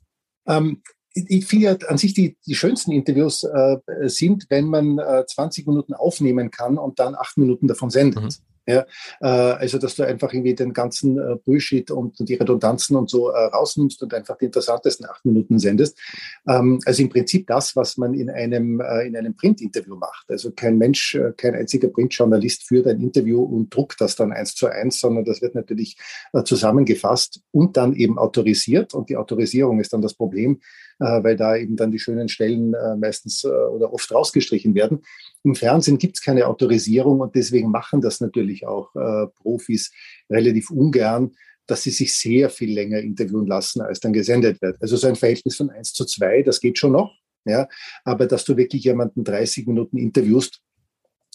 Ähm, 0.46 0.82
ich 1.14 1.46
finde 1.46 1.64
ja 1.66 1.76
an 1.88 1.98
sich 1.98 2.14
die, 2.14 2.38
die 2.46 2.54
schönsten 2.54 2.92
Interviews 2.92 3.42
äh, 3.42 3.78
sind, 4.04 4.46
wenn 4.48 4.66
man 4.66 4.98
äh, 4.98 5.24
20 5.26 5.66
Minuten 5.66 5.92
aufnehmen 5.92 6.50
kann 6.50 6.78
und 6.78 6.98
dann 6.98 7.14
acht 7.14 7.36
Minuten 7.36 7.68
davon 7.68 7.90
sendet. 7.90 8.22
Mhm. 8.22 8.30
Ja, 8.64 8.86
äh, 9.20 9.26
also 9.26 9.78
dass 9.78 9.96
du 9.96 10.04
einfach 10.04 10.32
irgendwie 10.32 10.54
den 10.54 10.72
ganzen 10.72 11.18
äh, 11.18 11.36
Bullshit 11.44 11.90
und, 11.90 12.16
die 12.20 12.34
Redundanzen 12.34 12.94
und 12.94 13.10
so 13.10 13.30
äh, 13.30 13.46
rausnimmst 13.46 14.00
und 14.04 14.14
einfach 14.14 14.38
die 14.38 14.44
interessantesten 14.44 15.06
acht 15.06 15.24
Minuten 15.24 15.58
sendest. 15.58 15.98
Ähm, 16.46 16.78
also 16.86 17.02
im 17.02 17.08
Prinzip 17.08 17.48
das, 17.48 17.74
was 17.74 17.96
man 17.96 18.14
in 18.14 18.30
einem, 18.30 18.80
äh, 18.80 19.06
in 19.06 19.16
einem 19.16 19.34
Print-Interview 19.34 19.96
macht. 19.96 20.30
Also 20.30 20.52
kein 20.52 20.78
Mensch, 20.78 21.18
kein 21.36 21.56
einziger 21.56 21.88
Printjournalist 21.88 22.62
führt 22.62 22.86
ein 22.86 23.00
Interview 23.00 23.42
und 23.42 23.74
druckt 23.74 24.00
das 24.00 24.14
dann 24.14 24.32
eins 24.32 24.54
zu 24.54 24.68
eins, 24.68 25.00
sondern 25.00 25.24
das 25.24 25.42
wird 25.42 25.54
natürlich 25.54 25.96
zusammengefasst 26.44 27.40
und 27.50 27.76
dann 27.76 27.94
eben 27.94 28.18
autorisiert. 28.18 28.94
Und 28.94 29.08
die 29.08 29.16
Autorisierung 29.16 29.80
ist 29.80 29.92
dann 29.92 30.02
das 30.02 30.14
Problem, 30.14 30.60
weil 30.98 31.36
da 31.36 31.56
eben 31.56 31.76
dann 31.76 31.90
die 31.90 31.98
schönen 31.98 32.28
Stellen 32.28 32.74
äh, 32.74 32.96
meistens 32.96 33.44
äh, 33.44 33.48
oder 33.48 33.92
oft 33.92 34.10
rausgestrichen 34.12 34.74
werden. 34.74 35.02
Im 35.44 35.54
Fernsehen 35.54 35.98
gibt 35.98 36.16
es 36.18 36.22
keine 36.22 36.46
Autorisierung 36.46 37.20
und 37.20 37.34
deswegen 37.34 37.70
machen 37.70 38.00
das 38.00 38.20
natürlich 38.20 38.66
auch 38.66 38.94
äh, 38.94 39.26
Profis 39.42 39.92
relativ 40.30 40.70
ungern, 40.70 41.32
dass 41.66 41.82
sie 41.82 41.90
sich 41.90 42.16
sehr 42.16 42.50
viel 42.50 42.72
länger 42.72 42.98
interviewen 42.98 43.46
lassen, 43.46 43.80
als 43.82 44.00
dann 44.00 44.12
gesendet 44.12 44.60
wird. 44.62 44.80
Also 44.80 44.96
so 44.96 45.06
ein 45.06 45.16
Verhältnis 45.16 45.56
von 45.56 45.70
eins 45.70 45.92
zu 45.92 46.04
zwei, 46.04 46.42
das 46.42 46.60
geht 46.60 46.78
schon 46.78 46.92
noch. 46.92 47.12
Ja, 47.44 47.68
aber 48.04 48.26
dass 48.26 48.44
du 48.44 48.56
wirklich 48.56 48.84
jemanden 48.84 49.24
30 49.24 49.66
Minuten 49.66 49.98
interviewst, 49.98 50.60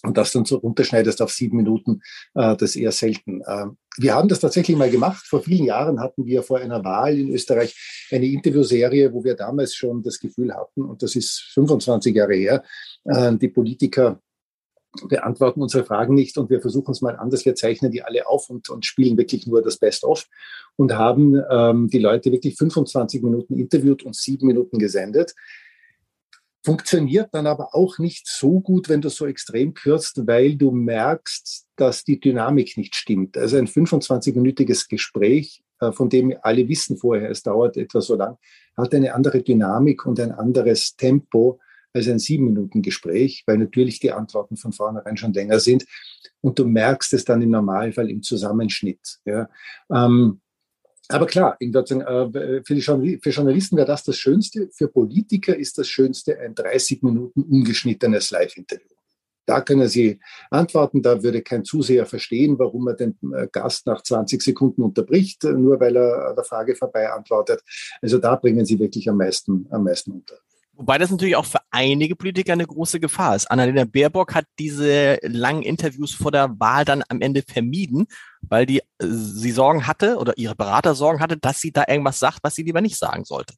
und 0.03 0.17
das 0.17 0.31
dann 0.31 0.45
so 0.45 0.57
runterschneidest 0.57 1.21
auf 1.21 1.31
sieben 1.31 1.57
Minuten, 1.57 2.01
äh, 2.36 2.55
das 2.55 2.75
eher 2.75 2.91
selten. 2.91 3.41
Äh, 3.41 3.67
wir 3.97 4.13
haben 4.13 4.29
das 4.29 4.39
tatsächlich 4.39 4.77
mal 4.77 4.91
gemacht. 4.91 5.25
Vor 5.25 5.41
vielen 5.41 5.65
Jahren 5.65 5.99
hatten 5.99 6.25
wir 6.25 6.43
vor 6.43 6.60
einer 6.60 6.83
Wahl 6.83 7.17
in 7.17 7.33
Österreich 7.33 8.07
eine 8.12 8.27
Interviewserie, 8.27 9.12
wo 9.12 9.23
wir 9.23 9.36
damals 9.36 9.73
schon 9.73 10.03
das 10.03 10.19
Gefühl 10.19 10.53
hatten, 10.53 10.83
und 10.83 11.01
das 11.01 11.15
ist 11.15 11.51
25 11.53 12.15
Jahre 12.15 12.36
her, 12.36 12.63
äh, 13.05 13.36
die 13.36 13.49
Politiker 13.49 14.21
beantworten 15.07 15.62
unsere 15.62 15.83
Fragen 15.83 16.15
nicht 16.15 16.38
und 16.38 16.49
wir 16.49 16.62
versuchen 16.62 16.91
es 16.91 17.01
mal 17.01 17.15
anders. 17.15 17.45
Wir 17.45 17.55
zeichnen 17.55 17.91
die 17.91 18.01
alle 18.01 18.27
auf 18.27 18.49
und, 18.49 18.69
und 18.69 18.86
spielen 18.86 19.17
wirklich 19.17 19.45
nur 19.45 19.62
das 19.62 19.77
Best-of 19.77 20.25
und 20.75 20.93
haben 20.93 21.39
ähm, 21.51 21.88
die 21.88 21.99
Leute 21.99 22.31
wirklich 22.31 22.55
25 22.55 23.21
Minuten 23.21 23.60
interviewt 23.60 24.03
und 24.03 24.15
sieben 24.15 24.47
Minuten 24.47 24.79
gesendet 24.79 25.36
funktioniert 26.67 27.30
dann 27.32 27.47
aber 27.47 27.73
auch 27.73 27.97
nicht 27.97 28.27
so 28.27 28.60
gut, 28.60 28.89
wenn 28.89 28.99
du 28.99 29.08
so 29.08 29.25
extrem 29.25 29.73
kürzt, 29.73 30.27
weil 30.27 30.58
du 30.58 30.71
merkst, 30.71 31.65
dass 31.77 32.03
die 32.03 32.19
Dynamik 32.19 32.75
nicht 32.75 32.93
stimmt. 32.93 33.38
Also 33.38 33.56
ein 33.56 33.67
25-minütiges 33.67 34.89
Gespräch, 34.89 35.63
äh, 35.80 35.93
von 35.93 36.10
dem 36.10 36.36
alle 36.41 36.67
wissen 36.67 36.97
vorher, 36.97 37.32
es 37.32 37.41
dauert 37.41 37.77
etwa 37.77 38.01
so 38.01 38.15
lang, 38.15 38.38
hat 38.75 38.93
eine 38.93 39.13
andere 39.15 39.43
Dynamik 39.43 40.06
und 40.06 40.19
ein 40.19 40.34
anderes 40.34 40.97
Tempo 40.97 41.62
als 41.93 42.10
ein 42.10 42.19
sieben 42.19 42.47
Minuten 42.47 42.82
Gespräch, 42.82 43.43
weil 43.47 43.60
natürlich 43.60 44.01
die 44.01 44.12
Antworten 44.12 44.58
von 44.58 44.73
vornherein 44.73 45.15
schon 45.15 45.32
länger 45.32 45.62
sind 45.62 45.86
und 46.41 46.60
du 46.60 46.65
merkst 46.65 47.13
es 47.13 47.23
dann 47.23 47.41
im 47.41 47.51
Normalfall 47.51 48.10
im 48.10 48.23
Zusammenschnitt. 48.23 49.19
Ja. 49.23 49.47
Ähm, 49.89 50.41
aber 51.09 51.25
klar, 51.25 51.57
äh, 51.59 52.61
für, 52.63 53.19
für 53.21 53.29
Journalisten 53.29 53.77
wäre 53.77 53.87
das 53.87 54.03
das 54.03 54.17
Schönste. 54.17 54.69
Für 54.73 54.87
Politiker 54.87 55.55
ist 55.55 55.77
das 55.77 55.87
Schönste 55.87 56.39
ein 56.39 56.55
30 56.55 57.01
Minuten 57.03 57.43
ungeschnittenes 57.43 58.31
Live-Interview. 58.31 58.87
Da 59.45 59.61
können 59.61 59.87
Sie 59.87 60.19
antworten, 60.51 61.01
da 61.01 61.23
würde 61.23 61.41
kein 61.41 61.63
Zuseher 61.63 62.05
verstehen, 62.05 62.59
warum 62.59 62.87
er 62.89 62.95
den 62.95 63.17
äh, 63.33 63.47
Gast 63.49 63.87
nach 63.87 64.03
20 64.03 64.41
Sekunden 64.41 64.81
unterbricht, 64.81 65.43
nur 65.45 65.79
weil 65.79 65.95
er 65.95 66.33
der 66.35 66.43
Frage 66.43 66.75
vorbei 66.75 67.09
antwortet. 67.09 67.61
Also 68.01 68.17
da 68.17 68.35
bringen 68.35 68.65
Sie 68.65 68.77
wirklich 68.77 69.09
am 69.09 69.17
meisten, 69.17 69.65
am 69.71 69.85
meisten 69.85 70.11
unter. 70.11 70.35
Wobei 70.73 70.97
das 70.97 71.09
natürlich 71.09 71.37
auch 71.37 71.45
einige 71.71 72.15
Politiker 72.15 72.53
eine 72.53 72.65
große 72.65 72.99
Gefahr 72.99 73.36
ist. 73.36 73.49
Annalena 73.51 73.86
Baerbock 73.86 74.34
hat 74.36 74.45
diese 74.60 75.19
langen 75.21 75.63
Interviews 75.63 76.13
vor 76.13 76.32
der 76.32 76.60
Wahl 76.60 76.86
dann 76.86 77.03
am 77.10 77.21
Ende 77.21 77.43
vermieden, 77.47 78.08
weil 78.41 78.65
die, 78.65 78.80
äh, 78.80 78.84
sie 78.99 79.51
Sorgen 79.51 79.88
hatte 79.88 80.17
oder 80.17 80.38
ihre 80.38 80.56
Berater 80.56 80.95
Sorgen 80.95 81.19
hatte, 81.19 81.38
dass 81.38 81.60
sie 81.60 81.71
da 81.71 81.86
irgendwas 81.88 82.19
sagt, 82.19 82.39
was 82.43 82.56
sie 82.56 82.63
lieber 82.63 82.82
nicht 82.82 82.97
sagen 82.97 83.25
sollte. 83.25 83.53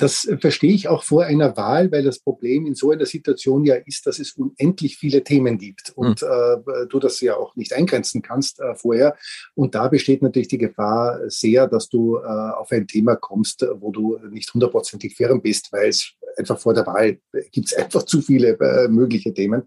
Das 0.00 0.26
verstehe 0.40 0.72
ich 0.72 0.88
auch 0.88 1.04
vor 1.04 1.24
einer 1.24 1.58
Wahl, 1.58 1.92
weil 1.92 2.02
das 2.02 2.20
Problem 2.20 2.64
in 2.64 2.74
so 2.74 2.90
einer 2.90 3.04
Situation 3.04 3.64
ja 3.64 3.74
ist, 3.74 4.06
dass 4.06 4.18
es 4.18 4.32
unendlich 4.32 4.96
viele 4.96 5.22
Themen 5.22 5.58
gibt 5.58 5.92
und 5.94 6.22
hm. 6.22 6.28
äh, 6.28 6.86
du 6.88 6.98
das 6.98 7.20
ja 7.20 7.36
auch 7.36 7.54
nicht 7.54 7.74
eingrenzen 7.74 8.22
kannst 8.22 8.60
äh, 8.60 8.74
vorher. 8.74 9.14
Und 9.54 9.74
da 9.74 9.88
besteht 9.88 10.22
natürlich 10.22 10.48
die 10.48 10.56
Gefahr 10.56 11.20
sehr, 11.28 11.66
dass 11.66 11.90
du 11.90 12.16
äh, 12.16 12.20
auf 12.20 12.72
ein 12.72 12.86
Thema 12.86 13.14
kommst, 13.14 13.66
wo 13.74 13.92
du 13.92 14.18
nicht 14.30 14.54
hundertprozentig 14.54 15.16
firm 15.16 15.42
bist, 15.42 15.70
weil 15.70 15.90
es 15.90 16.14
einfach 16.36 16.58
vor 16.58 16.74
der 16.74 16.86
Wahl 16.86 17.18
gibt 17.52 17.68
es 17.68 17.74
einfach 17.74 18.04
zu 18.04 18.22
viele 18.22 18.58
äh, 18.58 18.88
mögliche 18.88 19.32
Themen. 19.32 19.62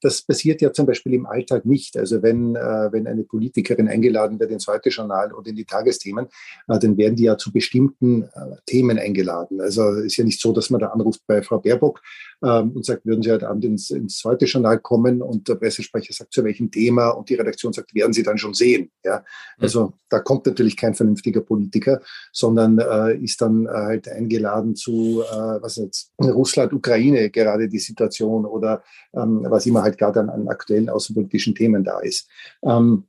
Das 0.00 0.22
passiert 0.22 0.60
ja 0.60 0.72
zum 0.72 0.86
Beispiel 0.86 1.14
im 1.14 1.26
Alltag 1.26 1.64
nicht. 1.64 1.96
Also 1.96 2.22
wenn, 2.22 2.56
äh, 2.56 2.92
wenn 2.92 3.06
eine 3.06 3.24
Politikerin 3.24 3.88
eingeladen 3.88 4.38
wird 4.38 4.50
ins 4.50 4.66
Heute-Journal 4.66 5.32
oder 5.32 5.50
in 5.50 5.56
die 5.56 5.64
Tagesthemen, 5.64 6.26
äh, 6.68 6.78
dann 6.78 6.96
werden 6.96 7.16
die 7.16 7.24
ja 7.24 7.36
zu 7.36 7.52
bestimmten 7.52 8.28
Themen 8.66 8.98
eingeladen. 8.98 9.60
Also 9.60 9.77
also 9.78 10.00
ist 10.00 10.16
ja 10.16 10.24
nicht 10.24 10.40
so, 10.40 10.52
dass 10.52 10.70
man 10.70 10.80
da 10.80 10.88
anruft 10.88 11.22
bei 11.26 11.42
Frau 11.42 11.58
Baerbock 11.58 12.00
ähm, 12.42 12.72
und 12.72 12.84
sagt, 12.84 13.06
würden 13.06 13.22
Sie 13.22 13.30
heute 13.30 13.48
Abend 13.48 13.64
ins, 13.64 13.90
ins 13.90 14.18
zweite 14.18 14.44
Journal 14.44 14.78
kommen 14.78 15.22
und 15.22 15.48
der 15.48 15.56
Pressesprecher 15.56 16.12
sagt, 16.12 16.32
zu 16.32 16.44
welchem 16.44 16.70
Thema 16.70 17.10
und 17.10 17.28
die 17.28 17.34
Redaktion 17.34 17.72
sagt, 17.72 17.94
werden 17.94 18.12
Sie 18.12 18.22
dann 18.22 18.38
schon 18.38 18.54
sehen. 18.54 18.90
Ja? 19.04 19.24
Also 19.58 19.86
mhm. 19.86 19.92
da 20.08 20.20
kommt 20.20 20.46
natürlich 20.46 20.76
kein 20.76 20.94
vernünftiger 20.94 21.40
Politiker, 21.40 22.00
sondern 22.32 22.78
äh, 22.78 23.16
ist 23.16 23.40
dann 23.40 23.66
äh, 23.66 23.70
halt 23.70 24.08
eingeladen 24.08 24.74
zu, 24.76 25.22
äh, 25.22 25.62
was 25.62 25.76
jetzt, 25.76 26.12
Russland, 26.20 26.72
Ukraine 26.72 27.30
gerade 27.30 27.68
die 27.68 27.78
Situation 27.78 28.44
oder 28.44 28.82
ähm, 29.14 29.46
was 29.48 29.66
immer 29.66 29.82
halt 29.82 29.98
gerade 29.98 30.20
an, 30.20 30.30
an 30.30 30.48
aktuellen 30.48 30.88
außenpolitischen 30.88 31.54
Themen 31.54 31.84
da 31.84 32.00
ist. 32.00 32.28
Ähm, 32.62 33.04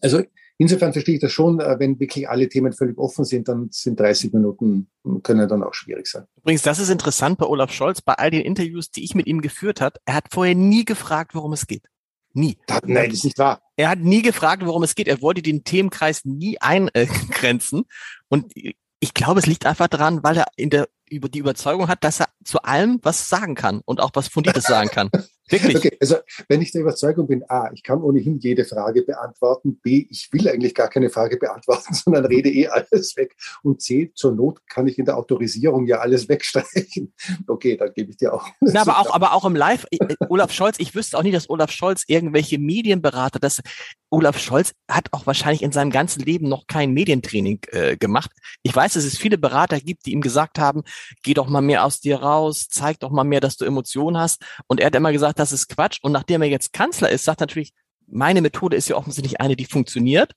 also 0.00 0.22
Insofern 0.56 0.92
verstehe 0.92 1.16
ich 1.16 1.20
das 1.20 1.32
schon, 1.32 1.58
äh, 1.60 1.78
wenn 1.78 1.98
wirklich 1.98 2.28
alle 2.28 2.48
Themen 2.48 2.72
völlig 2.72 2.96
offen 2.96 3.24
sind, 3.24 3.48
dann 3.48 3.68
sind 3.70 3.98
30 3.98 4.32
Minuten, 4.32 4.88
können 5.22 5.48
dann 5.48 5.62
auch 5.64 5.74
schwierig 5.74 6.06
sein. 6.06 6.24
Übrigens, 6.36 6.62
das 6.62 6.78
ist 6.78 6.90
interessant 6.90 7.38
bei 7.38 7.46
Olaf 7.46 7.72
Scholz, 7.72 8.00
bei 8.00 8.14
all 8.14 8.30
den 8.30 8.42
Interviews, 8.42 8.90
die 8.90 9.04
ich 9.04 9.14
mit 9.14 9.26
ihm 9.26 9.40
geführt 9.40 9.80
habe, 9.80 9.98
er 10.04 10.14
hat 10.14 10.26
vorher 10.30 10.54
nie 10.54 10.84
gefragt, 10.84 11.34
worum 11.34 11.52
es 11.52 11.66
geht. 11.66 11.88
Nie. 12.34 12.58
Das, 12.66 12.80
nein, 12.84 13.10
das 13.10 13.18
ist 13.18 13.24
nicht 13.24 13.38
wahr. 13.38 13.62
Er 13.76 13.88
hat 13.88 14.00
nie 14.00 14.22
gefragt, 14.22 14.64
worum 14.66 14.82
es 14.82 14.94
geht. 14.94 15.08
Er 15.08 15.22
wollte 15.22 15.42
den 15.42 15.64
Themenkreis 15.64 16.24
nie 16.24 16.58
eingrenzen. 16.60 17.84
Und 18.28 18.52
ich 18.54 19.14
glaube, 19.14 19.40
es 19.40 19.46
liegt 19.46 19.66
einfach 19.66 19.88
daran, 19.88 20.22
weil 20.22 20.38
er 20.38 20.46
in 20.56 20.70
der, 20.70 20.88
über 21.08 21.28
die 21.28 21.38
Überzeugung 21.38 21.88
hat, 21.88 22.02
dass 22.02 22.20
er 22.20 22.28
zu 22.44 22.62
allem 22.62 22.98
was 23.02 23.28
sagen 23.28 23.54
kann 23.54 23.80
und 23.84 24.00
auch 24.00 24.10
was 24.14 24.28
Fundiertes 24.28 24.64
sagen 24.64 24.90
kann. 24.90 25.10
Wirklich? 25.50 25.76
Okay, 25.76 25.96
also 26.00 26.16
wenn 26.48 26.62
ich 26.62 26.72
der 26.72 26.80
Überzeugung 26.80 27.26
bin, 27.26 27.44
A, 27.48 27.70
ich 27.72 27.82
kann 27.82 28.00
ohnehin 28.00 28.38
jede 28.38 28.64
Frage 28.64 29.02
beantworten, 29.02 29.78
B, 29.78 30.06
ich 30.08 30.28
will 30.32 30.48
eigentlich 30.48 30.74
gar 30.74 30.88
keine 30.88 31.10
Frage 31.10 31.36
beantworten, 31.36 31.92
sondern 32.04 32.24
rede 32.24 32.48
eh 32.48 32.68
alles 32.68 33.14
weg 33.16 33.36
und 33.62 33.82
C, 33.82 34.10
zur 34.14 34.32
Not 34.32 34.60
kann 34.68 34.86
ich 34.86 34.98
in 34.98 35.04
der 35.04 35.18
Autorisierung 35.18 35.86
ja 35.86 35.98
alles 35.98 36.28
wegstreichen. 36.30 37.12
Okay, 37.46 37.76
dann 37.76 37.92
gebe 37.94 38.10
ich 38.10 38.16
dir 38.16 38.32
auch. 38.32 38.48
Na, 38.60 38.80
aber 38.80 38.98
auch, 38.98 39.14
aber 39.14 39.34
auch 39.34 39.44
im 39.44 39.54
Live, 39.54 39.84
äh, 39.90 39.96
äh, 39.96 40.16
Olaf 40.30 40.50
Scholz, 40.50 40.76
ich 40.78 40.94
wüsste 40.94 41.18
auch 41.18 41.22
nicht, 41.22 41.36
dass 41.36 41.50
Olaf 41.50 41.70
Scholz 41.70 42.04
irgendwelche 42.06 42.58
Medienberater, 42.58 43.38
das 43.38 43.60
Olaf 44.08 44.38
Scholz 44.38 44.72
hat 44.88 45.08
auch 45.12 45.26
wahrscheinlich 45.26 45.62
in 45.62 45.72
seinem 45.72 45.90
ganzen 45.90 46.22
Leben 46.22 46.48
noch 46.48 46.66
kein 46.68 46.92
Medientraining 46.92 47.58
äh, 47.72 47.96
gemacht. 47.96 48.30
Ich 48.62 48.74
weiß, 48.74 48.94
dass 48.94 49.04
es 49.04 49.18
viele 49.18 49.38
Berater 49.38 49.80
gibt, 49.80 50.06
die 50.06 50.12
ihm 50.12 50.20
gesagt 50.20 50.58
haben, 50.58 50.84
geh 51.22 51.34
doch 51.34 51.48
mal 51.48 51.60
mehr 51.60 51.84
aus 51.84 52.00
dir 52.00 52.16
raus, 52.16 52.33
zeig 52.52 53.00
doch 53.00 53.10
mal 53.10 53.24
mehr, 53.24 53.40
dass 53.40 53.56
du 53.56 53.64
Emotionen 53.64 54.18
hast. 54.18 54.42
Und 54.66 54.80
er 54.80 54.86
hat 54.86 54.94
immer 54.94 55.12
gesagt, 55.12 55.38
das 55.38 55.52
ist 55.52 55.68
Quatsch. 55.68 55.98
Und 56.02 56.12
nachdem 56.12 56.42
er 56.42 56.48
jetzt 56.48 56.72
Kanzler 56.72 57.10
ist, 57.10 57.24
sagt 57.24 57.40
natürlich, 57.40 57.72
meine 58.06 58.42
Methode 58.42 58.76
ist 58.76 58.88
ja 58.88 58.96
offensichtlich 58.96 59.40
eine, 59.40 59.56
die 59.56 59.64
funktioniert, 59.64 60.32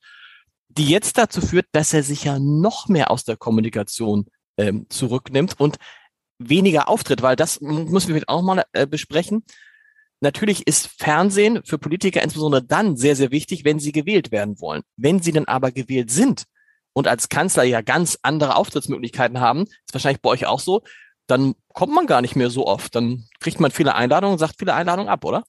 die 0.70 0.88
jetzt 0.88 1.18
dazu 1.18 1.42
führt, 1.42 1.68
dass 1.72 1.94
er 1.94 2.04
sich 2.04 2.24
ja 2.24 2.40
noch 2.40 2.88
mehr 2.88 3.12
aus 3.12 3.24
der 3.24 3.38
Kommunikation 3.38 4.28
ähm, 4.58 4.86
zurücknimmt 4.90 5.60
und 5.60 5.78
weniger 6.40 6.88
auftritt, 6.88 7.22
weil 7.22 7.36
das 7.36 7.62
müssen 7.62 8.14
wir 8.14 8.24
auch 8.28 8.42
mal 8.42 8.64
äh, 8.74 8.86
besprechen. 8.86 9.44
Natürlich 10.20 10.66
ist 10.66 10.88
Fernsehen 10.88 11.64
für 11.64 11.78
Politiker 11.78 12.24
insbesondere 12.24 12.64
dann 12.64 12.98
sehr, 12.98 13.16
sehr 13.16 13.32
wichtig, 13.32 13.66
wenn 13.66 13.80
sie 13.80 13.92
gewählt 13.92 14.32
werden 14.32 14.60
wollen. 14.60 14.82
Wenn 14.96 15.22
sie 15.22 15.32
dann 15.32 15.46
aber 15.46 15.72
gewählt 15.72 16.10
sind 16.10 16.46
und 16.94 17.08
als 17.08 17.30
Kanzler 17.30 17.64
ja 17.64 17.82
ganz 17.82 18.18
andere 18.24 18.56
Auftrittsmöglichkeiten 18.56 19.40
haben, 19.40 19.64
ist 19.64 19.94
wahrscheinlich 19.94 20.22
bei 20.22 20.30
euch 20.30 20.46
auch 20.48 20.60
so, 20.60 20.82
dann 21.28 21.56
kommt 21.74 21.94
man 21.94 22.08
gar 22.08 22.22
nicht 22.22 22.36
mehr 22.36 22.50
so 22.50 22.66
oft. 22.66 22.96
Dann 22.96 23.26
kriegt 23.40 23.60
man 23.60 23.72
viele 23.72 23.96
Einladungen 23.96 24.38
sagt 24.38 24.56
viele 24.58 24.74
Einladungen 24.74 25.10
ab, 25.10 25.24
oder? 25.26 25.44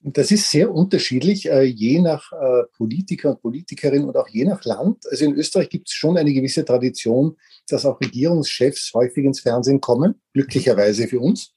Das 0.00 0.30
ist 0.30 0.50
sehr 0.50 0.70
unterschiedlich, 0.70 1.48
äh, 1.48 1.62
je 1.62 2.00
nach 2.00 2.30
äh, 2.32 2.64
Politiker 2.76 3.30
und 3.30 3.40
Politikerin 3.40 4.04
und 4.04 4.16
auch 4.16 4.28
je 4.28 4.44
nach 4.44 4.62
Land. 4.64 5.04
Also 5.10 5.24
in 5.24 5.34
Österreich 5.34 5.70
gibt 5.70 5.88
es 5.88 5.94
schon 5.94 6.18
eine 6.18 6.32
gewisse 6.34 6.64
Tradition, 6.64 7.36
dass 7.68 7.86
auch 7.86 7.98
Regierungschefs 8.00 8.92
häufig 8.92 9.24
ins 9.24 9.40
Fernsehen 9.40 9.80
kommen, 9.80 10.20
glücklicherweise 10.34 11.08
für 11.08 11.20
uns. 11.20 11.53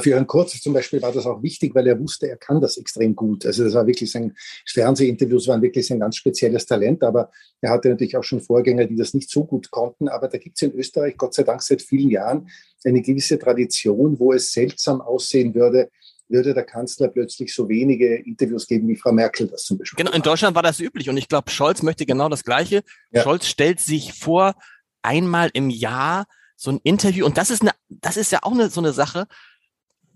Für 0.00 0.10
Herrn 0.10 0.26
Kurz 0.26 0.60
zum 0.60 0.72
Beispiel 0.72 1.02
war 1.02 1.12
das 1.12 1.26
auch 1.26 1.42
wichtig, 1.42 1.74
weil 1.74 1.86
er 1.86 1.98
wusste, 1.98 2.28
er 2.28 2.36
kann 2.36 2.60
das 2.60 2.76
extrem 2.76 3.14
gut. 3.14 3.46
Also 3.46 3.64
das 3.64 3.74
war 3.74 3.86
wirklich 3.86 4.10
sein, 4.10 4.34
Fernsehinterviews 4.66 5.48
waren 5.48 5.62
wirklich 5.62 5.86
sein 5.86 6.00
ganz 6.00 6.16
spezielles 6.16 6.66
Talent, 6.66 7.02
aber 7.02 7.30
er 7.60 7.70
hatte 7.70 7.88
natürlich 7.88 8.16
auch 8.16 8.24
schon 8.24 8.40
Vorgänger, 8.40 8.86
die 8.86 8.96
das 8.96 9.14
nicht 9.14 9.30
so 9.30 9.44
gut 9.44 9.70
konnten. 9.70 10.08
Aber 10.08 10.28
da 10.28 10.38
gibt 10.38 10.56
es 10.56 10.62
in 10.62 10.72
Österreich, 10.72 11.16
Gott 11.16 11.34
sei 11.34 11.42
Dank 11.42 11.62
seit 11.62 11.82
vielen 11.82 12.10
Jahren, 12.10 12.48
eine 12.84 13.02
gewisse 13.02 13.38
Tradition, 13.38 14.18
wo 14.18 14.32
es 14.32 14.52
seltsam 14.52 15.00
aussehen 15.00 15.54
würde, 15.54 15.90
würde 16.28 16.54
der 16.54 16.64
Kanzler 16.64 17.08
plötzlich 17.08 17.52
so 17.54 17.68
wenige 17.68 18.14
Interviews 18.14 18.66
geben, 18.66 18.88
wie 18.88 18.96
Frau 18.96 19.12
Merkel 19.12 19.48
das 19.48 19.64
zum 19.64 19.78
Beispiel. 19.78 20.04
Genau, 20.04 20.16
in 20.16 20.22
Deutschland 20.22 20.54
war 20.54 20.62
das 20.62 20.80
üblich 20.80 21.08
und 21.08 21.16
ich 21.16 21.28
glaube, 21.28 21.50
Scholz 21.50 21.82
möchte 21.82 22.06
genau 22.06 22.28
das 22.28 22.44
Gleiche. 22.44 22.82
Ja. 23.10 23.22
Scholz 23.22 23.46
stellt 23.46 23.80
sich 23.80 24.12
vor, 24.12 24.54
einmal 25.02 25.50
im 25.52 25.70
Jahr 25.70 26.26
so 26.56 26.70
ein 26.70 26.80
Interview 26.82 27.24
und 27.24 27.38
das 27.38 27.50
ist 27.50 27.62
eine, 27.62 27.72
das 27.88 28.16
ist 28.16 28.32
ja 28.32 28.40
auch 28.42 28.52
eine, 28.52 28.68
so 28.68 28.80
eine 28.80 28.92
Sache, 28.92 29.26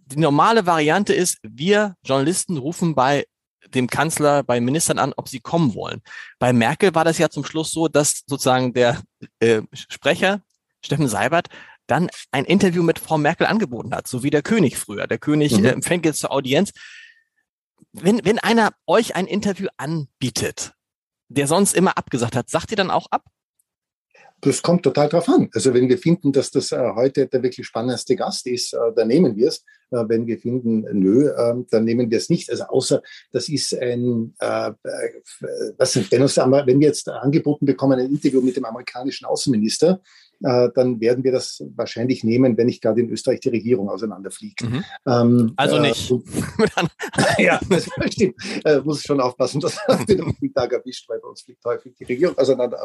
die 0.07 0.19
normale 0.19 0.67
Variante 0.67 1.15
ist, 1.15 1.39
wir 1.43 1.97
Journalisten 2.05 2.57
rufen 2.57 2.95
bei 2.95 3.27
dem 3.69 3.89
Kanzler, 3.89 4.43
bei 4.43 4.61
Ministern 4.61 4.99
an, 4.99 5.13
ob 5.17 5.29
sie 5.29 5.41
kommen 5.41 5.75
wollen. 5.75 6.03
Bei 6.39 6.53
Merkel 6.53 6.95
war 6.95 7.05
das 7.05 7.19
ja 7.19 7.31
zum 7.31 7.45
Schluss 7.45 7.71
so, 7.71 7.89
dass 7.89 8.23
sozusagen 8.27 8.73
der 8.75 9.01
äh, 9.41 9.63
Sprecher, 9.73 10.43
Steffen 10.85 11.09
Seibert, 11.09 11.49
dann 11.87 12.11
ein 12.31 12.45
Interview 12.45 12.83
mit 12.83 12.99
Frau 12.99 13.19
Merkel 13.19 13.47
angeboten 13.47 13.95
hat, 13.95 14.07
so 14.07 14.23
wie 14.23 14.31
der 14.31 14.43
König 14.43 14.79
früher. 14.79 15.07
Der 15.07 15.19
König 15.19 15.57
mhm. 15.57 15.65
äh, 15.65 15.71
empfängt 15.71 16.05
jetzt 16.05 16.21
zur 16.21 16.33
Audienz. 16.33 16.73
Wenn, 17.93 18.25
wenn 18.25 18.39
einer 18.39 18.73
euch 18.87 19.17
ein 19.17 19.27
Interview 19.27 19.69
anbietet, 19.77 20.73
der 21.29 21.47
sonst 21.47 21.75
immer 21.75 21.97
abgesagt 21.97 22.37
hat, 22.37 22.51
sagt 22.51 22.71
ihr 22.71 22.77
dann 22.77 22.91
auch 22.91 23.07
ab? 23.11 23.25
Das 24.45 24.63
kommt 24.63 24.83
total 24.83 25.09
drauf 25.09 25.29
an. 25.29 25.49
Also 25.55 25.73
wenn 25.73 25.89
wir 25.89 25.97
finden, 25.97 26.33
dass 26.33 26.51
das 26.51 26.71
äh, 26.71 26.93
heute 26.95 27.27
der 27.27 27.43
wirklich 27.43 27.67
spannendste 27.67 28.15
Gast 28.15 28.47
ist, 28.47 28.75
äh, 28.75 28.79
dann 28.95 29.09
nehmen 29.09 29.37
wir 29.37 29.49
es. 29.49 29.65
Äh, 29.91 30.05
wenn 30.09 30.27
wir 30.27 30.39
finden, 30.39 30.87
nö, 30.93 31.33
ähm, 31.37 31.67
dann 31.71 31.85
nehmen 31.85 32.11
wir 32.11 32.19
es 32.19 32.29
nicht. 32.29 32.51
Also 32.51 32.65
außer 32.65 33.03
das 33.33 33.49
ist 33.49 33.75
ein, 33.75 34.35
äh, 34.41 34.73
was 35.79 35.97
wenn, 36.11 36.23
uns, 36.23 36.37
wenn 36.37 36.81
wir 36.81 36.89
jetzt 36.89 37.09
angeboten 37.09 37.65
bekommen, 37.65 37.99
ein 37.99 38.11
Interview 38.11 38.43
mit 38.43 38.57
dem 38.57 38.65
amerikanischen 38.65 39.25
Außenminister, 39.25 40.01
dann 40.41 41.01
werden 41.01 41.25
wir 41.25 41.33
das 41.33 41.63
wahrscheinlich 41.75 42.23
nehmen, 42.23 42.59
wenn 42.59 42.67
nicht 42.67 42.83
gerade 42.83 43.01
in 43.01 43.09
Österreich 43.09 43.41
die 43.41 43.49
Regierung 43.49 43.89
auseinanderfliegt. 43.89 44.63
Mhm. 44.63 44.85
Ähm, 45.07 45.53
also 45.57 45.79
nicht. 45.79 46.11
Äh, 46.11 46.19
ja, 47.43 47.61
das 47.71 47.89
stimmt. 48.11 48.35
Äh, 48.65 48.81
muss 48.81 49.03
schon 49.03 49.21
aufpassen, 49.21 49.61
dass 49.61 49.79
man 49.89 50.05
den 50.05 50.53
Tag 50.53 50.73
erwischt, 50.73 51.09
weil 51.09 51.21
bei 51.21 51.29
uns 51.29 51.43
fliegt 51.43 51.65
häufig 51.65 51.95
die 51.95 52.05
Regierung 52.05 52.37
auseinander. 52.37 52.83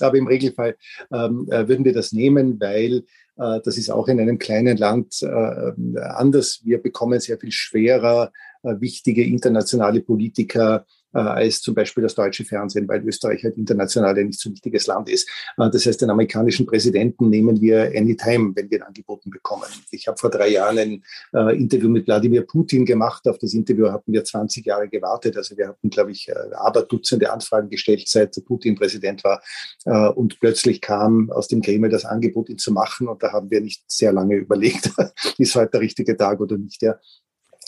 Aber 0.00 0.16
im 0.16 0.26
Regelfall 0.26 0.76
ähm, 1.12 1.48
äh, 1.50 1.68
würden 1.68 1.84
wir 1.84 1.92
das 1.92 2.12
nehmen, 2.12 2.60
weil 2.60 3.04
äh, 3.36 3.60
das 3.64 3.78
ist 3.78 3.90
auch 3.90 4.08
in 4.08 4.20
einem 4.20 4.38
kleinen 4.38 4.76
Land 4.76 5.22
äh, 5.22 6.00
anders. 6.00 6.60
Wir 6.64 6.82
bekommen 6.82 7.20
sehr 7.20 7.38
viel 7.38 7.52
schwerer 7.52 8.32
äh, 8.62 8.80
wichtige 8.80 9.24
internationale 9.24 10.00
Politiker 10.00 10.86
äh, 11.14 11.18
als 11.18 11.60
zum 11.60 11.74
Beispiel 11.74 12.02
das 12.02 12.14
deutsche 12.14 12.44
Fernsehen, 12.44 12.88
weil 12.88 13.06
Österreich 13.06 13.44
halt 13.44 13.56
international 13.56 14.16
ein 14.16 14.26
nicht 14.26 14.40
so 14.40 14.50
wichtiges 14.50 14.86
Land 14.86 15.08
ist. 15.08 15.28
Äh, 15.58 15.70
das 15.70 15.86
heißt, 15.86 16.00
den 16.00 16.10
amerikanischen 16.10 16.66
Präsidenten 16.66 17.28
nehmen 17.28 17.60
wir 17.60 17.92
anytime, 17.94 18.52
wenn 18.54 18.70
wir 18.70 18.78
ihn 18.78 18.82
angeboten 18.82 19.30
bekommen. 19.30 19.64
Ich 19.90 20.08
habe 20.08 20.18
vor 20.18 20.30
drei 20.30 20.48
Jahren 20.48 20.78
ein 20.78 21.04
äh, 21.34 21.56
Interview 21.56 21.88
mit 21.88 22.06
Wladimir 22.06 22.42
Putin 22.42 22.84
gemacht. 22.84 23.26
Auf 23.28 23.38
das 23.38 23.54
Interview 23.54 23.90
hatten 23.90 24.12
wir 24.12 24.24
20 24.24 24.64
Jahre 24.64 24.88
gewartet. 24.88 25.36
Also 25.36 25.56
wir 25.56 25.68
hatten, 25.68 25.90
glaube 25.90 26.12
ich, 26.12 26.28
äh, 26.28 26.34
aber 26.54 26.82
Dutzende 26.82 27.32
Anfragen 27.32 27.70
gestellt, 27.70 28.08
seit 28.08 28.36
Putin 28.44 28.74
Präsident 28.74 29.24
war. 29.24 29.42
Äh, 29.84 30.08
und 30.08 30.40
plötzlich 30.40 30.80
kam 30.80 31.30
aus 31.30 31.48
dem 31.48 31.62
Kreml 31.62 31.88
das 31.88 32.04
Angebot, 32.04 32.48
ihn 32.48 32.58
zu 32.58 32.72
machen. 32.72 33.08
Und 33.08 33.22
da 33.22 33.32
haben 33.32 33.50
wir 33.50 33.60
nicht 33.60 33.82
sehr 33.86 34.12
lange 34.12 34.36
überlegt, 34.36 34.90
ist 35.38 35.54
heute 35.54 35.72
der 35.72 35.80
richtige 35.80 36.16
Tag 36.16 36.40
oder 36.40 36.58
nicht. 36.58 36.82
Ja. 36.82 36.98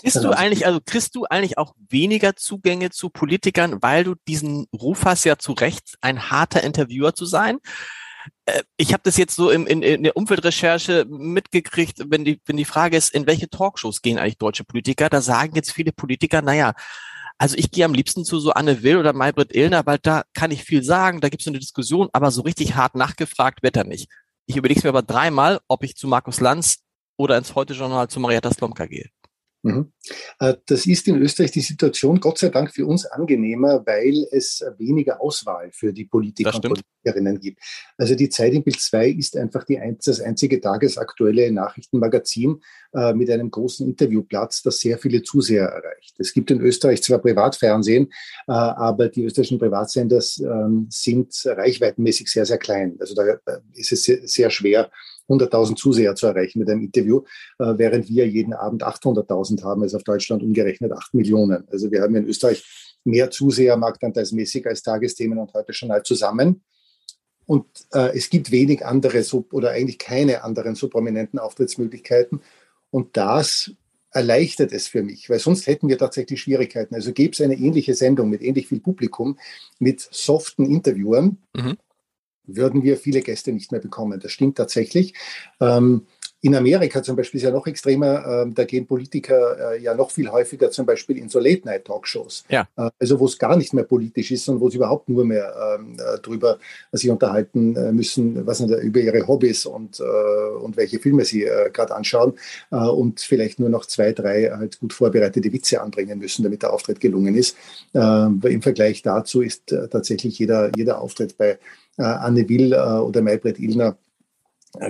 Kriegst 0.00 0.22
du 0.22 0.30
eigentlich, 0.30 0.66
also 0.66 0.80
kriegst 0.84 1.14
du 1.14 1.24
eigentlich 1.24 1.58
auch 1.58 1.74
weniger 1.88 2.36
Zugänge 2.36 2.90
zu 2.90 3.10
Politikern, 3.10 3.82
weil 3.82 4.04
du 4.04 4.14
diesen 4.28 4.66
Ruf 4.72 5.04
hast, 5.04 5.24
ja 5.24 5.38
zu 5.38 5.52
Recht 5.52 5.96
ein 6.00 6.30
harter 6.30 6.62
Interviewer 6.62 7.14
zu 7.14 7.26
sein? 7.26 7.58
Äh, 8.46 8.62
ich 8.76 8.92
habe 8.92 9.02
das 9.04 9.16
jetzt 9.16 9.36
so 9.36 9.50
in, 9.50 9.66
in, 9.66 9.82
in 9.82 10.02
der 10.02 10.16
Umweltrecherche 10.16 11.06
mitgekriegt, 11.08 12.02
wenn 12.06 12.24
die, 12.24 12.40
wenn 12.46 12.56
die 12.56 12.64
Frage 12.64 12.96
ist, 12.96 13.14
in 13.14 13.26
welche 13.26 13.48
Talkshows 13.48 14.02
gehen 14.02 14.18
eigentlich 14.18 14.38
deutsche 14.38 14.64
Politiker, 14.64 15.08
da 15.08 15.20
sagen 15.20 15.54
jetzt 15.54 15.72
viele 15.72 15.92
Politiker, 15.92 16.42
naja, 16.42 16.74
also 17.38 17.56
ich 17.56 17.70
gehe 17.70 17.84
am 17.84 17.94
liebsten 17.94 18.24
zu 18.24 18.38
so 18.38 18.52
Anne 18.52 18.82
Will 18.82 18.96
oder 18.96 19.12
Maybrit 19.12 19.54
Illner, 19.54 19.86
weil 19.86 19.98
da 19.98 20.22
kann 20.34 20.50
ich 20.50 20.64
viel 20.64 20.84
sagen, 20.84 21.20
da 21.20 21.28
gibt 21.28 21.42
es 21.42 21.48
eine 21.48 21.58
Diskussion, 21.58 22.08
aber 22.12 22.30
so 22.30 22.42
richtig 22.42 22.74
hart 22.76 22.94
nachgefragt 22.94 23.62
wird 23.62 23.76
er 23.76 23.84
nicht. 23.84 24.08
Ich 24.46 24.56
überlege 24.56 24.80
mir 24.84 24.90
aber 24.90 25.02
dreimal, 25.02 25.60
ob 25.68 25.82
ich 25.82 25.96
zu 25.96 26.06
Markus 26.06 26.40
Lanz 26.40 26.78
oder 27.16 27.36
ins 27.38 27.54
Heute-Journal 27.54 28.08
zu 28.08 28.20
Marietta 28.20 28.50
Slomka 28.52 28.86
gehe. 28.86 29.10
Mhm. 29.64 29.92
Äh, 30.40 30.54
das 30.66 30.86
ist 30.86 31.08
in 31.08 31.20
Österreich 31.20 31.50
die 31.50 31.62
Situation 31.62 32.20
Gott 32.20 32.38
sei 32.38 32.50
Dank 32.50 32.70
für 32.70 32.86
uns 32.86 33.06
angenehmer, 33.06 33.82
weil 33.86 34.26
es 34.30 34.62
weniger 34.76 35.22
Auswahl 35.22 35.70
für 35.72 35.92
die 35.92 36.04
Politiker 36.04 36.54
und 36.54 36.62
Politikerinnen 36.62 37.40
gibt. 37.40 37.60
Also 37.96 38.14
die 38.14 38.28
Zeit 38.28 38.52
im 38.52 38.62
Bild 38.62 38.78
2 38.78 39.08
ist 39.08 39.36
einfach 39.38 39.64
die, 39.64 39.80
das 40.04 40.20
einzige 40.20 40.60
tagesaktuelle 40.60 41.50
Nachrichtenmagazin 41.50 42.60
äh, 42.92 43.14
mit 43.14 43.30
einem 43.30 43.50
großen 43.50 43.88
Interviewplatz, 43.88 44.62
das 44.62 44.80
sehr 44.80 44.98
viele 44.98 45.22
Zuseher 45.22 45.64
erreicht. 45.66 46.14
Es 46.18 46.34
gibt 46.34 46.50
in 46.50 46.60
Österreich 46.60 47.02
zwar 47.02 47.18
Privatfernsehen, 47.18 48.12
äh, 48.46 48.52
aber 48.52 49.08
die 49.08 49.24
österreichischen 49.24 49.58
Privatsender 49.58 50.22
ähm, 50.40 50.88
sind 50.90 51.34
reichweitenmäßig 51.46 52.30
sehr, 52.30 52.44
sehr 52.44 52.58
klein. 52.58 52.96
Also 53.00 53.14
da 53.14 53.38
ist 53.72 53.92
es 53.92 54.04
sehr 54.04 54.50
schwer, 54.50 54.90
100.000 55.28 55.76
Zuseher 55.76 56.14
zu 56.14 56.26
erreichen 56.26 56.58
mit 56.58 56.68
einem 56.68 56.82
Interview, 56.82 57.22
äh, 57.58 57.74
während 57.76 58.08
wir 58.08 58.28
jeden 58.28 58.52
Abend 58.52 58.84
800.000 58.84 59.62
haben, 59.62 59.82
also 59.82 59.96
auf 59.96 60.04
Deutschland 60.04 60.42
umgerechnet 60.42 60.92
8 60.92 61.14
Millionen. 61.14 61.66
Also 61.70 61.90
wir 61.90 62.02
haben 62.02 62.14
in 62.16 62.26
Österreich 62.26 62.64
mehr 63.04 63.30
Zuseher 63.30 63.76
marktanteilsmäßig 63.76 64.66
als 64.66 64.82
Tagesthemen 64.82 65.38
und 65.38 65.52
heute 65.54 65.72
schon 65.72 65.90
halt 65.90 66.06
zusammen. 66.06 66.62
Und 67.46 67.66
äh, 67.92 68.16
es 68.16 68.30
gibt 68.30 68.50
wenig 68.50 68.84
andere 68.86 69.22
so, 69.22 69.46
oder 69.52 69.70
eigentlich 69.70 69.98
keine 69.98 70.42
anderen 70.44 70.74
so 70.74 70.88
prominenten 70.88 71.38
Auftrittsmöglichkeiten. 71.38 72.40
Und 72.90 73.16
das 73.16 73.72
erleichtert 74.10 74.72
es 74.72 74.86
für 74.86 75.02
mich, 75.02 75.28
weil 75.28 75.40
sonst 75.40 75.66
hätten 75.66 75.88
wir 75.88 75.98
tatsächlich 75.98 76.40
Schwierigkeiten. 76.40 76.94
Also 76.94 77.12
gäbe 77.12 77.32
es 77.32 77.40
eine 77.40 77.56
ähnliche 77.56 77.94
Sendung 77.94 78.30
mit 78.30 78.42
ähnlich 78.42 78.68
viel 78.68 78.80
Publikum, 78.80 79.38
mit 79.78 80.00
soften 80.00 80.64
Interviewern, 80.64 81.38
mhm 81.54 81.76
würden 82.46 82.82
wir 82.82 82.96
viele 82.96 83.22
Gäste 83.22 83.52
nicht 83.52 83.72
mehr 83.72 83.80
bekommen. 83.80 84.20
Das 84.20 84.32
stimmt 84.32 84.56
tatsächlich. 84.56 85.14
Ähm, 85.60 86.06
in 86.44 86.54
Amerika 86.54 87.02
zum 87.02 87.16
Beispiel 87.16 87.38
ist 87.38 87.44
ja 87.44 87.50
noch 87.50 87.66
extremer, 87.66 88.42
ähm, 88.42 88.54
da 88.54 88.64
gehen 88.64 88.86
Politiker 88.86 89.72
äh, 89.72 89.82
ja 89.82 89.94
noch 89.94 90.10
viel 90.10 90.30
häufiger 90.30 90.70
zum 90.70 90.84
Beispiel 90.84 91.16
in 91.16 91.30
so 91.30 91.38
Late-Night-Talkshows. 91.38 92.44
Ja. 92.50 92.68
Äh, 92.76 92.90
also 93.00 93.18
wo 93.18 93.24
es 93.24 93.38
gar 93.38 93.56
nicht 93.56 93.72
mehr 93.72 93.84
politisch 93.84 94.30
ist, 94.30 94.44
sondern 94.44 94.60
wo 94.60 94.68
sie 94.68 94.76
überhaupt 94.76 95.08
nur 95.08 95.24
mehr 95.24 95.78
ähm, 95.78 95.96
äh, 95.98 96.18
drüber 96.18 96.58
sich 96.92 97.08
unterhalten 97.08 97.72
müssen, 97.96 98.46
was 98.46 98.60
nicht, 98.60 98.78
über 98.82 99.00
ihre 99.00 99.26
Hobbys 99.26 99.64
und, 99.66 100.00
und 100.00 100.76
welche 100.76 100.98
Filme 100.98 101.24
sie 101.24 101.48
gerade 101.72 101.94
anschauen 101.94 102.34
und 102.70 103.20
vielleicht 103.20 103.58
nur 103.58 103.68
noch 103.68 103.86
zwei, 103.86 104.12
drei 104.12 104.50
halt 104.50 104.78
gut 104.78 104.92
vorbereitete 104.92 105.52
Witze 105.52 105.80
anbringen 105.80 106.18
müssen, 106.18 106.42
damit 106.42 106.62
der 106.62 106.72
Auftritt 106.72 107.00
gelungen 107.00 107.34
ist. 107.34 107.56
Im 107.92 108.62
Vergleich 108.62 109.02
dazu 109.02 109.42
ist 109.42 109.74
tatsächlich 109.90 110.38
jeder, 110.38 110.70
jeder 110.76 111.00
Auftritt 111.00 111.36
bei 111.36 111.58
Anne 111.96 112.48
Will 112.48 112.74
oder 112.74 113.22
Maybrit 113.22 113.58
Illner 113.58 113.96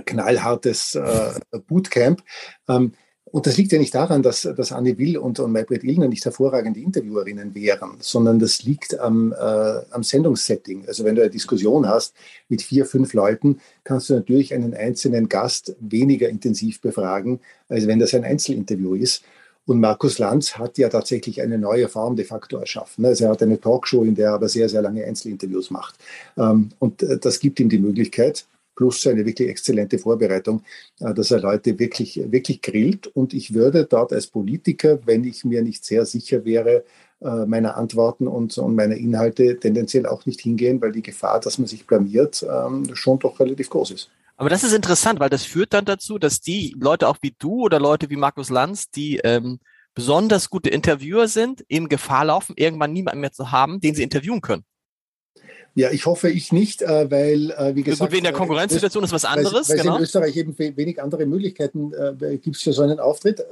knallhartes 0.04 0.94
äh, 0.94 1.32
Bootcamp. 1.66 2.22
Ähm, 2.68 2.92
und 3.34 3.48
das 3.48 3.56
liegt 3.56 3.72
ja 3.72 3.80
nicht 3.80 3.92
daran, 3.92 4.22
dass, 4.22 4.42
dass 4.42 4.70
Anne 4.70 4.96
Will 4.96 5.18
und, 5.18 5.40
und 5.40 5.50
Maybrit 5.50 5.82
Illner 5.82 6.06
nicht 6.06 6.24
hervorragende 6.24 6.78
Interviewerinnen 6.78 7.52
wären, 7.52 7.96
sondern 7.98 8.38
das 8.38 8.62
liegt 8.62 8.96
am, 9.00 9.32
äh, 9.32 9.36
am 9.90 10.04
Sendungssetting. 10.04 10.86
Also 10.86 11.04
wenn 11.04 11.16
du 11.16 11.22
eine 11.22 11.32
Diskussion 11.32 11.88
hast 11.88 12.14
mit 12.48 12.62
vier, 12.62 12.86
fünf 12.86 13.12
Leuten, 13.12 13.58
kannst 13.82 14.08
du 14.08 14.14
natürlich 14.14 14.54
einen 14.54 14.72
einzelnen 14.72 15.28
Gast 15.28 15.74
weniger 15.80 16.28
intensiv 16.28 16.80
befragen, 16.80 17.40
als 17.68 17.88
wenn 17.88 17.98
das 17.98 18.14
ein 18.14 18.22
Einzelinterview 18.22 18.94
ist. 18.94 19.24
Und 19.66 19.80
Markus 19.80 20.18
Lanz 20.18 20.56
hat 20.56 20.78
ja 20.78 20.88
tatsächlich 20.88 21.42
eine 21.42 21.58
neue 21.58 21.88
Form 21.88 22.14
de 22.14 22.24
facto 22.24 22.58
erschaffen. 22.58 23.04
Also 23.04 23.24
er 23.24 23.30
hat 23.30 23.42
eine 23.42 23.60
Talkshow, 23.60 24.04
in 24.04 24.14
der 24.14 24.28
er 24.28 24.34
aber 24.34 24.48
sehr, 24.48 24.68
sehr 24.68 24.82
lange 24.82 25.04
Einzelinterviews 25.04 25.72
macht. 25.72 25.96
Ähm, 26.36 26.68
und 26.78 27.02
äh, 27.02 27.18
das 27.18 27.40
gibt 27.40 27.58
ihm 27.58 27.68
die 27.68 27.80
Möglichkeit, 27.80 28.46
plus 28.74 29.06
eine 29.06 29.24
wirklich 29.26 29.48
exzellente 29.48 29.98
Vorbereitung, 29.98 30.62
äh, 31.00 31.14
dass 31.14 31.30
er 31.30 31.40
Leute 31.40 31.78
wirklich, 31.78 32.20
wirklich 32.30 32.62
grillt. 32.62 33.06
Und 33.06 33.34
ich 33.34 33.54
würde 33.54 33.84
dort 33.84 34.12
als 34.12 34.26
Politiker, 34.26 34.98
wenn 35.06 35.24
ich 35.24 35.44
mir 35.44 35.62
nicht 35.62 35.84
sehr 35.84 36.06
sicher 36.06 36.44
wäre, 36.44 36.84
äh, 37.20 37.46
meiner 37.46 37.76
Antworten 37.76 38.26
und, 38.26 38.56
und 38.58 38.74
meiner 38.74 38.96
Inhalte 38.96 39.58
tendenziell 39.58 40.06
auch 40.06 40.26
nicht 40.26 40.40
hingehen, 40.40 40.80
weil 40.82 40.92
die 40.92 41.02
Gefahr, 41.02 41.40
dass 41.40 41.58
man 41.58 41.66
sich 41.66 41.86
blamiert, 41.86 42.44
ähm, 42.48 42.94
schon 42.94 43.18
doch 43.18 43.40
relativ 43.40 43.70
groß 43.70 43.92
ist. 43.92 44.10
Aber 44.36 44.48
das 44.48 44.64
ist 44.64 44.72
interessant, 44.72 45.20
weil 45.20 45.30
das 45.30 45.44
führt 45.44 45.72
dann 45.72 45.84
dazu, 45.84 46.18
dass 46.18 46.40
die 46.40 46.74
Leute 46.78 47.08
auch 47.08 47.18
wie 47.22 47.34
du 47.38 47.62
oder 47.62 47.78
Leute 47.78 48.10
wie 48.10 48.16
Markus 48.16 48.50
Lanz, 48.50 48.90
die 48.90 49.20
ähm, 49.22 49.60
besonders 49.94 50.50
gute 50.50 50.70
Interviewer 50.70 51.28
sind, 51.28 51.60
in 51.68 51.88
Gefahr 51.88 52.24
laufen, 52.24 52.54
irgendwann 52.56 52.92
niemanden 52.92 53.20
mehr 53.20 53.32
zu 53.32 53.52
haben, 53.52 53.80
den 53.80 53.94
sie 53.94 54.02
interviewen 54.02 54.40
können. 54.40 54.64
Ja, 55.74 55.90
ich 55.90 56.06
hoffe 56.06 56.30
ich 56.30 56.52
nicht, 56.52 56.82
äh, 56.82 57.10
weil, 57.10 57.50
äh, 57.50 57.74
wie 57.74 57.82
gesagt. 57.82 58.08
Gut, 58.08 58.12
wegen 58.12 58.24
der 58.24 58.32
äh, 58.32 58.36
Konkurrenzsituation 58.36 59.02
ist 59.02 59.12
was 59.12 59.24
anderes. 59.24 59.68
Weil, 59.68 59.78
weil 59.78 59.82
genau. 59.82 59.96
in 59.96 60.02
Österreich 60.02 60.36
eben 60.36 60.56
wenig 60.58 61.02
andere 61.02 61.26
Möglichkeiten 61.26 61.92
äh, 61.92 62.38
gibt 62.38 62.56
es 62.56 62.62
für 62.62 62.72
so 62.72 62.82
einen 62.82 63.00
Auftritt. 63.00 63.44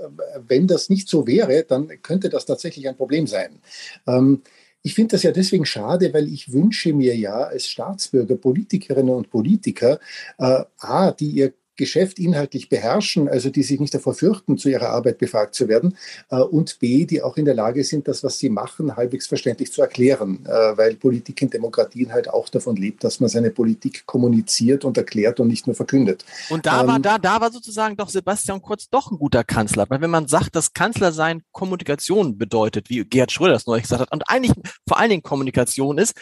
Wenn 0.46 0.66
das 0.66 0.88
nicht 0.88 1.08
so 1.08 1.26
wäre, 1.26 1.64
dann 1.64 1.88
könnte 2.02 2.28
das 2.28 2.46
tatsächlich 2.46 2.88
ein 2.88 2.96
Problem 2.96 3.26
sein. 3.26 3.60
Ähm, 4.06 4.42
ich 4.82 4.94
finde 4.94 5.12
das 5.12 5.22
ja 5.22 5.30
deswegen 5.30 5.64
schade, 5.64 6.12
weil 6.12 6.28
ich 6.28 6.52
wünsche 6.52 6.92
mir 6.92 7.16
ja 7.16 7.42
als 7.42 7.68
Staatsbürger 7.68 8.36
Politikerinnen 8.36 9.14
und 9.14 9.30
Politiker, 9.30 10.00
äh, 10.38 10.64
A, 10.78 11.12
die 11.12 11.30
ihr 11.30 11.52
Geschäft 11.82 12.20
inhaltlich 12.20 12.68
beherrschen, 12.68 13.28
also 13.28 13.50
die 13.50 13.64
sich 13.64 13.80
nicht 13.80 13.92
davor 13.92 14.14
fürchten, 14.14 14.56
zu 14.56 14.68
ihrer 14.68 14.90
Arbeit 14.90 15.18
befragt 15.18 15.56
zu 15.56 15.66
werden, 15.66 15.96
äh, 16.30 16.36
und 16.36 16.78
B, 16.78 17.06
die 17.06 17.22
auch 17.22 17.36
in 17.36 17.44
der 17.44 17.54
Lage 17.54 17.82
sind, 17.82 18.06
das, 18.06 18.22
was 18.22 18.38
sie 18.38 18.50
machen, 18.50 18.94
halbwegs 18.94 19.26
verständlich 19.26 19.72
zu 19.72 19.82
erklären, 19.82 20.46
äh, 20.46 20.76
weil 20.76 20.94
Politik 20.94 21.42
in 21.42 21.50
Demokratien 21.50 22.12
halt 22.12 22.30
auch 22.30 22.48
davon 22.48 22.76
lebt, 22.76 23.02
dass 23.02 23.18
man 23.18 23.28
seine 23.28 23.50
Politik 23.50 24.06
kommuniziert 24.06 24.84
und 24.84 24.96
erklärt 24.96 25.40
und 25.40 25.48
nicht 25.48 25.66
nur 25.66 25.74
verkündet. 25.74 26.24
Und 26.50 26.66
da 26.66 26.82
ähm, 26.82 26.86
war, 26.86 27.00
da, 27.00 27.18
da 27.18 27.40
war 27.40 27.50
sozusagen 27.50 27.96
doch 27.96 28.08
Sebastian 28.08 28.62
Kurz 28.62 28.88
doch 28.88 29.10
ein 29.10 29.18
guter 29.18 29.42
Kanzler, 29.42 29.86
weil 29.88 30.00
wenn 30.00 30.10
man 30.10 30.28
sagt, 30.28 30.54
dass 30.54 30.72
Kanzler 30.72 31.10
sein 31.10 31.42
Kommunikation 31.50 32.38
bedeutet, 32.38 32.90
wie 32.90 33.04
Gerhard 33.04 33.32
Schröder 33.32 33.56
es 33.56 33.66
neulich 33.66 33.82
gesagt 33.82 34.02
hat, 34.02 34.12
und 34.12 34.28
eigentlich 34.28 34.52
vor 34.86 35.00
allen 35.00 35.10
Dingen 35.10 35.24
Kommunikation 35.24 35.98
ist, 35.98 36.14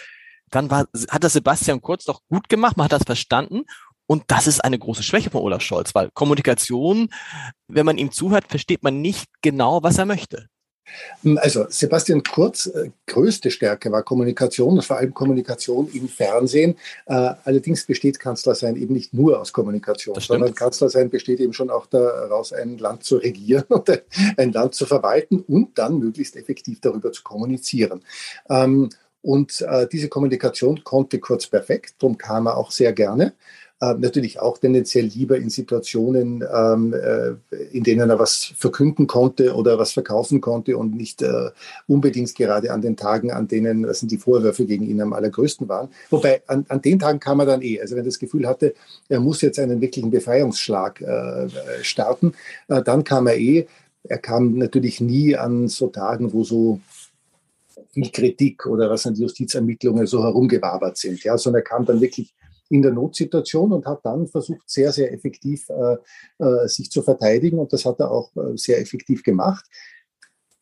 dann 0.50 0.70
war, 0.70 0.86
hat 1.10 1.22
das 1.22 1.34
Sebastian 1.34 1.82
Kurz 1.82 2.06
doch 2.06 2.22
gut 2.30 2.48
gemacht, 2.48 2.78
man 2.78 2.86
hat 2.86 2.92
das 2.92 3.04
verstanden 3.04 3.64
und 4.10 4.24
das 4.26 4.48
ist 4.48 4.64
eine 4.64 4.76
große 4.76 5.04
Schwäche 5.04 5.30
von 5.30 5.40
Olaf 5.40 5.62
Scholz, 5.62 5.94
weil 5.94 6.10
Kommunikation, 6.14 7.10
wenn 7.68 7.86
man 7.86 7.96
ihm 7.96 8.10
zuhört, 8.10 8.44
versteht 8.48 8.82
man 8.82 9.00
nicht 9.00 9.26
genau, 9.40 9.84
was 9.84 9.98
er 9.98 10.04
möchte. 10.04 10.48
Also 11.36 11.66
Sebastian 11.68 12.24
Kurz 12.24 12.66
äh, 12.66 12.90
größte 13.06 13.52
Stärke 13.52 13.92
war 13.92 14.02
Kommunikation 14.02 14.72
und 14.72 14.84
vor 14.84 14.96
allem 14.96 15.14
Kommunikation 15.14 15.88
im 15.92 16.08
Fernsehen. 16.08 16.74
Äh, 17.06 17.34
allerdings 17.44 17.86
besteht 17.86 18.18
Kanzlersein 18.18 18.74
eben 18.74 18.94
nicht 18.94 19.14
nur 19.14 19.40
aus 19.40 19.52
Kommunikation, 19.52 20.18
sondern 20.18 20.56
Kanzlersein 20.56 21.08
besteht 21.08 21.38
eben 21.38 21.52
schon 21.52 21.70
auch 21.70 21.86
daraus, 21.86 22.52
ein 22.52 22.78
Land 22.78 23.04
zu 23.04 23.18
regieren 23.18 23.62
und 23.68 24.02
ein 24.36 24.50
Land 24.50 24.74
zu 24.74 24.86
verwalten 24.86 25.38
und 25.46 25.78
dann 25.78 26.00
möglichst 26.00 26.34
effektiv 26.34 26.80
darüber 26.80 27.12
zu 27.12 27.22
kommunizieren. 27.22 28.02
Ähm, 28.48 28.88
und 29.22 29.60
äh, 29.60 29.86
diese 29.86 30.08
Kommunikation 30.08 30.82
konnte 30.82 31.20
Kurz 31.20 31.46
perfekt, 31.46 31.94
darum 32.00 32.18
kam 32.18 32.46
er 32.46 32.56
auch 32.56 32.72
sehr 32.72 32.92
gerne 32.92 33.34
äh, 33.80 33.94
natürlich 33.94 34.40
auch 34.40 34.58
tendenziell 34.58 35.06
lieber 35.06 35.36
in 35.36 35.50
Situationen, 35.50 36.44
ähm, 36.52 36.94
äh, 36.94 37.56
in 37.72 37.82
denen 37.82 38.10
er 38.10 38.18
was 38.18 38.52
verkünden 38.56 39.06
konnte 39.06 39.54
oder 39.54 39.78
was 39.78 39.92
verkaufen 39.92 40.40
konnte 40.40 40.76
und 40.76 40.94
nicht 40.94 41.22
äh, 41.22 41.50
unbedingt 41.86 42.34
gerade 42.34 42.72
an 42.72 42.82
den 42.82 42.96
Tagen, 42.96 43.30
an 43.30 43.48
denen 43.48 43.82
das 43.82 44.00
sind 44.00 44.12
die 44.12 44.18
Vorwürfe 44.18 44.66
gegen 44.66 44.86
ihn 44.86 45.00
am 45.00 45.12
allergrößten 45.12 45.68
waren. 45.68 45.88
Wobei 46.10 46.42
an, 46.46 46.66
an 46.68 46.82
den 46.82 46.98
Tagen 46.98 47.20
kam 47.20 47.40
er 47.40 47.46
dann 47.46 47.62
eh. 47.62 47.80
Also 47.80 47.96
wenn 47.96 48.02
er 48.02 48.06
das 48.06 48.18
Gefühl 48.18 48.46
hatte, 48.46 48.74
er 49.08 49.20
muss 49.20 49.40
jetzt 49.40 49.58
einen 49.58 49.80
wirklichen 49.80 50.10
Befreiungsschlag 50.10 51.00
äh, 51.00 51.48
starten, 51.82 52.34
äh, 52.68 52.82
dann 52.82 53.04
kam 53.04 53.26
er 53.26 53.38
eh 53.38 53.66
er 54.04 54.18
kam 54.18 54.56
natürlich 54.56 55.00
nie 55.00 55.36
an 55.36 55.68
so 55.68 55.88
Tagen, 55.88 56.32
wo 56.32 56.42
so 56.44 56.80
viel 57.92 58.10
Kritik 58.10 58.66
oder 58.66 58.88
was 58.90 59.06
an 59.06 59.14
die 59.14 59.22
Justizermittlungen 59.22 60.06
so 60.06 60.22
herumgewabert 60.22 60.96
sind, 60.96 61.22
ja, 61.24 61.36
sondern 61.36 61.60
er 61.60 61.64
kam 61.64 61.84
dann 61.84 62.00
wirklich 62.00 62.32
in 62.70 62.82
der 62.82 62.92
Notsituation 62.92 63.72
und 63.72 63.84
hat 63.84 64.00
dann 64.04 64.28
versucht, 64.28 64.70
sehr, 64.70 64.92
sehr 64.92 65.12
effektiv 65.12 65.68
äh, 65.68 65.96
äh, 66.42 66.68
sich 66.68 66.90
zu 66.90 67.02
verteidigen 67.02 67.58
und 67.58 67.72
das 67.72 67.84
hat 67.84 68.00
er 68.00 68.10
auch 68.10 68.34
äh, 68.36 68.56
sehr 68.56 68.80
effektiv 68.80 69.22
gemacht. 69.22 69.66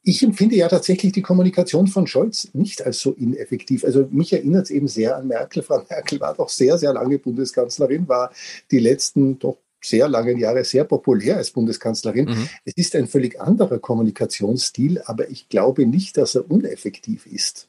Ich 0.03 0.23
empfinde 0.23 0.57
ja 0.57 0.69
tatsächlich 0.69 1.13
die 1.13 1.23
Kommunikation 1.23 1.87
von 1.87 2.07
Scholz 2.07 2.49
nicht 2.55 2.85
als 2.85 3.01
so 3.01 3.13
ineffektiv. 3.13 3.85
Also 3.85 4.09
mich 4.11 4.33
erinnert 4.33 4.65
es 4.65 4.71
eben 4.71 4.89
sehr 4.89 5.17
an 5.17 5.29
Merkel. 5.29 5.63
Frau 5.63 5.85
Merkel 5.89 6.19
war 6.21 6.35
doch 6.35 6.49
sehr, 6.49 6.79
sehr 6.79 6.95
lange 6.95 7.19
Bundeskanzlerin, 7.19 8.09
war 8.09 8.33
die 8.71 8.79
letzten 8.79 9.39
doch 9.39 9.59
sehr 9.83 10.09
langen 10.09 10.39
Jahre 10.39 10.65
sehr 10.65 10.85
populär 10.85 11.37
als 11.37 11.51
Bundeskanzlerin. 11.51 12.25
Mhm. 12.25 12.49
Es 12.65 12.75
ist 12.77 12.97
ein 12.97 13.07
völlig 13.07 13.39
anderer 13.39 13.79
Kommunikationsstil, 13.79 15.03
aber 15.05 15.29
ich 15.29 15.49
glaube 15.51 15.87
nicht, 15.87 16.17
dass 16.17 16.35
er 16.35 16.51
uneffektiv 16.51 17.27
ist. 17.27 17.69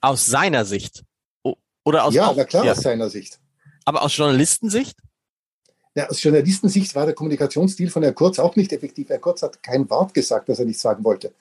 Aus 0.00 0.26
seiner 0.26 0.64
Sicht? 0.64 1.04
Oder 1.84 2.04
aus 2.04 2.14
Ja, 2.14 2.32
na 2.36 2.44
klar, 2.44 2.64
ja. 2.64 2.72
aus 2.72 2.80
seiner 2.80 3.08
Sicht. 3.08 3.41
Aber 3.84 4.02
aus 4.02 4.16
Journalistensicht? 4.16 4.96
Ja, 5.94 6.08
aus 6.08 6.22
Journalistensicht 6.22 6.94
war 6.94 7.04
der 7.04 7.14
Kommunikationsstil 7.14 7.90
von 7.90 8.02
Herrn 8.02 8.14
Kurz 8.14 8.38
auch 8.38 8.56
nicht 8.56 8.72
effektiv. 8.72 9.10
Herr 9.10 9.18
Kurz 9.18 9.42
hat 9.42 9.62
kein 9.62 9.88
Wort 9.90 10.14
gesagt, 10.14 10.48
das 10.48 10.58
er 10.58 10.64
nicht 10.64 10.80
sagen 10.80 11.04
wollte. 11.04 11.32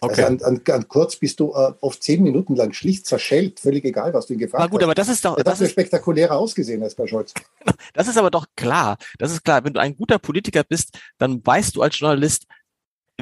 Okay. 0.00 0.24
Also 0.24 0.44
an, 0.44 0.56
an, 0.56 0.74
an 0.74 0.88
Kurz 0.88 1.14
bist 1.14 1.38
du 1.38 1.52
äh, 1.54 1.72
oft 1.80 2.02
zehn 2.02 2.24
Minuten 2.24 2.56
lang 2.56 2.72
schlicht 2.72 3.06
zerschellt, 3.06 3.60
völlig 3.60 3.84
egal, 3.84 4.12
was 4.12 4.26
du 4.26 4.32
ihn 4.32 4.40
gefragt 4.40 4.60
hast. 4.60 4.70
Na 4.70 4.72
gut, 4.72 4.82
aber 4.82 4.96
das 4.96 5.08
ist 5.08 5.24
doch. 5.24 5.36
Das, 5.36 5.44
das 5.44 5.60
ist 5.60 5.70
spektakulärer 5.70 6.36
ausgesehen 6.36 6.82
als 6.82 6.94
bei 6.94 7.06
Scholz. 7.06 7.32
Das 7.94 8.08
ist 8.08 8.16
aber 8.16 8.30
doch 8.30 8.46
klar. 8.56 8.96
Das 9.18 9.32
ist 9.32 9.44
klar. 9.44 9.64
Wenn 9.64 9.74
du 9.74 9.80
ein 9.80 9.94
guter 9.96 10.18
Politiker 10.18 10.64
bist, 10.64 10.98
dann 11.18 11.44
weißt 11.44 11.76
du 11.76 11.82
als 11.82 11.98
Journalist, 11.98 12.46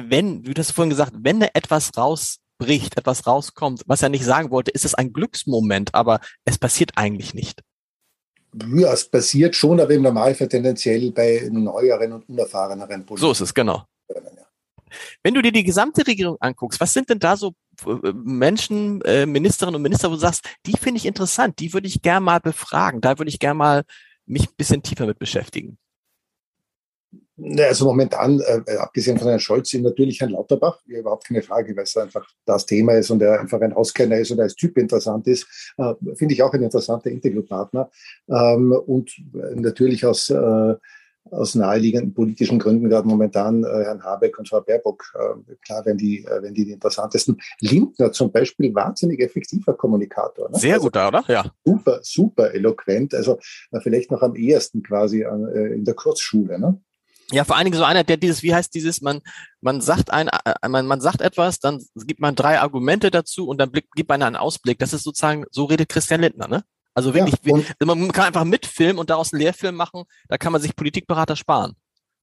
wenn, 0.01 0.45
wie 0.45 0.53
du 0.53 0.59
hast 0.59 0.71
vorhin 0.71 0.89
gesagt, 0.89 1.13
wenn 1.17 1.39
da 1.39 1.47
etwas 1.53 1.91
rausbricht, 1.97 2.97
etwas 2.97 3.27
rauskommt, 3.27 3.83
was 3.85 4.01
er 4.01 4.09
nicht 4.09 4.23
sagen 4.23 4.49
wollte, 4.49 4.71
ist 4.71 4.85
es 4.85 4.95
ein 4.95 5.13
Glücksmoment, 5.13 5.93
aber 5.93 6.19
es 6.45 6.57
passiert 6.57 6.91
eigentlich 6.95 7.33
nicht. 7.33 7.61
Ja, 8.75 8.93
es 8.93 9.09
passiert 9.09 9.55
schon, 9.55 9.79
aber 9.79 9.93
im 9.93 10.01
Normalfall 10.01 10.47
tendenziell 10.47 11.11
bei 11.11 11.47
neueren 11.51 12.13
und 12.13 12.29
unerfahreneren 12.29 13.05
Politikern. 13.05 13.27
So 13.27 13.31
ist 13.31 13.41
es, 13.41 13.53
genau. 13.53 13.85
Wenn 15.23 15.33
du 15.33 15.41
dir 15.41 15.51
die 15.51 15.63
gesamte 15.63 16.05
Regierung 16.05 16.37
anguckst, 16.39 16.79
was 16.79 16.91
sind 16.91 17.09
denn 17.09 17.19
da 17.19 17.37
so 17.37 17.53
äh, 17.85 18.11
Menschen, 18.13 19.01
äh, 19.01 19.25
Ministerinnen 19.25 19.75
und 19.75 19.81
Minister, 19.81 20.09
wo 20.09 20.15
du 20.15 20.19
sagst, 20.19 20.45
die 20.65 20.77
finde 20.77 20.97
ich 20.97 21.05
interessant, 21.05 21.59
die 21.59 21.73
würde 21.73 21.87
ich 21.87 22.01
gerne 22.01 22.25
mal 22.25 22.39
befragen, 22.39 22.99
da 22.99 23.17
würde 23.17 23.29
ich 23.29 23.39
gerne 23.39 23.57
mal 23.57 23.83
mich 24.25 24.49
ein 24.49 24.55
bisschen 24.57 24.83
tiefer 24.83 25.05
mit 25.05 25.19
beschäftigen? 25.19 25.77
Also 27.59 27.85
momentan, 27.85 28.39
äh, 28.39 28.61
äh, 28.65 28.77
abgesehen 28.77 29.17
von 29.17 29.27
Herrn 29.27 29.39
Scholz, 29.39 29.73
natürlich 29.73 30.19
Herrn 30.19 30.31
Lauterbach, 30.31 30.79
überhaupt 30.85 31.27
keine 31.27 31.41
Frage, 31.41 31.75
weil 31.75 31.83
es 31.83 31.97
einfach 31.97 32.27
das 32.45 32.65
Thema 32.65 32.93
ist 32.93 33.09
und 33.09 33.21
er 33.21 33.39
einfach 33.39 33.61
ein 33.61 33.73
Auskenner 33.73 34.17
ist 34.17 34.31
und 34.31 34.39
als 34.39 34.55
Typ 34.55 34.77
interessant 34.77 35.27
ist, 35.27 35.73
äh, 35.77 35.93
finde 36.15 36.33
ich 36.33 36.43
auch 36.43 36.53
ein 36.53 36.63
interessanter 36.63 37.09
Interviewpartner. 37.09 37.89
Ähm, 38.29 38.71
und 38.71 39.11
natürlich 39.55 40.05
aus 40.05 40.29
äh, 40.29 40.75
aus 41.29 41.55
naheliegenden 41.55 42.13
politischen 42.13 42.59
Gründen 42.59 42.89
gerade 42.89 43.07
momentan 43.07 43.63
äh, 43.63 43.67
Herrn 43.67 44.03
Habeck 44.03 44.37
und 44.39 44.49
Frau 44.49 44.61
Baerbock, 44.61 45.03
äh, 45.13 45.55
klar, 45.65 45.85
wenn 45.85 45.97
die, 45.97 46.25
äh, 46.25 46.41
wenn 46.41 46.53
die 46.53 46.65
die 46.65 46.71
interessantesten. 46.71 47.37
Lindner 47.59 48.11
zum 48.11 48.31
Beispiel, 48.31 48.73
wahnsinnig 48.73 49.19
effektiver 49.19 49.73
Kommunikator. 49.73 50.49
Ne? 50.49 50.57
Sehr 50.57 50.75
also, 50.75 50.85
gut, 50.87 50.97
oder? 50.97 51.23
Ja. 51.27 51.45
Super, 51.63 51.99
super 52.01 52.53
eloquent. 52.53 53.13
Also 53.13 53.39
äh, 53.71 53.79
vielleicht 53.81 54.11
noch 54.11 54.21
am 54.21 54.35
ehesten 54.35 54.81
quasi 54.83 55.21
äh, 55.21 55.73
in 55.73 55.85
der 55.85 55.93
Kurzschule. 55.93 56.59
Ne? 56.59 56.81
Ja, 57.31 57.43
vor 57.45 57.55
allen 57.55 57.65
Dingen 57.65 57.77
so 57.77 57.83
einer, 57.83 58.03
der 58.03 58.17
dieses, 58.17 58.43
wie 58.43 58.53
heißt 58.53 58.73
dieses, 58.73 59.01
man, 59.01 59.21
man 59.61 59.81
sagt 59.81 60.11
ein, 60.11 60.27
äh, 60.27 60.67
man, 60.67 60.85
man 60.85 61.01
sagt 61.01 61.21
etwas, 61.21 61.59
dann 61.59 61.83
gibt 61.95 62.19
man 62.19 62.35
drei 62.35 62.59
Argumente 62.59 63.09
dazu 63.11 63.47
und 63.47 63.57
dann 63.59 63.71
blick, 63.71 63.87
gibt 63.95 64.09
man 64.09 64.21
einen 64.21 64.35
Ausblick. 64.35 64.79
Das 64.79 64.93
ist 64.93 65.03
sozusagen, 65.03 65.45
so 65.51 65.65
redet 65.65 65.89
Christian 65.89 66.21
Lindner, 66.21 66.47
ne? 66.47 66.63
Also 66.93 67.13
wirklich, 67.13 67.35
ja, 67.45 67.85
man 67.85 68.11
kann 68.11 68.25
einfach 68.25 68.43
mitfilmen 68.43 68.97
und 68.97 69.09
daraus 69.09 69.31
einen 69.31 69.41
Lehrfilm 69.41 69.75
machen, 69.75 70.03
da 70.27 70.37
kann 70.37 70.51
man 70.51 70.61
sich 70.61 70.75
Politikberater 70.75 71.37
sparen. 71.37 71.75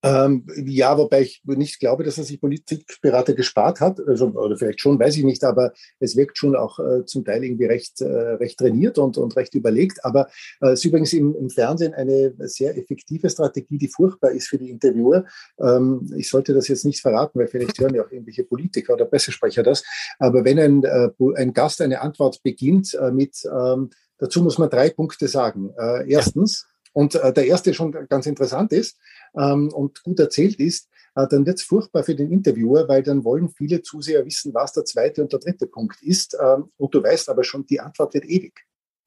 Ähm, 0.02 0.46
ja, 0.64 0.96
wobei 0.96 1.22
ich 1.22 1.42
nicht 1.44 1.80
glaube, 1.80 2.04
dass 2.04 2.18
er 2.18 2.24
sich 2.24 2.40
Politikberater 2.40 3.34
gespart 3.34 3.80
hat, 3.80 3.98
also, 4.06 4.28
oder 4.28 4.56
vielleicht 4.56 4.80
schon, 4.80 4.98
weiß 4.98 5.16
ich 5.16 5.24
nicht, 5.24 5.42
aber 5.42 5.72
es 5.98 6.16
wirkt 6.16 6.38
schon 6.38 6.54
auch 6.54 6.78
äh, 6.78 7.04
zum 7.04 7.24
Teil 7.24 7.42
irgendwie 7.42 7.64
recht, 7.64 8.00
äh, 8.00 8.06
recht 8.06 8.58
trainiert 8.58 8.98
und, 8.98 9.18
und 9.18 9.36
recht 9.36 9.54
überlegt. 9.54 10.04
Aber 10.04 10.28
äh, 10.60 10.68
es 10.68 10.80
ist 10.80 10.84
übrigens 10.84 11.12
im, 11.12 11.34
im 11.34 11.50
Fernsehen 11.50 11.94
eine 11.94 12.32
sehr 12.48 12.76
effektive 12.76 13.28
Strategie, 13.28 13.78
die 13.78 13.88
furchtbar 13.88 14.30
ist 14.30 14.48
für 14.48 14.58
die 14.58 14.70
Interviewer. 14.70 15.24
Ähm, 15.60 16.12
ich 16.16 16.28
sollte 16.28 16.54
das 16.54 16.68
jetzt 16.68 16.84
nicht 16.84 17.00
verraten, 17.00 17.38
weil 17.38 17.48
vielleicht 17.48 17.78
hören 17.80 17.94
ja 17.94 18.04
auch 18.04 18.10
irgendwelche 18.12 18.44
Politiker 18.44 18.94
oder 18.94 19.04
Pressesprecher 19.04 19.64
das. 19.64 19.82
Aber 20.18 20.44
wenn 20.44 20.58
ein, 20.58 20.84
äh, 20.84 21.10
ein 21.34 21.52
Gast 21.52 21.80
eine 21.80 22.00
Antwort 22.00 22.40
beginnt 22.42 22.94
äh, 22.94 23.10
mit 23.10 23.42
ähm, 23.44 23.90
Dazu 24.18 24.42
muss 24.42 24.58
man 24.58 24.68
drei 24.68 24.90
Punkte 24.90 25.28
sagen. 25.28 25.70
Äh, 25.78 26.10
erstens, 26.10 26.66
und 26.92 27.14
äh, 27.14 27.32
der 27.32 27.46
erste 27.46 27.72
schon 27.74 27.92
ganz 28.08 28.26
interessant 28.26 28.72
ist 28.72 28.96
ähm, 29.36 29.72
und 29.72 30.02
gut 30.02 30.18
erzählt 30.20 30.56
ist, 30.56 30.88
äh, 31.14 31.26
dann 31.28 31.46
wird 31.46 31.58
es 31.58 31.64
furchtbar 31.64 32.04
für 32.04 32.14
den 32.14 32.30
Interviewer, 32.30 32.88
weil 32.88 33.02
dann 33.02 33.24
wollen 33.24 33.48
viele 33.48 33.82
Zuseher 33.82 34.24
wissen, 34.24 34.54
was 34.54 34.72
der 34.72 34.84
zweite 34.84 35.22
und 35.22 35.32
der 35.32 35.40
dritte 35.40 35.66
Punkt 35.66 36.02
ist. 36.02 36.36
Ähm, 36.40 36.70
und 36.76 36.94
du 36.94 37.02
weißt 37.02 37.28
aber 37.28 37.44
schon, 37.44 37.66
die 37.66 37.80
Antwort 37.80 38.14
wird 38.14 38.24
ewig. 38.24 38.64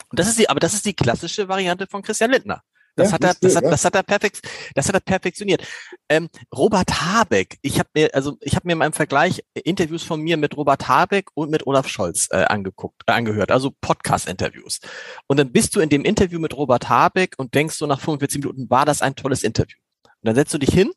Und 0.09 0.19
das 0.19 0.27
ist 0.27 0.39
die, 0.39 0.49
aber 0.49 0.59
das 0.59 0.73
ist 0.73 0.85
die 0.85 0.93
klassische 0.93 1.47
Variante 1.47 1.87
von 1.87 2.01
Christian 2.01 2.31
Lindner. 2.31 2.61
Das, 2.95 3.07
ja, 3.07 3.13
hat 3.13 3.23
er, 3.23 3.33
das, 3.39 3.55
hat, 3.55 3.63
das 3.63 3.85
hat 3.85 3.95
er 3.95 4.03
perfekt, 4.03 4.41
das 4.75 4.87
hat 4.89 4.95
er 4.95 4.99
perfektioniert. 4.99 5.65
Ähm, 6.09 6.27
Robert 6.53 6.89
Habeck, 7.01 7.57
ich 7.61 7.79
habe 7.79 7.89
mir, 7.95 8.13
also 8.13 8.37
ich 8.41 8.55
habe 8.55 8.67
mir 8.67 8.73
in 8.73 8.79
meinem 8.79 8.91
Vergleich 8.91 9.41
Interviews 9.53 10.03
von 10.03 10.19
mir 10.19 10.35
mit 10.35 10.57
Robert 10.57 10.89
Habeck 10.89 11.29
und 11.33 11.49
mit 11.49 11.65
Olaf 11.65 11.87
Scholz 11.87 12.27
äh, 12.31 12.43
angeguckt, 12.43 13.03
äh, 13.05 13.13
angehört, 13.13 13.51
also 13.51 13.71
Podcast-Interviews. 13.79 14.81
Und 15.27 15.37
dann 15.37 15.53
bist 15.53 15.73
du 15.75 15.79
in 15.79 15.87
dem 15.87 16.03
Interview 16.03 16.39
mit 16.39 16.55
Robert 16.55 16.89
Habeck 16.89 17.35
und 17.37 17.55
denkst 17.55 17.75
so 17.75 17.87
nach 17.87 18.01
45 18.01 18.41
Minuten, 18.41 18.69
war 18.69 18.85
das 18.85 19.01
ein 19.01 19.15
tolles 19.15 19.43
Interview? 19.43 19.77
Und 20.21 20.27
dann 20.27 20.35
setzt 20.35 20.53
du 20.53 20.57
dich 20.57 20.73
hin 20.73 20.91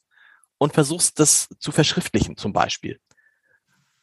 und 0.58 0.74
versuchst 0.74 1.18
das 1.18 1.48
zu 1.58 1.72
verschriftlichen, 1.72 2.36
zum 2.36 2.52
Beispiel. 2.52 3.00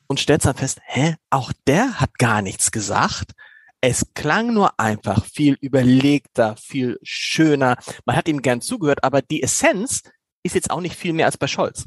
Und 0.07 0.19
stellst 0.19 0.45
dann 0.45 0.55
fest, 0.55 0.79
hä, 0.83 1.15
auch 1.29 1.53
der 1.67 1.99
hat 1.99 2.17
gar 2.17 2.41
nichts 2.41 2.71
gesagt 2.71 3.33
es 3.81 4.05
klang 4.13 4.53
nur 4.53 4.79
einfach 4.79 5.25
viel 5.25 5.57
überlegter, 5.59 6.55
viel 6.55 6.99
schöner. 7.01 7.77
Man 8.05 8.15
hat 8.15 8.27
ihm 8.27 8.43
gern 8.43 8.61
zugehört, 8.61 9.03
aber 9.03 9.23
die 9.23 9.41
Essenz 9.41 10.03
ist 10.43 10.55
jetzt 10.55 10.69
auch 10.69 10.81
nicht 10.81 10.95
viel 10.95 11.13
mehr 11.13 11.25
als 11.25 11.37
bei 11.37 11.47
Scholz. 11.47 11.85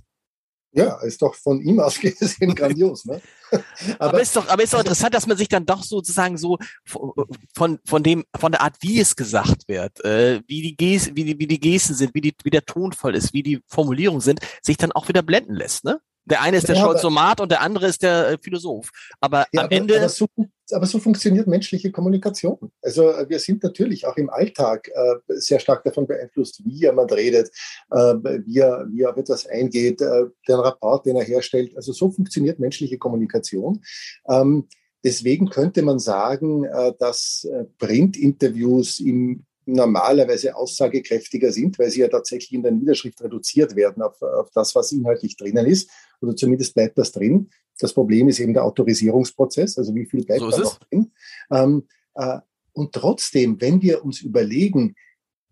Ja, 0.74 1.00
ist 1.02 1.22
doch 1.22 1.34
von 1.34 1.60
ihm 1.60 1.78
aus 1.80 1.98
gesehen 1.98 2.54
grandios, 2.54 3.04
ne? 3.04 3.20
aber, 3.98 4.08
aber 4.08 4.20
ist 4.20 4.34
doch, 4.34 4.48
aber 4.48 4.62
ist 4.62 4.74
doch 4.74 4.80
interessant, 4.80 5.14
dass 5.14 5.26
man 5.26 5.37
sich 5.37 5.48
dann 5.48 5.64
doch 5.64 5.84
sozusagen 5.84 6.37
so 6.37 6.58
von, 6.84 7.78
von 7.87 8.02
dem, 8.02 8.24
von 8.37 8.50
der 8.50 8.60
Art, 8.60 8.76
wie 8.80 8.98
es 9.00 9.14
gesagt 9.14 9.68
wird, 9.68 10.04
äh, 10.04 10.40
wie 10.48 10.62
die 10.62 10.76
Ges, 10.76 11.14
wie 11.14 11.24
die, 11.24 11.38
wie 11.38 11.46
die 11.46 11.60
Gesten 11.60 11.94
sind, 11.94 12.14
wie 12.14 12.20
die, 12.20 12.34
wie 12.42 12.50
der 12.50 12.64
Tonfall 12.64 13.14
ist, 13.14 13.32
wie 13.32 13.44
die 13.44 13.60
Formulierungen 13.68 14.20
sind, 14.20 14.40
sich 14.62 14.76
dann 14.76 14.92
auch 14.92 15.08
wieder 15.08 15.22
blenden 15.22 15.54
lässt, 15.54 15.84
ne? 15.84 16.00
Der 16.26 16.40
eine 16.40 16.56
ist 16.56 16.68
der 16.68 16.76
ja, 16.76 16.82
Scholzomat 16.82 17.40
und 17.40 17.50
der 17.50 17.60
andere 17.60 17.87
ist 17.87 18.02
der 18.02 18.28
äh, 18.30 18.38
Philosoph. 18.40 18.90
Aber 19.20 19.46
ja, 19.52 19.60
am 19.60 19.66
aber, 19.66 19.72
Ende. 19.72 19.98
Aber 19.98 20.08
so, 20.08 20.26
aber 20.72 20.87
so, 20.87 20.98
funktioniert 20.98 21.46
menschliche 21.46 21.90
Kommunikation. 21.90 22.72
Also 22.83 23.11
äh, 23.11 23.29
wir 23.29 23.38
sind 23.38 23.62
natürlich 23.62 24.07
auch 24.07 24.16
im 24.16 24.31
Alltag 24.31 24.88
äh, 24.88 25.16
sehr 25.29 25.59
stark 25.59 25.85
davon 25.85 26.07
beeinflusst, 26.07 26.62
wie 26.64 26.74
jemand 26.74 27.12
redet, 27.12 27.50
äh, 27.90 28.14
wie, 28.46 28.59
er, 28.59 28.87
wie 28.90 29.03
er 29.03 29.11
auf 29.11 29.16
etwas 29.16 29.46
eingeht, 29.46 30.00
äh, 30.00 30.24
den 30.48 30.57
Rapport, 30.57 31.07
den 31.07 31.16
er 31.16 31.24
herstellt. 31.24 31.77
Also 31.77 31.92
so 31.92 32.11
funktioniert 32.11 32.59
menschliche 32.59 32.98
Kommunikation. 32.98 33.83
Ähm, 34.29 34.68
deswegen 35.03 35.50
könnte 35.50 35.83
man 35.83 35.98
sagen, 35.98 36.64
äh, 36.64 36.92
dass 36.98 37.46
Printinterviews 37.79 39.00
im 39.00 39.44
normalerweise 39.66 40.55
aussagekräftiger 40.55 41.50
sind, 41.50 41.79
weil 41.79 41.90
sie 41.90 42.00
ja 42.00 42.09
tatsächlich 42.09 42.53
in 42.53 42.62
der 42.62 42.72
Niederschrift 42.72 43.22
reduziert 43.22 43.77
werden 43.77 44.03
auf, 44.03 44.20
auf 44.20 44.50
das, 44.50 44.74
was 44.74 44.92
inhaltlich 44.92 45.37
drinnen 45.37 45.66
ist. 45.66 45.90
Oder 46.20 46.37
zumindest 46.37 46.74
bleibt 46.74 46.98
das 46.98 47.12
drin. 47.12 47.50
Das 47.78 47.92
Problem 47.92 48.28
ist 48.28 48.40
eben 48.40 48.54
der 48.54 48.64
Autorisierungsprozess, 48.64 49.78
also 49.78 49.94
wie 49.94 50.06
viel 50.06 50.24
bleibt 50.24 50.40
so 50.40 50.50
da 50.50 50.58
noch 50.58 50.78
drin. 50.78 51.12
Ähm, 51.50 51.88
äh, 52.14 52.38
und 52.72 52.92
trotzdem, 52.92 53.60
wenn 53.60 53.82
wir 53.82 54.04
uns 54.04 54.20
überlegen, 54.20 54.94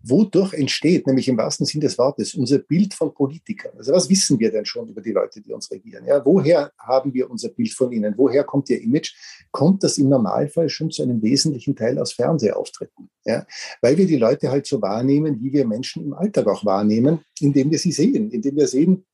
wodurch 0.02 0.52
entsteht, 0.54 1.06
nämlich 1.06 1.28
im 1.28 1.36
wahrsten 1.36 1.64
Sinn 1.66 1.80
des 1.80 1.96
Wortes, 1.98 2.34
unser 2.34 2.58
Bild 2.58 2.94
von 2.94 3.14
Politikern. 3.14 3.72
Also 3.76 3.92
was 3.92 4.10
wissen 4.10 4.38
wir 4.38 4.50
denn 4.50 4.64
schon 4.64 4.88
über 4.88 5.00
die 5.00 5.12
Leute, 5.12 5.40
die 5.40 5.52
uns 5.52 5.70
regieren? 5.70 6.04
Ja, 6.06 6.24
woher 6.24 6.72
haben 6.78 7.14
wir 7.14 7.30
unser 7.30 7.48
Bild 7.50 7.72
von 7.72 7.92
ihnen? 7.92 8.14
Woher 8.16 8.44
kommt 8.44 8.68
ihr 8.70 8.80
Image? 8.80 9.14
Kommt 9.50 9.82
das 9.84 9.98
im 9.98 10.08
Normalfall 10.08 10.68
schon 10.68 10.90
zu 10.90 11.02
einem 11.02 11.22
wesentlichen 11.22 11.76
Teil 11.76 11.98
aus 11.98 12.12
Fernsehauftritten? 12.12 13.08
Ja, 13.24 13.46
weil 13.80 13.96
wir 13.96 14.06
die 14.06 14.16
Leute 14.16 14.50
halt 14.50 14.66
so 14.66 14.82
wahrnehmen, 14.82 15.40
wie 15.40 15.52
wir 15.52 15.66
Menschen 15.66 16.04
im 16.04 16.14
Alltag 16.14 16.48
auch 16.48 16.64
wahrnehmen, 16.64 17.20
indem 17.40 17.70
wir 17.70 17.78
sie 17.78 17.92
sehen, 17.92 18.30
indem 18.30 18.56
wir 18.56 18.66
sehen, 18.66 19.04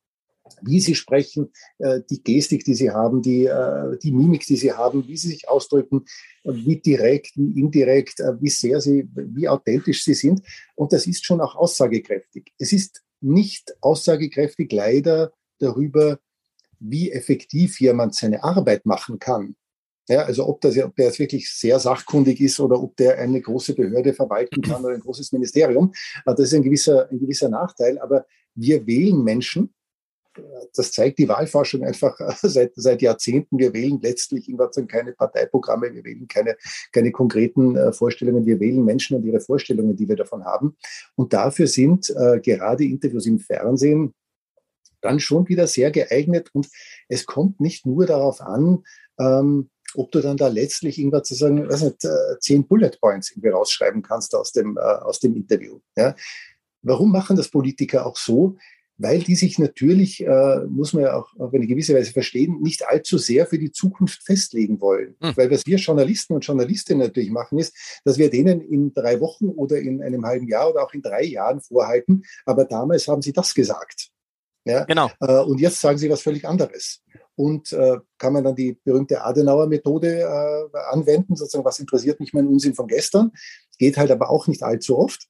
wie 0.61 0.79
sie 0.79 0.95
sprechen, 0.95 1.51
äh, 1.79 2.01
die 2.09 2.23
Gestik, 2.23 2.63
die 2.63 2.75
sie 2.75 2.91
haben, 2.91 3.21
die, 3.21 3.45
äh, 3.45 3.97
die 3.99 4.11
Mimik, 4.11 4.45
die 4.45 4.55
sie 4.55 4.73
haben, 4.73 5.07
wie 5.07 5.17
sie 5.17 5.29
sich 5.29 5.49
ausdrücken, 5.49 6.05
wie 6.43 6.79
direkt, 6.79 7.35
wie 7.35 7.59
indirekt, 7.59 8.19
äh, 8.19 8.33
wie 8.41 8.49
sehr 8.49 8.81
sie, 8.81 9.07
wie 9.13 9.47
authentisch 9.47 10.03
sie 10.03 10.13
sind. 10.13 10.41
Und 10.75 10.93
das 10.93 11.07
ist 11.07 11.25
schon 11.25 11.41
auch 11.41 11.55
aussagekräftig. 11.55 12.53
Es 12.57 12.73
ist 12.73 13.01
nicht 13.21 13.75
aussagekräftig 13.81 14.71
leider 14.71 15.33
darüber, 15.59 16.19
wie 16.79 17.11
effektiv 17.11 17.79
jemand 17.81 18.15
seine 18.15 18.43
Arbeit 18.43 18.85
machen 18.85 19.19
kann, 19.19 19.55
ja, 20.09 20.23
also 20.23 20.47
ob, 20.47 20.59
das, 20.61 20.75
ob 20.79 20.95
der 20.95 21.05
jetzt 21.05 21.19
wirklich 21.19 21.51
sehr 21.53 21.79
sachkundig 21.79 22.41
ist 22.41 22.59
oder 22.59 22.81
ob 22.81 22.97
der 22.97 23.19
eine 23.19 23.39
große 23.39 23.75
Behörde 23.75 24.11
verwalten 24.13 24.59
kann 24.61 24.83
oder 24.83 24.95
ein 24.95 25.01
großes 25.01 25.31
Ministerium, 25.31 25.93
äh, 26.25 26.33
das 26.33 26.39
ist 26.39 26.55
ein 26.55 26.63
gewisser, 26.63 27.07
ein 27.11 27.19
gewisser 27.19 27.47
Nachteil. 27.47 27.99
Aber 27.99 28.25
wir 28.55 28.85
wählen 28.87 29.23
Menschen. 29.23 29.73
Das 30.75 30.91
zeigt 30.91 31.19
die 31.19 31.27
Wahlforschung 31.27 31.83
einfach 31.83 32.17
seit, 32.41 32.73
seit 32.75 33.01
Jahrzehnten. 33.01 33.57
Wir 33.57 33.73
wählen 33.73 33.99
letztlich 34.01 34.51
keine 34.87 35.13
Parteiprogramme, 35.13 35.93
wir 35.93 36.03
wählen 36.03 36.27
keine, 36.27 36.55
keine 36.91 37.11
konkreten 37.11 37.75
äh, 37.75 37.91
Vorstellungen. 37.91 38.45
Wir 38.45 38.59
wählen 38.59 38.83
Menschen 38.83 39.17
und 39.17 39.25
ihre 39.25 39.39
Vorstellungen, 39.39 39.95
die 39.95 40.07
wir 40.07 40.15
davon 40.15 40.45
haben. 40.45 40.77
Und 41.15 41.33
dafür 41.33 41.67
sind 41.67 42.09
äh, 42.09 42.39
gerade 42.39 42.83
Interviews 42.83 43.25
im 43.25 43.39
Fernsehen 43.39 44.13
dann 45.01 45.19
schon 45.19 45.47
wieder 45.47 45.67
sehr 45.67 45.91
geeignet. 45.91 46.49
Und 46.53 46.67
es 47.07 47.25
kommt 47.25 47.59
nicht 47.59 47.85
nur 47.85 48.05
darauf 48.05 48.41
an, 48.41 48.83
ähm, 49.19 49.69
ob 49.95 50.11
du 50.11 50.21
dann 50.21 50.37
da 50.37 50.47
letztlich 50.47 50.99
irgendwas 50.99 51.27
zu 51.27 51.35
sagen, 51.35 51.67
weiß 51.67 51.83
nicht, 51.83 52.05
äh, 52.05 52.39
zehn 52.39 52.67
Bullet 52.67 52.91
Points 53.01 53.31
irgendwie 53.31 53.49
rausschreiben 53.49 54.01
kannst 54.01 54.35
aus 54.35 54.51
dem, 54.51 54.77
äh, 54.77 54.81
aus 54.81 55.19
dem 55.19 55.35
Interview. 55.35 55.79
Ja. 55.95 56.15
Warum 56.81 57.11
machen 57.11 57.35
das 57.35 57.49
Politiker 57.49 58.05
auch 58.05 58.15
so? 58.15 58.57
Weil 59.01 59.19
die 59.19 59.35
sich 59.35 59.57
natürlich, 59.57 60.21
äh, 60.21 60.65
muss 60.67 60.93
man 60.93 61.03
ja 61.03 61.15
auch 61.15 61.29
auf 61.39 61.53
eine 61.53 61.65
gewisse 61.65 61.95
Weise 61.95 62.11
verstehen, 62.11 62.61
nicht 62.61 62.87
allzu 62.87 63.17
sehr 63.17 63.47
für 63.47 63.57
die 63.57 63.71
Zukunft 63.71 64.21
festlegen 64.23 64.81
wollen. 64.81 65.15
Mhm. 65.21 65.37
Weil 65.37 65.49
was 65.49 65.65
wir 65.65 65.77
Journalisten 65.77 66.33
und 66.33 66.45
Journalistinnen 66.45 67.07
natürlich 67.07 67.31
machen, 67.31 67.59
ist, 67.59 67.75
dass 68.03 68.17
wir 68.17 68.29
denen 68.29 68.61
in 68.61 68.93
drei 68.93 69.19
Wochen 69.21 69.47
oder 69.47 69.79
in 69.79 70.03
einem 70.03 70.25
halben 70.25 70.47
Jahr 70.47 70.69
oder 70.69 70.83
auch 70.83 70.93
in 70.93 71.01
drei 71.01 71.23
Jahren 71.23 71.61
vorhalten, 71.61 72.23
aber 72.45 72.65
damals 72.65 73.07
haben 73.07 73.21
sie 73.21 73.33
das 73.33 73.53
gesagt. 73.53 74.09
Ja? 74.65 74.83
Genau. 74.83 75.09
Äh, 75.21 75.39
und 75.39 75.59
jetzt 75.59 75.79
sagen 75.79 75.97
sie 75.97 76.09
was 76.09 76.21
völlig 76.21 76.45
anderes 76.45 77.01
und 77.39 77.71
äh, 77.71 77.99
kann 78.17 78.33
man 78.33 78.43
dann 78.43 78.55
die 78.55 78.77
berühmte 78.83 79.23
Adenauer-Methode 79.23 80.19
äh, 80.19 80.77
anwenden, 80.91 81.37
sozusagen, 81.37 81.63
was 81.63 81.79
interessiert 81.79 82.19
mich 82.19 82.33
mein 82.33 82.47
Unsinn 82.47 82.75
von 82.75 82.87
gestern, 82.87 83.31
geht 83.77 83.95
halt 83.95 84.11
aber 84.11 84.29
auch 84.29 84.47
nicht 84.47 84.61
allzu 84.61 84.97
oft. 84.97 85.29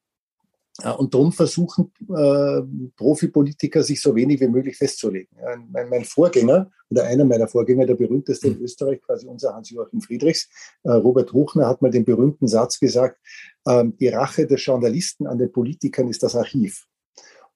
Äh, 0.83 0.91
und 0.91 1.13
darum 1.13 1.31
versuchen 1.31 1.91
äh, 2.09 2.61
Profipolitiker, 2.95 3.83
sich 3.83 4.01
so 4.01 4.15
wenig 4.15 4.39
wie 4.41 4.47
möglich 4.47 4.77
festzulegen. 4.77 5.29
Mein, 5.71 6.03
Vorgänger 6.03 6.71
oder 6.89 7.03
einer 7.03 7.25
meiner 7.25 7.47
Vorgänger, 7.47 7.85
der 7.85 7.95
berühmteste 7.95 8.47
in 8.47 8.61
Österreich, 8.61 9.01
quasi 9.01 9.27
unser 9.27 9.53
Hans-Joachim 9.53 10.01
Friedrichs, 10.01 10.49
äh, 10.83 10.91
Robert 10.91 11.33
Hochner, 11.33 11.67
hat 11.67 11.81
mal 11.81 11.91
den 11.91 12.05
berühmten 12.05 12.47
Satz 12.47 12.79
gesagt, 12.79 13.19
äh, 13.65 13.85
die 13.99 14.07
Rache 14.07 14.47
der 14.47 14.57
Journalisten 14.57 15.27
an 15.27 15.37
den 15.37 15.51
Politikern 15.51 16.07
ist 16.07 16.23
das 16.23 16.35
Archiv. 16.35 16.85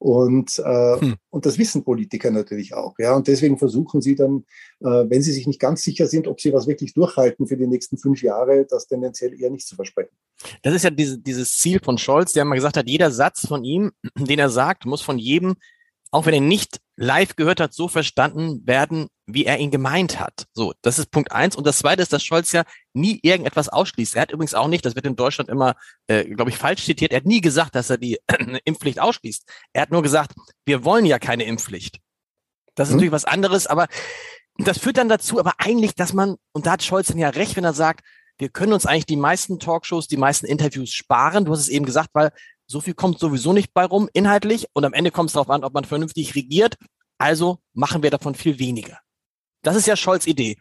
Und, 0.04 0.60
äh, 0.60 0.99
hm. 0.99 1.16
und 1.30 1.45
das 1.45 1.58
wissen 1.58 1.86
Politiker 1.86 2.30
natürlich 2.30 2.74
auch. 2.74 2.93
Ja? 2.99 3.16
Und 3.16 3.30
deswegen 3.30 3.58
versuchen 3.58 4.01
sie 4.01 4.16
dann, 4.16 4.43
äh, 4.82 5.06
wenn 5.08 5.22
sie 5.22 5.32
sich 5.32 5.47
nicht 5.47 5.62
ganz 5.62 5.82
sicher 5.82 6.08
sind, 6.08 6.28
ob 6.28 6.41
sie 6.41 6.51
was 6.51 6.68
wirklich 6.68 6.93
durchhalten 6.93 7.47
für 7.47 7.56
die 7.56 7.68
nächsten 7.68 7.97
fünf 7.97 8.22
Jahre, 8.22 8.66
das 8.70 8.88
tendenziell 8.88 9.39
eher 9.39 9.49
nicht 9.49 9.66
zu 9.66 9.78
versprechen. 9.78 10.12
Das 10.62 10.76
ist 10.76 10.84
ja 10.84 10.89
diese, 10.89 11.20
dieses 11.20 11.58
Ziel 11.58 11.80
von 11.82 11.97
Scholz, 11.97 12.34
der 12.34 12.43
mal 12.43 12.56
gesagt 12.56 12.76
hat, 12.76 12.89
jeder 12.89 13.12
Satz 13.12 13.47
von 13.47 13.64
ihm, 13.64 13.91
den 14.18 14.39
er 14.39 14.49
sagt, 14.49 14.86
muss 14.86 15.01
von 15.01 15.18
jedem 15.18 15.56
auch 16.14 16.28
wenn 16.28 16.36
er 16.36 16.41
nicht 16.41 16.80
live 16.96 17.36
gehört 17.36 17.60
hat, 17.60 17.74
so 17.74 17.88
verstanden 17.88 18.66
werden, 18.66 19.08
wie 19.26 19.46
er 19.46 19.58
ihn 19.58 19.72
gemeint 19.72 20.20
hat. 20.20 20.46
So, 20.54 20.74
das 20.82 21.00
ist 21.00 21.12
Punkt 21.12 21.32
eins. 21.32 21.56
Und 21.56 21.66
das 21.66 21.80
zweite 21.80 22.02
ist, 22.02 22.14
dass 22.14 22.24
Scholz 22.24 22.52
ja 22.52 22.64
nie 22.94 23.20
irgendetwas 23.24 23.70
ausschließt. 23.70 24.16
Er 24.16 24.24
hat 24.24 24.32
übrigens 24.32 24.54
auch 24.54 24.68
nicht, 24.68 24.86
das 24.86 24.96
wird 24.96 25.06
in 25.06 25.16
Deutschland 25.16 25.50
immer, 25.50 25.76
äh, 26.08 26.26
glaube 26.26 26.52
ich, 26.52 26.58
falsch 26.58 26.86
zitiert, 26.86 27.12
er 27.12 27.18
hat 27.18 27.26
nie 27.26 27.41
gesagt, 27.41 27.76
dass 27.76 27.89
er 27.89 27.98
die 27.98 28.20
äh, 28.28 28.60
Impfpflicht 28.66 29.00
ausschließt. 29.00 29.50
Er 29.74 29.84
hat 29.84 29.91
nur 29.91 30.04
gesagt, 30.04 30.34
wir 30.66 30.84
wollen 30.84 31.06
ja 31.06 31.20
keine 31.20 31.46
Impfpflicht. 31.46 32.00
Das 32.76 32.88
ist 32.88 32.91
mhm. 32.91 32.98
natürlich 32.98 33.14
was 33.14 33.26
anderes, 33.26 33.68
aber 33.68 33.88
das 34.58 34.78
führt 34.78 34.98
dann 34.98 35.10
dazu, 35.10 35.39
aber 35.39 35.54
eigentlich, 35.58 35.96
dass 35.96 36.14
man, 36.14 36.36
und 36.52 36.68
da 36.68 36.74
hat 36.74 36.84
Scholz 36.84 37.08
dann 37.08 37.18
ja 37.18 37.30
recht, 37.30 37.56
wenn 37.56 37.64
er 37.64 37.74
sagt, 37.74 38.02
wir 38.38 38.50
können 38.50 38.74
uns 38.74 38.86
eigentlich 38.86 39.06
die 39.06 39.16
meisten 39.16 39.60
Talkshows, 39.60 40.08
die 40.08 40.18
meisten 40.18 40.46
Interviews 40.46 40.91
sparen. 40.91 41.46
Du 41.46 41.52
hast 41.52 41.62
es 41.62 41.70
eben 41.70 41.86
gesagt, 41.86 42.10
weil 42.14 42.32
so 42.74 42.82
viel 42.82 42.95
kommt 42.95 43.19
sowieso 43.19 43.53
nicht 43.53 43.74
bei 43.74 43.86
rum, 43.86 44.09
inhaltlich. 44.13 44.65
Und 44.74 44.84
am 44.84 44.93
Ende 44.93 45.11
kommt 45.11 45.30
es 45.30 45.34
darauf 45.34 45.49
an, 45.49 45.63
ob 45.63 45.74
man 45.74 45.86
vernünftig 45.86 46.36
regiert. 46.36 46.76
Also 47.17 47.59
machen 47.74 48.03
wir 48.03 48.09
davon 48.09 48.36
viel 48.36 48.59
weniger. 48.59 48.99
Das 49.61 49.78
ist 49.78 49.88
ja 49.88 49.95
Scholz 49.95 50.26
Idee. 50.28 50.57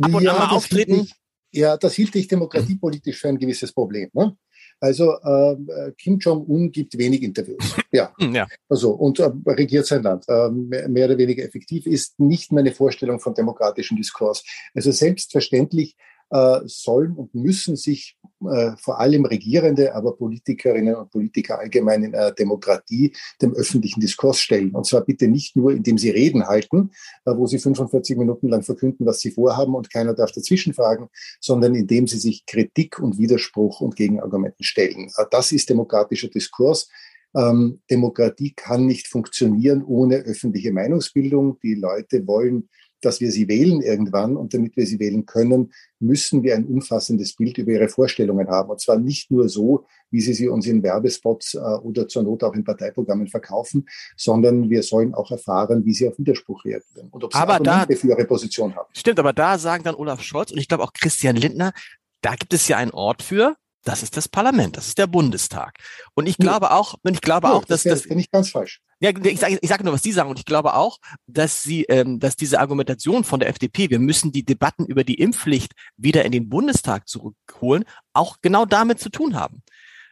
Ab 0.00 0.14
und 0.14 0.22
ja, 0.22 0.32
an 0.32 0.38
mal 0.38 0.56
auftreten. 0.56 1.08
Ich, 1.50 1.60
ja, 1.60 1.76
das 1.76 1.94
hielt 1.94 2.14
ich 2.14 2.28
demokratiepolitisch 2.28 3.18
für 3.18 3.28
ein 3.28 3.38
gewisses 3.38 3.72
Problem. 3.72 4.08
Ne? 4.12 4.36
Also 4.80 5.12
äh, 5.12 5.92
Kim 5.98 6.18
Jong-un 6.18 6.70
gibt 6.70 6.96
wenig 6.96 7.22
Interviews. 7.22 7.76
Ja. 7.90 8.12
ja. 8.18 8.46
Also, 8.68 8.92
und 8.92 9.18
äh, 9.18 9.30
regiert 9.46 9.86
sein 9.86 10.02
Land. 10.04 10.24
Äh, 10.28 10.50
mehr, 10.50 10.88
mehr, 10.88 11.06
oder 11.06 11.18
weniger 11.18 11.42
effektiv 11.42 11.86
ist 11.86 12.18
nicht 12.20 12.52
meine 12.52 12.72
Vorstellung 12.72 13.18
von 13.18 13.34
demokratischem 13.34 13.96
Diskurs. 13.96 14.44
Also 14.72 14.92
selbstverständlich 14.92 15.96
äh, 16.34 16.62
sollen 16.64 17.12
und 17.12 17.32
müssen 17.32 17.76
sich 17.76 18.18
äh, 18.44 18.72
vor 18.76 18.98
allem 18.98 19.24
Regierende, 19.24 19.94
aber 19.94 20.16
Politikerinnen 20.16 20.96
und 20.96 21.10
Politiker 21.10 21.60
allgemein 21.60 22.02
in 22.02 22.12
einer 22.12 22.32
Demokratie 22.32 23.14
dem 23.40 23.54
öffentlichen 23.54 24.00
Diskurs 24.00 24.40
stellen. 24.40 24.72
Und 24.72 24.84
zwar 24.84 25.02
bitte 25.02 25.28
nicht 25.28 25.54
nur, 25.54 25.70
indem 25.70 25.96
sie 25.96 26.10
Reden 26.10 26.44
halten, 26.48 26.90
äh, 27.24 27.30
wo 27.36 27.46
sie 27.46 27.60
45 27.60 28.18
Minuten 28.18 28.48
lang 28.48 28.64
verkünden, 28.64 29.06
was 29.06 29.20
sie 29.20 29.30
vorhaben 29.30 29.76
und 29.76 29.92
keiner 29.92 30.12
darf 30.12 30.32
dazwischen 30.32 30.74
fragen, 30.74 31.08
sondern 31.40 31.76
indem 31.76 32.08
sie 32.08 32.18
sich 32.18 32.44
Kritik 32.46 32.98
und 32.98 33.16
Widerspruch 33.16 33.80
und 33.80 33.94
Gegenargumenten 33.94 34.64
stellen. 34.64 35.12
Das 35.30 35.52
ist 35.52 35.70
demokratischer 35.70 36.28
Diskurs. 36.28 36.88
Ähm, 37.36 37.80
Demokratie 37.88 38.54
kann 38.54 38.86
nicht 38.86 39.06
funktionieren 39.06 39.84
ohne 39.84 40.16
öffentliche 40.16 40.72
Meinungsbildung. 40.72 41.60
Die 41.60 41.74
Leute 41.74 42.26
wollen 42.26 42.68
dass 43.04 43.20
wir 43.20 43.30
sie 43.30 43.48
wählen 43.48 43.80
irgendwann. 43.80 44.36
Und 44.36 44.54
damit 44.54 44.76
wir 44.76 44.86
sie 44.86 44.98
wählen 44.98 45.26
können, 45.26 45.72
müssen 45.98 46.42
wir 46.42 46.54
ein 46.54 46.66
umfassendes 46.66 47.34
Bild 47.34 47.58
über 47.58 47.72
ihre 47.72 47.88
Vorstellungen 47.88 48.48
haben. 48.48 48.70
Und 48.70 48.80
zwar 48.80 48.98
nicht 48.98 49.30
nur 49.30 49.48
so, 49.48 49.86
wie 50.10 50.20
sie 50.20 50.34
sie 50.34 50.48
uns 50.48 50.66
in 50.66 50.82
Werbespots 50.82 51.54
äh, 51.54 51.58
oder 51.58 52.06
zur 52.08 52.22
Not 52.22 52.44
auch 52.44 52.54
in 52.54 52.64
Parteiprogrammen 52.64 53.26
verkaufen, 53.26 53.86
sondern 54.16 54.70
wir 54.70 54.82
sollen 54.82 55.14
auch 55.14 55.30
erfahren, 55.30 55.84
wie 55.84 55.92
sie 55.92 56.08
auf 56.08 56.18
Widerspruch 56.18 56.64
reagieren 56.64 57.08
und 57.10 57.24
ob 57.24 57.32
sie 57.32 57.38
aber 57.38 57.58
da, 57.58 57.86
für 57.86 58.08
ihre 58.08 58.24
Position 58.24 58.74
haben. 58.76 58.88
Stimmt, 58.92 59.18
aber 59.18 59.32
da 59.32 59.58
sagen 59.58 59.84
dann 59.84 59.94
Olaf 59.94 60.22
Scholz 60.22 60.52
und 60.52 60.58
ich 60.58 60.68
glaube 60.68 60.84
auch 60.84 60.92
Christian 60.92 61.36
Lindner, 61.36 61.72
da 62.20 62.36
gibt 62.36 62.54
es 62.54 62.68
ja 62.68 62.76
einen 62.76 62.92
Ort 62.92 63.22
für, 63.22 63.56
das 63.84 64.02
ist 64.02 64.16
das 64.16 64.28
Parlament, 64.28 64.76
das 64.76 64.88
ist 64.88 64.98
der 64.98 65.06
Bundestag. 65.06 65.78
Und 66.14 66.26
ich 66.26 66.38
glaube 66.38 66.70
auch, 66.70 66.94
und 67.02 67.12
ich 67.12 67.20
glaube 67.20 67.48
ja, 67.48 67.52
auch, 67.52 67.64
dass 67.64 67.82
das, 67.82 68.00
das 68.00 68.02
finde 68.02 68.20
ich 68.20 68.30
ganz 68.30 68.50
falsch. 68.50 68.80
Ja, 69.04 69.10
ich 69.10 69.38
sage 69.38 69.58
ich 69.60 69.68
sag 69.68 69.84
nur, 69.84 69.92
was 69.92 70.00
die 70.00 70.12
sagen. 70.12 70.30
Und 70.30 70.38
ich 70.38 70.46
glaube 70.46 70.72
auch, 70.72 70.98
dass 71.26 71.62
sie, 71.62 71.82
ähm, 71.90 72.20
dass 72.20 72.36
diese 72.36 72.58
Argumentation 72.58 73.22
von 73.22 73.38
der 73.38 73.50
FDP, 73.50 73.90
wir 73.90 73.98
müssen 73.98 74.32
die 74.32 74.46
Debatten 74.46 74.86
über 74.86 75.04
die 75.04 75.16
Impfpflicht 75.16 75.72
wieder 75.98 76.24
in 76.24 76.32
den 76.32 76.48
Bundestag 76.48 77.06
zurückholen, 77.06 77.84
auch 78.14 78.38
genau 78.40 78.64
damit 78.64 79.00
zu 79.00 79.10
tun 79.10 79.34
haben. 79.34 79.62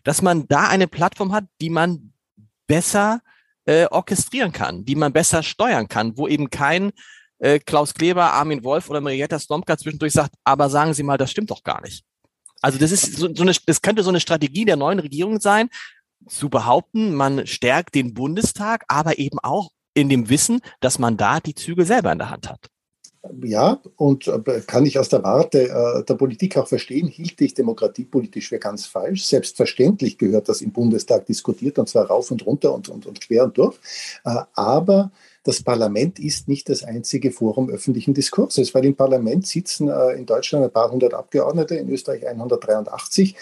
Dass 0.05 0.21
man 0.21 0.47
da 0.47 0.69
eine 0.69 0.89
Plattform 0.89 1.33
hat, 1.33 1.47
die 1.63 1.71
man 1.71 2.13
besser 2.67 3.23
äh, 3.65 3.87
orchestrieren 3.87 4.53
kann, 4.53 4.85
die 4.85 4.95
man 4.95 5.15
besser 5.15 5.43
steuern 5.43 5.89
kann, 5.89 6.19
wo 6.19 6.29
eben 6.29 6.51
kein 6.51 6.93
äh, 7.39 7.61
Klaus 7.61 7.95
Kleber, 7.95 8.35
Armin 8.35 8.63
Wolf 8.63 8.91
oder 8.91 9.01
Marietta 9.01 9.39
Slomka 9.39 9.79
zwischendurch 9.79 10.13
sagt, 10.13 10.35
aber 10.45 10.69
sagen 10.69 10.93
Sie 10.93 11.03
mal, 11.03 11.17
das 11.17 11.31
stimmt 11.31 11.51
doch 11.51 11.63
gar 11.63 11.81
nicht. 11.81 12.05
Also 12.61 12.79
das 12.79 12.93
ist 12.93 13.17
so, 13.17 13.35
so 13.35 13.43
eine, 13.43 13.55
das 13.65 13.81
könnte 13.81 14.03
so 14.03 14.11
eine 14.11 14.21
Strategie 14.21 14.67
der 14.67 14.77
neuen 14.77 14.99
Regierung 14.99 15.41
sein, 15.41 15.71
zu 16.29 16.49
behaupten, 16.49 17.15
man 17.15 17.47
stärkt 17.47 17.95
den 17.95 18.15
Bundestag, 18.15 18.85
aber 18.89 19.19
eben 19.19 19.39
auch 19.39 19.71
in 19.95 20.09
dem 20.09 20.29
Wissen, 20.29 20.61
dass 20.81 20.99
man 20.99 21.17
da 21.17 21.41
die 21.41 21.55
Zügel 21.55 21.85
selber 21.85 22.13
in 22.13 22.19
der 22.19 22.31
Hand 22.31 22.49
hat. 22.49 22.73
Ja, 23.41 23.81
und 23.97 24.27
äh, 24.27 24.63
kann 24.67 24.85
ich 24.85 24.99
aus 24.99 25.09
der 25.09 25.23
Warte 25.23 25.69
äh, 25.69 26.05
der 26.05 26.15
Politik 26.15 26.57
auch 26.57 26.67
verstehen, 26.67 27.07
hielt 27.07 27.41
ich 27.41 27.55
demokratiepolitisch 27.55 28.49
für 28.49 28.59
ganz 28.59 28.87
falsch. 28.87 29.25
Selbstverständlich 29.25 30.19
gehört 30.19 30.49
das 30.49 30.61
im 30.61 30.73
Bundestag 30.73 31.27
diskutiert, 31.27 31.79
und 31.79 31.89
zwar 31.89 32.07
rauf 32.07 32.33
und 32.33 32.45
runter 32.45 32.75
und, 32.75 32.89
und, 32.89 33.07
und 33.07 33.21
quer 33.21 33.45
und 33.45 33.57
durch. 33.57 33.77
Äh, 34.25 34.41
aber 34.55 35.13
das 35.45 35.63
Parlament 35.63 36.19
ist 36.19 36.49
nicht 36.49 36.69
das 36.69 36.83
einzige 36.83 37.31
Forum 37.31 37.71
öffentlichen 37.71 38.13
Diskurses, 38.13 38.75
weil 38.75 38.85
im 38.87 38.97
Parlament 38.97 39.47
sitzen 39.47 39.89
in 39.89 40.25
Deutschland 40.25 40.65
ein 40.65 40.71
paar 40.71 40.89
hundert 40.89 41.15
Abgeordnete, 41.15 41.75
in 41.75 41.89
Österreich 41.89 42.29
183. 42.29 43.35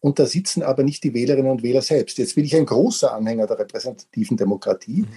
Und 0.00 0.18
da 0.18 0.26
sitzen 0.26 0.62
aber 0.62 0.82
nicht 0.82 1.02
die 1.04 1.14
Wählerinnen 1.14 1.50
und 1.50 1.62
Wähler 1.62 1.82
selbst. 1.82 2.18
Jetzt 2.18 2.34
bin 2.34 2.44
ich 2.44 2.56
ein 2.56 2.66
großer 2.66 3.12
Anhänger 3.12 3.46
der 3.46 3.58
repräsentativen 3.58 4.36
Demokratie. 4.36 5.02
Mhm. 5.02 5.08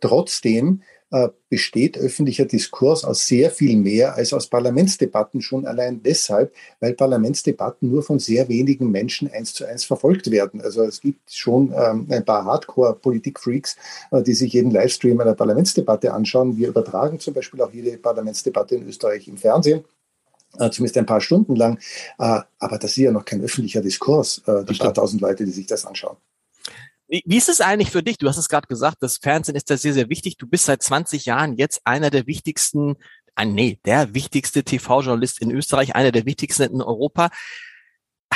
Trotzdem 0.00 0.82
äh, 1.14 1.28
besteht 1.48 1.96
öffentlicher 1.96 2.44
Diskurs 2.44 3.04
aus 3.04 3.26
sehr 3.26 3.52
viel 3.52 3.76
mehr 3.76 4.16
als 4.16 4.32
aus 4.32 4.48
Parlamentsdebatten 4.48 5.40
schon 5.40 5.64
allein 5.64 6.02
deshalb, 6.02 6.52
weil 6.80 6.94
Parlamentsdebatten 6.94 7.88
nur 7.88 8.02
von 8.02 8.18
sehr 8.18 8.48
wenigen 8.48 8.90
Menschen 8.90 9.30
eins 9.30 9.54
zu 9.54 9.64
eins 9.64 9.84
verfolgt 9.84 10.30
werden. 10.32 10.60
Also 10.60 10.82
es 10.82 11.00
gibt 11.00 11.32
schon 11.32 11.72
ähm, 11.72 12.08
ein 12.10 12.24
paar 12.24 12.44
Hardcore-Politik-Freaks, 12.44 13.76
äh, 14.10 14.22
die 14.22 14.34
sich 14.34 14.52
jeden 14.54 14.72
Livestream 14.72 15.20
einer 15.20 15.34
Parlamentsdebatte 15.34 16.12
anschauen. 16.12 16.56
Wir 16.56 16.68
übertragen 16.68 17.20
zum 17.20 17.32
Beispiel 17.32 17.62
auch 17.62 17.72
jede 17.72 17.96
Parlamentsdebatte 17.96 18.74
in 18.74 18.88
Österreich 18.88 19.28
im 19.28 19.36
Fernsehen 19.36 19.84
zumindest 20.70 20.98
ein 20.98 21.06
paar 21.06 21.20
Stunden 21.20 21.56
lang. 21.56 21.78
Äh, 22.18 22.40
aber 22.58 22.78
das 22.78 22.92
ist 22.92 22.96
ja 22.96 23.12
noch 23.12 23.24
kein 23.24 23.42
öffentlicher 23.42 23.80
Diskurs, 23.80 24.42
äh, 24.46 24.64
die 24.64 24.74
paar 24.74 24.94
tausend 24.94 25.20
Leute, 25.20 25.44
die 25.44 25.50
sich 25.50 25.66
das 25.66 25.84
anschauen. 25.84 26.16
Wie 27.06 27.36
ist 27.36 27.48
es 27.48 27.60
eigentlich 27.60 27.90
für 27.90 28.02
dich? 28.02 28.18
Du 28.18 28.28
hast 28.28 28.38
es 28.38 28.48
gerade 28.48 28.66
gesagt, 28.66 28.98
das 29.00 29.18
Fernsehen 29.18 29.56
ist 29.56 29.70
da 29.70 29.76
sehr, 29.76 29.92
sehr 29.92 30.08
wichtig. 30.08 30.38
Du 30.38 30.46
bist 30.46 30.64
seit 30.64 30.82
20 30.82 31.26
Jahren 31.26 31.56
jetzt 31.56 31.82
einer 31.84 32.10
der 32.10 32.26
wichtigsten, 32.26 32.96
äh, 33.36 33.44
nee, 33.44 33.78
der 33.84 34.14
wichtigste 34.14 34.64
TV-Journalist 34.64 35.40
in 35.40 35.50
Österreich, 35.50 35.94
einer 35.94 36.12
der 36.12 36.26
wichtigsten 36.26 36.62
in 36.74 36.82
Europa. 36.82 37.30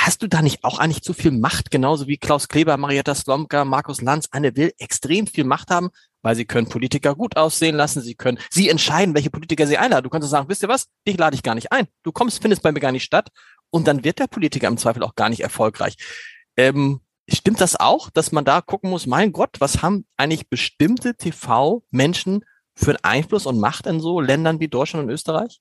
Hast 0.01 0.23
du 0.23 0.27
da 0.27 0.41
nicht 0.41 0.63
auch 0.63 0.79
eigentlich 0.79 1.03
zu 1.03 1.13
viel 1.13 1.31
Macht, 1.31 1.71
genauso 1.71 2.07
wie 2.07 2.17
Klaus 2.17 2.47
Kleber, 2.47 2.77
Marietta 2.77 3.13
Slomka, 3.13 3.65
Markus 3.65 4.01
Lanz? 4.01 4.29
Eine 4.31 4.55
will 4.55 4.71
extrem 4.77 5.27
viel 5.27 5.43
Macht 5.43 5.69
haben, 5.71 5.89
weil 6.21 6.37
sie 6.37 6.45
können 6.45 6.69
Politiker 6.69 7.15
gut 7.15 7.35
aussehen 7.35 7.75
lassen, 7.75 8.01
sie 8.01 8.15
können, 8.15 8.39
sie 8.49 8.69
entscheiden, 8.69 9.13
welche 9.13 9.29
Politiker 9.29 9.67
sie 9.67 9.77
einladen. 9.77 10.05
Du 10.05 10.09
kannst 10.09 10.29
sagen, 10.29 10.47
wisst 10.47 10.63
ihr 10.63 10.69
was? 10.69 10.87
Dich 11.05 11.17
lade 11.17 11.35
ich 11.35 11.43
gar 11.43 11.53
nicht 11.53 11.73
ein. 11.73 11.87
Du 12.03 12.13
kommst, 12.13 12.41
findest 12.41 12.63
bei 12.63 12.71
mir 12.71 12.79
gar 12.79 12.93
nicht 12.93 13.03
statt 13.03 13.27
und 13.71 13.87
dann 13.87 14.05
wird 14.05 14.19
der 14.19 14.27
Politiker 14.27 14.69
im 14.69 14.77
Zweifel 14.77 15.03
auch 15.03 15.15
gar 15.15 15.27
nicht 15.27 15.41
erfolgreich. 15.41 15.95
Ähm, 16.55 17.01
stimmt 17.27 17.59
das 17.59 17.75
auch, 17.75 18.09
dass 18.09 18.31
man 18.31 18.45
da 18.45 18.61
gucken 18.61 18.89
muss, 18.89 19.05
mein 19.05 19.33
Gott, 19.33 19.57
was 19.59 19.81
haben 19.81 20.05
eigentlich 20.15 20.49
bestimmte 20.49 21.15
TV-Menschen 21.15 22.45
für 22.73 22.91
einen 22.91 23.03
Einfluss 23.03 23.45
und 23.45 23.59
Macht 23.59 23.85
in 23.85 23.99
so 23.99 24.21
Ländern 24.21 24.61
wie 24.61 24.69
Deutschland 24.69 25.07
und 25.07 25.11
Österreich? 25.11 25.59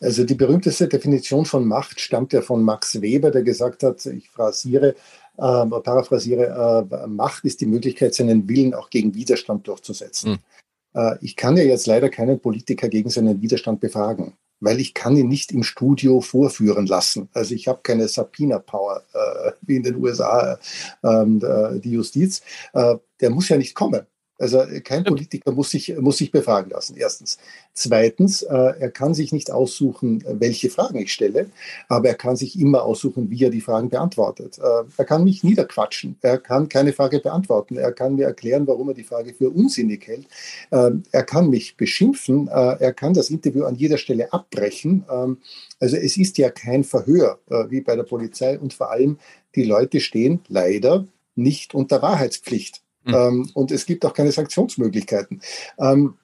Also 0.00 0.24
die 0.24 0.34
berühmteste 0.34 0.88
Definition 0.88 1.44
von 1.44 1.66
Macht 1.66 2.00
stammt 2.00 2.32
ja 2.32 2.42
von 2.42 2.62
Max 2.62 3.00
Weber, 3.00 3.30
der 3.30 3.42
gesagt 3.42 3.82
hat, 3.82 4.04
ich 4.06 4.28
phrasiere, 4.30 4.94
äh, 5.36 5.66
paraphrasiere, 5.66 6.88
äh, 6.90 7.06
Macht 7.06 7.44
ist 7.44 7.60
die 7.60 7.66
Möglichkeit, 7.66 8.14
seinen 8.14 8.48
Willen 8.48 8.74
auch 8.74 8.90
gegen 8.90 9.14
Widerstand 9.14 9.66
durchzusetzen. 9.66 10.32
Mhm. 10.32 10.38
Äh, 10.94 11.16
ich 11.20 11.36
kann 11.36 11.56
ja 11.56 11.64
jetzt 11.64 11.86
leider 11.86 12.08
keinen 12.08 12.40
Politiker 12.40 12.88
gegen 12.88 13.10
seinen 13.10 13.40
Widerstand 13.42 13.80
befragen 13.80 14.34
weil 14.60 14.80
ich 14.80 14.94
kann 14.94 15.16
ihn 15.16 15.28
nicht 15.28 15.52
im 15.52 15.62
Studio 15.62 16.20
vorführen 16.20 16.86
lassen. 16.86 17.28
Also 17.32 17.54
ich 17.54 17.68
habe 17.68 17.80
keine 17.82 18.08
Subpoena-Power 18.08 19.02
äh, 19.12 19.52
wie 19.62 19.76
in 19.76 19.82
den 19.82 19.96
USA 19.96 20.58
ähm, 21.02 21.42
äh, 21.44 21.78
die 21.78 21.92
Justiz. 21.92 22.42
Äh, 22.72 22.96
der 23.20 23.30
muss 23.30 23.48
ja 23.48 23.56
nicht 23.56 23.74
kommen. 23.74 24.06
Also 24.38 24.60
äh, 24.60 24.80
kein 24.80 25.04
Politiker 25.04 25.52
muss 25.52 25.70
sich, 25.70 25.96
muss 25.98 26.18
sich 26.18 26.30
befragen 26.30 26.70
lassen, 26.70 26.96
erstens. 26.96 27.38
Zweitens, 27.72 28.42
äh, 28.42 28.54
er 28.54 28.90
kann 28.90 29.14
sich 29.14 29.32
nicht 29.32 29.50
aussuchen, 29.50 30.22
welche 30.26 30.70
Fragen 30.70 30.98
ich 30.98 31.12
stelle, 31.12 31.50
aber 31.88 32.08
er 32.08 32.14
kann 32.14 32.36
sich 32.36 32.58
immer 32.58 32.82
aussuchen, 32.82 33.30
wie 33.30 33.44
er 33.44 33.50
die 33.50 33.60
Fragen 33.60 33.88
beantwortet. 33.88 34.58
Äh, 34.58 34.84
er 34.96 35.04
kann 35.04 35.24
mich 35.24 35.42
niederquatschen, 35.42 36.16
er 36.20 36.38
kann 36.38 36.68
keine 36.68 36.92
Frage 36.92 37.20
beantworten, 37.20 37.76
er 37.76 37.92
kann 37.92 38.16
mir 38.16 38.26
erklären, 38.26 38.66
warum 38.66 38.88
er 38.88 38.94
die 38.94 39.04
Frage 39.04 39.32
für 39.34 39.50
unsinnig 39.50 40.06
hält, 40.06 40.26
äh, 40.70 40.90
er 41.12 41.22
kann 41.24 41.48
mich 41.48 41.76
beschimpfen, 41.76 42.48
äh, 42.48 42.76
er 42.78 42.92
kann 42.92 43.14
das 43.14 43.30
Interview 43.30 43.64
an 43.64 43.74
jeder 43.76 43.98
Stelle 43.98 44.32
abbrechen. 44.32 45.04
Ähm, 45.10 45.38
also 45.80 45.96
es 45.96 46.16
ist 46.16 46.38
ja 46.38 46.50
kein 46.50 46.84
Verhör 46.84 47.38
äh, 47.50 47.70
wie 47.70 47.80
bei 47.80 47.96
der 47.96 48.04
Polizei 48.04 48.58
und 48.58 48.74
vor 48.74 48.90
allem 48.90 49.18
die 49.54 49.64
Leute 49.64 50.00
stehen 50.00 50.40
leider 50.48 51.06
nicht 51.34 51.74
unter 51.74 52.02
Wahrheitspflicht. 52.02 52.82
Mhm. 53.06 53.14
Ähm, 53.14 53.50
und 53.54 53.70
es 53.70 53.86
gibt 53.86 54.04
auch 54.04 54.12
keine 54.12 54.32
Sanktionsmöglichkeiten. 54.32 55.40
Ähm, 55.78 56.14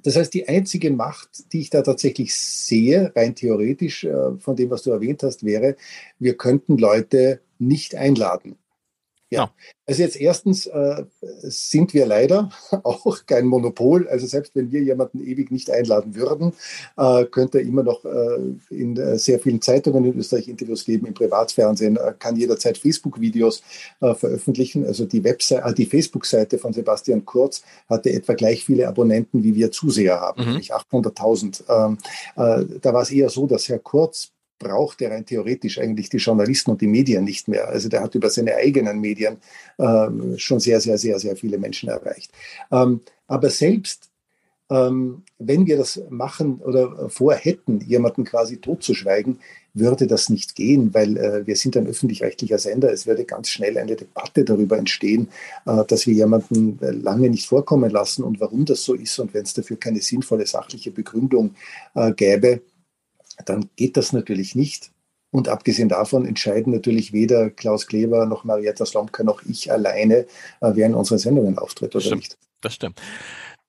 das 0.00 0.16
heißt, 0.16 0.32
die 0.32 0.48
einzige 0.48 0.90
Macht, 0.92 1.52
die 1.52 1.60
ich 1.60 1.70
da 1.70 1.82
tatsächlich 1.82 2.34
sehe, 2.34 3.12
rein 3.16 3.34
theoretisch 3.34 4.04
äh, 4.04 4.36
von 4.38 4.54
dem, 4.54 4.70
was 4.70 4.82
du 4.82 4.90
erwähnt 4.90 5.22
hast, 5.22 5.44
wäre, 5.44 5.76
wir 6.18 6.36
könnten 6.36 6.78
Leute 6.78 7.40
nicht 7.58 7.96
einladen. 7.96 8.56
Ja. 9.30 9.52
Also 9.86 10.02
jetzt 10.02 10.20
erstens 10.20 10.66
äh, 10.66 11.04
sind 11.42 11.92
wir 11.94 12.06
leider 12.06 12.50
auch 12.82 13.26
kein 13.26 13.46
Monopol. 13.46 14.08
Also 14.08 14.26
selbst 14.26 14.54
wenn 14.54 14.72
wir 14.72 14.82
jemanden 14.82 15.20
ewig 15.20 15.50
nicht 15.50 15.70
einladen 15.70 16.14
würden, 16.14 16.52
äh, 16.96 17.24
könnte 17.24 17.58
er 17.58 17.64
immer 17.64 17.82
noch 17.82 18.04
äh, 18.04 18.38
in 18.70 18.96
äh, 18.96 19.18
sehr 19.18 19.38
vielen 19.38 19.60
Zeitungen 19.60 20.04
in 20.04 20.18
Österreich 20.18 20.48
Interviews 20.48 20.84
geben, 20.84 21.06
im 21.06 21.14
Privatfernsehen, 21.14 21.96
äh, 21.96 22.14
kann 22.18 22.36
jederzeit 22.36 22.78
Facebook-Videos 22.78 23.62
äh, 24.00 24.14
veröffentlichen. 24.14 24.86
Also 24.86 25.04
die 25.04 25.24
Website, 25.24 25.76
die 25.76 25.86
Facebook-Seite 25.86 26.58
von 26.58 26.72
Sebastian 26.72 27.24
Kurz 27.24 27.62
hatte 27.88 28.10
etwa 28.10 28.34
gleich 28.34 28.64
viele 28.64 28.88
Abonnenten, 28.88 29.42
wie 29.42 29.54
wir 29.54 29.70
Zuseher 29.70 30.20
haben, 30.20 30.42
mhm. 30.42 30.48
nämlich 30.48 30.74
800.000. 30.74 31.64
Ähm, 31.68 31.98
da 32.36 32.94
war 32.94 33.02
es 33.02 33.10
eher 33.10 33.28
so, 33.28 33.46
dass 33.46 33.68
Herr 33.68 33.78
Kurz 33.78 34.32
braucht 34.58 35.00
er 35.02 35.10
rein 35.10 35.26
theoretisch 35.26 35.78
eigentlich 35.78 36.08
die 36.08 36.18
Journalisten 36.18 36.70
und 36.70 36.80
die 36.80 36.86
Medien 36.86 37.24
nicht 37.24 37.48
mehr. 37.48 37.68
Also 37.68 37.88
der 37.88 38.02
hat 38.02 38.14
über 38.14 38.30
seine 38.30 38.54
eigenen 38.56 39.00
Medien 39.00 39.38
ähm, 39.78 40.36
schon 40.38 40.60
sehr, 40.60 40.80
sehr, 40.80 40.98
sehr, 40.98 41.18
sehr 41.18 41.36
viele 41.36 41.58
Menschen 41.58 41.88
erreicht. 41.88 42.30
Ähm, 42.70 43.00
aber 43.26 43.50
selbst 43.50 44.10
ähm, 44.70 45.22
wenn 45.38 45.66
wir 45.66 45.78
das 45.78 46.00
machen 46.10 46.60
oder 46.60 47.08
vorhätten, 47.08 47.80
jemanden 47.80 48.24
quasi 48.24 48.58
totzuschweigen, 48.58 49.38
würde 49.72 50.06
das 50.06 50.28
nicht 50.28 50.54
gehen, 50.56 50.92
weil 50.92 51.16
äh, 51.16 51.46
wir 51.46 51.56
sind 51.56 51.76
ein 51.76 51.86
öffentlich-rechtlicher 51.86 52.58
Sender. 52.58 52.92
Es 52.92 53.06
würde 53.06 53.24
ganz 53.24 53.48
schnell 53.48 53.78
eine 53.78 53.96
Debatte 53.96 54.44
darüber 54.44 54.76
entstehen, 54.76 55.28
äh, 55.66 55.84
dass 55.86 56.06
wir 56.06 56.14
jemanden 56.14 56.78
äh, 56.82 56.90
lange 56.90 57.30
nicht 57.30 57.46
vorkommen 57.46 57.90
lassen 57.90 58.24
und 58.24 58.40
warum 58.40 58.64
das 58.64 58.84
so 58.84 58.94
ist 58.94 59.18
und 59.18 59.32
wenn 59.34 59.44
es 59.44 59.54
dafür 59.54 59.78
keine 59.78 60.00
sinnvolle 60.00 60.46
sachliche 60.46 60.90
Begründung 60.90 61.54
äh, 61.94 62.12
gäbe, 62.12 62.60
dann 63.44 63.70
geht 63.76 63.96
das 63.96 64.12
natürlich 64.12 64.54
nicht. 64.54 64.90
Und 65.30 65.48
abgesehen 65.48 65.90
davon 65.90 66.24
entscheiden 66.26 66.72
natürlich 66.72 67.12
weder 67.12 67.50
Klaus 67.50 67.86
Kleber 67.86 68.24
noch 68.24 68.44
Marietta 68.44 68.86
Slomka 68.86 69.22
noch 69.22 69.42
ich 69.42 69.70
alleine, 69.70 70.26
äh, 70.60 70.72
wer 70.72 70.86
in 70.86 70.94
unseren 70.94 71.18
Sendungen 71.18 71.58
auftritt 71.58 71.94
oder 71.94 72.04
das 72.04 72.14
nicht. 72.14 72.38
Das 72.62 72.74
stimmt. 72.74 73.00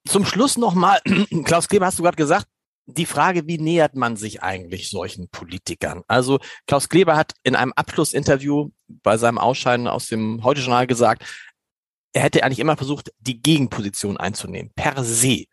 Zum 0.08 0.24
Schluss 0.24 0.56
nochmal, 0.56 1.00
Klaus 1.44 1.68
Kleber, 1.68 1.86
hast 1.86 1.98
du 1.98 2.02
gerade 2.02 2.16
gesagt, 2.16 2.46
die 2.86 3.06
Frage, 3.06 3.46
wie 3.46 3.58
nähert 3.58 3.94
man 3.94 4.16
sich 4.16 4.42
eigentlich 4.42 4.88
solchen 4.88 5.28
Politikern? 5.28 6.02
Also 6.08 6.38
Klaus 6.66 6.88
Kleber 6.88 7.16
hat 7.16 7.34
in 7.42 7.54
einem 7.54 7.72
Abschlussinterview 7.76 8.70
bei 8.88 9.16
seinem 9.16 9.38
Ausscheiden 9.38 9.86
aus 9.86 10.08
dem 10.08 10.42
Heute-Journal 10.42 10.86
gesagt, 10.86 11.24
er 12.12 12.22
hätte 12.22 12.42
eigentlich 12.42 12.58
immer 12.58 12.76
versucht, 12.76 13.12
die 13.20 13.40
Gegenposition 13.40 14.16
einzunehmen, 14.16 14.72
per 14.74 15.04
se 15.04 15.44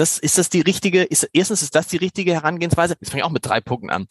das, 0.00 0.18
ist 0.18 0.38
das 0.38 0.48
die 0.48 0.60
richtige, 0.60 1.02
ist, 1.02 1.28
erstens 1.32 1.62
ist 1.62 1.74
das 1.74 1.88
die 1.88 1.96
richtige 1.96 2.32
Herangehensweise? 2.32 2.96
Jetzt 3.00 3.10
fange 3.10 3.20
ich 3.20 3.24
auch 3.24 3.30
mit 3.30 3.46
drei 3.46 3.60
Punkten 3.60 3.90
an. 3.90 4.06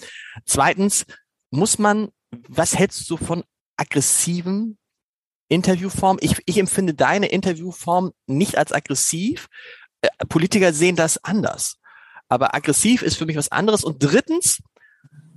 Zweitens, 0.46 1.06
muss 1.50 1.80
man, 1.80 2.10
was 2.48 2.78
hältst 2.78 3.10
du 3.10 3.18
von 3.18 3.44
aggressiven 3.78 4.78
Interviewformen? 5.50 6.20
Ich, 6.22 6.38
ich 6.46 6.58
empfinde 6.58 6.94
deine 6.94 7.28
Interviewform 7.28 8.12
nicht 8.26 8.58
als 8.58 8.72
aggressiv. 8.72 9.48
Äh, 10.02 10.10
Politiker 10.28 10.74
sehen 10.74 10.96
das 10.96 11.24
anders. 11.24 11.78
Aber 12.30 12.54
aggressiv 12.54 13.02
ist 13.02 13.18
für 13.18 13.26
mich 13.26 13.38
was 13.38 13.52
anderes. 13.52 13.84
Und 13.84 14.04
drittens, 14.04 14.62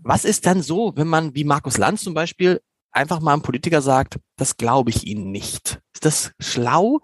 was 0.03 0.24
ist 0.24 0.46
dann 0.46 0.62
so, 0.62 0.92
wenn 0.96 1.07
man, 1.07 1.34
wie 1.34 1.44
Markus 1.44 1.78
Lanz 1.78 2.03
zum 2.03 2.14
Beispiel, 2.14 2.61
einfach 2.90 3.20
mal 3.20 3.32
einem 3.32 3.42
Politiker 3.42 3.82
sagt, 3.82 4.18
das 4.36 4.57
glaube 4.57 4.90
ich 4.90 5.07
Ihnen 5.07 5.30
nicht? 5.30 5.80
Ist 5.94 6.05
das 6.05 6.32
schlau? 6.40 7.01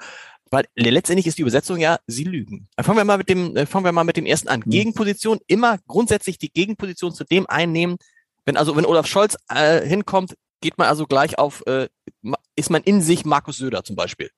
Weil 0.51 0.67
letztendlich 0.77 1.27
ist 1.27 1.39
die 1.39 1.43
Übersetzung 1.43 1.79
ja, 1.79 1.99
sie 2.07 2.25
lügen. 2.25 2.69
Fangen 2.81 2.99
wir 2.99 3.05
mal 3.05 3.19
mit 3.19 3.29
dem, 3.29 3.57
äh, 3.57 3.67
fangen 3.67 3.85
wir 3.85 3.93
mal 3.93 4.05
mit 4.05 4.17
dem 4.17 4.27
ersten 4.27 4.49
an. 4.49 4.63
Mhm. 4.65 4.71
Gegenposition, 4.71 5.41
immer 5.47 5.79
grundsätzlich 5.87 6.39
die 6.39 6.53
Gegenposition 6.53 7.13
zu 7.13 7.25
dem 7.25 7.47
einnehmen. 7.47 7.97
Wenn 8.45 8.57
also, 8.57 8.77
wenn 8.77 8.87
Olaf 8.87 9.07
Scholz 9.07 9.37
äh, 9.49 9.85
hinkommt, 9.87 10.35
geht 10.61 10.79
man 10.79 10.87
also 10.87 11.07
gleich 11.07 11.39
auf, 11.39 11.65
äh, 11.67 11.89
ist 12.55 12.71
man 12.71 12.83
in 12.83 13.03
sich 13.03 13.25
Markus 13.25 13.59
Söder 13.59 13.83
zum 13.83 13.97
Beispiel. 13.97 14.31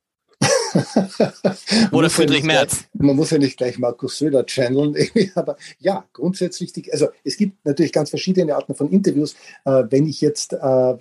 Oder 1.93 2.11
Friedrich 2.11 2.41
ja 2.41 2.47
Merz. 2.47 2.85
man 2.95 3.17
muss 3.17 3.31
ja 3.31 3.39
nicht 3.39 3.57
gleich 3.57 3.79
Markus 3.79 4.19
Söder 4.19 4.45
channeln, 4.45 4.95
aber 5.35 5.57
ja, 5.79 6.05
grundsätzlich, 6.13 6.73
die, 6.73 6.93
also 6.93 7.09
es 7.25 7.37
gibt 7.37 7.65
natürlich 7.65 7.93
ganz 7.93 8.11
verschiedene 8.11 8.55
Arten 8.55 8.75
von 8.75 8.91
Interviews. 8.91 9.35
Äh, 9.65 9.85
wenn 9.91 10.07
ich 10.07 10.21
jetzt 10.21 10.53
äh, 10.53 10.57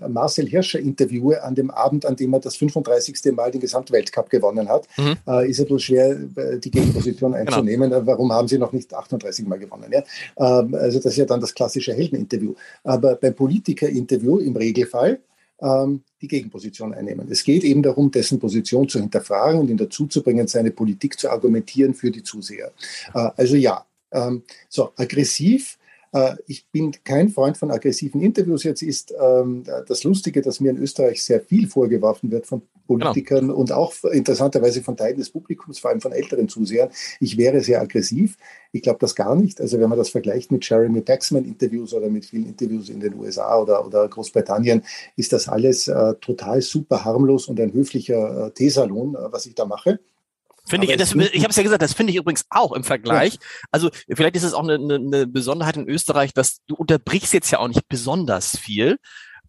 Marcel 0.07 0.47
Hirscher 0.47 0.79
interviewe 0.79 1.43
an 1.43 1.55
dem 1.55 1.71
Abend, 1.71 2.05
an 2.05 2.15
dem 2.15 2.33
er 2.33 2.39
das 2.39 2.55
35. 2.57 3.33
Mal 3.33 3.51
den 3.51 3.61
Gesamtweltcup 3.61 4.29
gewonnen 4.29 4.69
hat, 4.69 4.87
mhm. 4.97 5.17
äh, 5.27 5.49
ist 5.49 5.59
es 5.59 5.69
wohl 5.69 5.79
schwer, 5.79 6.17
äh, 6.35 6.59
die 6.59 6.71
Gegenposition 6.71 7.31
genau. 7.31 7.43
einzunehmen. 7.43 7.89
Genau. 7.89 8.05
Warum 8.05 8.31
haben 8.31 8.47
sie 8.47 8.57
noch 8.57 8.71
nicht 8.71 8.93
38 8.93 9.45
Mal 9.47 9.59
gewonnen? 9.59 9.91
Ja? 9.91 10.03
Ähm, 10.37 10.73
also 10.75 10.99
das 10.99 11.13
ist 11.13 11.17
ja 11.17 11.25
dann 11.25 11.41
das 11.41 11.53
klassische 11.53 11.93
Heldeninterview. 11.93 12.53
Aber 12.83 13.15
beim 13.15 13.33
Politikerinterview 13.33 14.39
im 14.39 14.55
Regelfall 14.55 15.19
ähm, 15.61 16.03
die 16.21 16.27
Gegenposition 16.27 16.93
einnehmen. 16.93 17.27
Es 17.31 17.43
geht 17.43 17.63
eben 17.63 17.83
darum, 17.83 18.11
dessen 18.11 18.39
Position 18.39 18.87
zu 18.87 18.99
hinterfragen 18.99 19.59
und 19.59 19.69
ihn 19.69 19.77
dazu 19.77 20.07
zu 20.07 20.21
bringen, 20.23 20.47
seine 20.47 20.71
Politik 20.71 21.19
zu 21.19 21.29
argumentieren 21.29 21.93
für 21.93 22.11
die 22.11 22.23
Zuseher. 22.23 22.71
Äh, 23.13 23.29
also 23.35 23.55
ja, 23.55 23.85
ähm, 24.11 24.43
so 24.69 24.91
aggressiv 24.95 25.77
ich 26.47 26.67
bin 26.71 26.93
kein 27.03 27.29
Freund 27.29 27.57
von 27.57 27.69
aggressiven 27.69 28.21
Interviews. 28.21 28.63
Jetzt 28.63 28.81
ist 28.81 29.13
ähm, 29.19 29.63
das 29.87 30.03
Lustige, 30.03 30.41
dass 30.41 30.59
mir 30.59 30.71
in 30.71 30.77
Österreich 30.77 31.23
sehr 31.23 31.41
viel 31.41 31.67
vorgeworfen 31.67 32.31
wird 32.31 32.47
von 32.47 32.61
Politikern 32.87 33.47
genau. 33.47 33.55
und 33.55 33.71
auch 33.71 33.93
interessanterweise 34.05 34.81
von 34.81 34.97
Teilen 34.97 35.17
des 35.17 35.29
Publikums, 35.29 35.79
vor 35.79 35.91
allem 35.91 36.01
von 36.01 36.13
älteren 36.13 36.47
Zusehern. 36.47 36.89
Ich 37.19 37.37
wäre 37.37 37.61
sehr 37.61 37.81
aggressiv. 37.81 38.37
Ich 38.71 38.81
glaube 38.81 38.99
das 38.99 39.15
gar 39.15 39.35
nicht. 39.35 39.61
Also 39.61 39.79
wenn 39.79 39.89
man 39.89 39.97
das 39.97 40.09
vergleicht 40.09 40.51
mit 40.51 40.67
Jeremy 40.67 41.01
Paxman-Interviews 41.01 41.93
oder 41.93 42.09
mit 42.09 42.25
vielen 42.25 42.47
Interviews 42.47 42.89
in 42.89 42.99
den 42.99 43.15
USA 43.15 43.59
oder, 43.59 43.85
oder 43.85 44.07
Großbritannien, 44.07 44.83
ist 45.15 45.33
das 45.33 45.47
alles 45.47 45.87
äh, 45.87 46.13
total 46.15 46.61
super 46.61 47.05
harmlos 47.05 47.47
und 47.47 47.59
ein 47.59 47.73
höflicher 47.73 48.47
äh, 48.47 48.51
Teesalon, 48.51 49.15
äh, 49.15 49.31
was 49.31 49.45
ich 49.45 49.55
da 49.55 49.65
mache. 49.65 49.99
Finde 50.67 50.87
ich, 50.87 50.97
das, 50.97 51.13
ich 51.13 51.43
habe 51.43 51.49
es 51.49 51.55
ja 51.55 51.63
gesagt, 51.63 51.81
das 51.81 51.93
finde 51.93 52.11
ich 52.11 52.17
übrigens 52.17 52.45
auch 52.49 52.73
im 52.73 52.83
Vergleich. 52.83 53.35
Ja. 53.35 53.39
Also 53.71 53.89
vielleicht 54.13 54.35
ist 54.35 54.43
es 54.43 54.53
auch 54.53 54.63
eine, 54.63 54.75
eine, 54.75 54.95
eine 54.95 55.27
Besonderheit 55.27 55.77
in 55.77 55.87
Österreich, 55.87 56.33
dass 56.33 56.59
du 56.67 56.75
unterbrichst 56.75 57.33
jetzt 57.33 57.51
ja 57.51 57.59
auch 57.59 57.69
nicht 57.69 57.87
besonders 57.87 58.57
viel. 58.57 58.99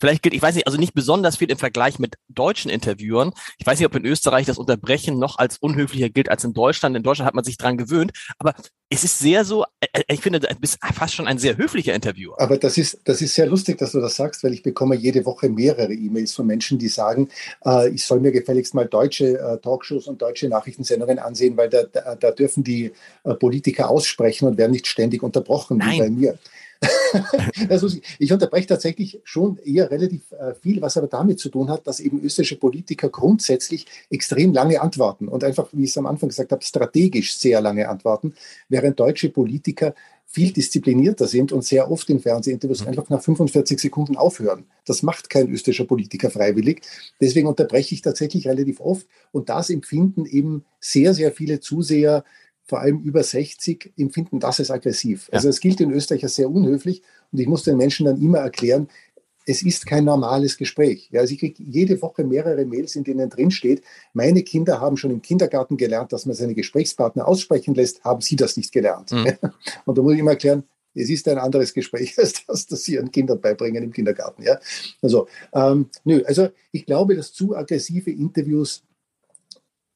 Vielleicht 0.01 0.23
gilt, 0.23 0.35
ich 0.35 0.43
weiß 0.43 0.55
nicht, 0.55 0.67
also 0.67 0.79
nicht 0.79 0.95
besonders 0.95 1.37
viel 1.37 1.51
im 1.51 1.59
Vergleich 1.59 1.99
mit 1.99 2.17
deutschen 2.29 2.71
Interviewern. 2.71 3.33
Ich 3.59 3.67
weiß 3.67 3.79
nicht, 3.79 3.87
ob 3.87 3.95
in 3.95 4.05
Österreich 4.05 4.47
das 4.47 4.59
Unterbrechen 4.59 5.19
noch 5.19 5.39
als 5.39 5.59
unhöflicher 5.59 6.09
gilt 6.09 6.31
als 6.31 6.45
in 6.45 6.53
Deutschland. 6.53 6.97
In 6.97 7.03
Deutschland 7.03 7.27
hat 7.27 7.35
man 7.35 7.45
sich 7.45 7.57
dran 7.57 7.77
gewöhnt. 7.77 8.13
Aber 8.39 8.55
es 8.91 9.05
ist 9.05 9.19
sehr 9.19 9.45
so, 9.45 9.65
äh, 9.81 10.03
ich 10.09 10.21
finde, 10.21 10.41
du 10.41 10.49
bist 10.61 10.79
fast 10.95 11.15
schon 11.15 11.27
ein 11.27 11.39
sehr 11.39 11.57
höflicher 11.57 11.95
Interviewer. 11.95 12.41
Aber 12.41 12.57
das 12.57 12.79
ist, 12.79 13.01
das 13.05 13.21
ist 13.21 13.35
sehr 13.35 13.47
lustig, 13.47 13.79
dass 13.79 13.93
du 13.93 14.01
das 14.01 14.17
sagst, 14.17 14.43
weil 14.43 14.55
ich 14.55 14.63
bekomme 14.63 14.95
jede 14.95 15.25
Woche 15.25 15.49
mehrere 15.49 15.93
E-Mails 15.93 16.35
von 16.35 16.47
Menschen, 16.47 16.79
die 16.79 16.89
sagen, 16.89 17.29
äh, 17.65 17.91
ich 17.91 18.05
soll 18.05 18.21
mir 18.21 18.33
gefälligst 18.33 18.75
mal 18.75 18.87
deutsche 18.87 19.39
äh, 19.39 19.59
Talkshows 19.59 20.07
und 20.07 20.23
deutsche 20.23 20.49
Nachrichtensendungen 20.49 21.19
ansehen, 21.19 21.57
weil 21.57 21.69
da, 21.69 21.83
da, 21.85 22.15
da 22.15 22.31
dürfen 22.31 22.65
die 22.65 22.93
äh, 23.25 23.35
Politiker 23.35 23.91
aussprechen 23.91 24.49
und 24.49 24.57
werden 24.57 24.73
nicht 24.73 24.87
ständig 24.87 25.23
unterbrochen 25.23 25.79
Nein. 25.79 25.93
wie 25.93 25.99
bei 25.99 26.11
mir. 26.11 26.39
also 27.69 27.89
ich 28.19 28.33
unterbreche 28.33 28.67
tatsächlich 28.67 29.21
schon 29.25 29.59
eher 29.59 29.91
relativ 29.91 30.31
äh, 30.33 30.55
viel, 30.55 30.81
was 30.81 30.97
aber 30.97 31.09
damit 31.09 31.41
zu 31.41 31.49
tun 31.49 31.71
hat, 31.71 31.87
dass 31.87 32.01
eben 32.01 32.23
österreichische 32.23 32.59
Politiker 32.59 33.09
grundsätzlich 33.09 33.87
extrem 34.11 34.53
lange 34.53 34.81
antworten 34.81 35.29
und 35.29 35.45
einfach, 35.45 35.69
wie 35.73 35.85
ich 35.85 35.91
es 35.91 35.99
am 35.99 36.07
Anfang 36.07 36.29
gesagt 36.29 36.53
habe, 36.53 36.65
strategisch 36.65 37.37
sehr 37.37 37.61
lange 37.61 37.89
antworten, 37.89 38.35
während 38.69 39.01
deutsche 39.01 39.31
Politiker 39.31 39.95
viel 40.31 40.53
disziplinierter 40.53 41.27
sind 41.27 41.53
und 41.53 41.65
sehr 41.65 41.91
oft 41.91 42.09
in 42.11 42.21
Fernsehinterviews 42.21 42.83
mhm. 42.83 42.89
einfach 42.89 43.09
nach 43.09 43.23
45 43.23 43.81
Sekunden 43.81 44.17
aufhören. 44.17 44.67
Das 44.85 45.03
macht 45.03 45.31
kein 45.31 45.49
österreichischer 45.49 45.87
Politiker 45.87 46.31
freiwillig. 46.31 46.83
Deswegen 47.19 47.49
unterbreche 47.49 47.95
ich 47.95 48.03
tatsächlich 48.03 48.47
relativ 48.47 48.79
oft 48.81 49.07
und 49.33 49.49
das 49.49 49.71
empfinden 49.71 50.27
eben 50.27 50.67
sehr, 50.81 51.15
sehr 51.15 51.33
viele 51.33 51.61
Zuseher 51.61 52.25
vor 52.69 52.81
allem 52.81 53.01
über 53.01 53.23
60, 53.23 53.95
empfinden 53.97 54.41
das 54.41 54.61
als 54.61 54.71
aggressiv. 54.71 55.29
Ja. 55.29 55.37
Also 55.37 55.49
es 55.49 55.59
gilt 55.59 55.81
in 55.81 55.91
Österreich 55.91 56.23
als 56.23 56.35
sehr 56.35 56.51
unhöflich 56.51 57.03
und 57.33 57.41
ich 57.41 57.49
muss 57.49 57.65
den 57.65 57.79
Menschen 57.79 58.07
dann 58.07 58.21
immer 58.21 58.39
erklären, 58.39 58.89
es 59.47 59.63
ist 59.63 59.87
kein 59.87 60.05
normales 60.05 60.59
Gespräch. 60.59 61.09
Ja, 61.11 61.21
also 61.21 61.33
ich 61.33 61.41
kriege 61.41 61.63
jede 61.63 62.03
Woche 62.03 62.23
mehrere 62.23 62.67
Mails, 62.67 62.95
in 62.97 63.05
denen 63.05 63.31
drin 63.31 63.51
steht, 63.51 63.83
meine 64.13 64.43
Kinder 64.43 64.83
haben 64.83 64.99
schon 64.99 65.11
im 65.11 65.23
Kindergarten 65.23 65.79
gelernt, 65.79 66.13
dass 66.13 66.27
man 66.27 66.37
seine 66.37 66.55
Gesprächspartner 66.55 67.27
aussprechen 67.27 67.75
lässt, 67.75 68.05
haben 68.05 68.21
sie 68.21 68.37
das 68.37 68.59
nicht 68.59 68.73
gelernt. 68.73 69.11
Mhm. 69.11 69.33
Und 69.87 69.97
da 69.97 70.03
muss 70.03 70.13
ich 70.13 70.21
immer 70.21 70.33
erklären, 70.33 70.65
es 70.95 71.09
ist 71.09 71.27
ein 71.29 71.39
anderes 71.39 71.73
Gespräch 71.73 72.15
als 72.19 72.45
das, 72.47 72.67
das 72.67 72.83
Sie 72.85 72.95
Ihren 72.95 73.11
Kindern 73.11 73.41
beibringen 73.41 73.83
im 73.83 73.93
Kindergarten. 73.93 74.43
Ja? 74.43 74.59
Also, 75.01 75.29
ähm, 75.55 75.89
nö, 76.05 76.23
also 76.27 76.49
ich 76.73 76.85
glaube, 76.85 77.17
dass 77.17 77.33
zu 77.33 77.57
aggressive 77.57 78.11
Interviews 78.11 78.83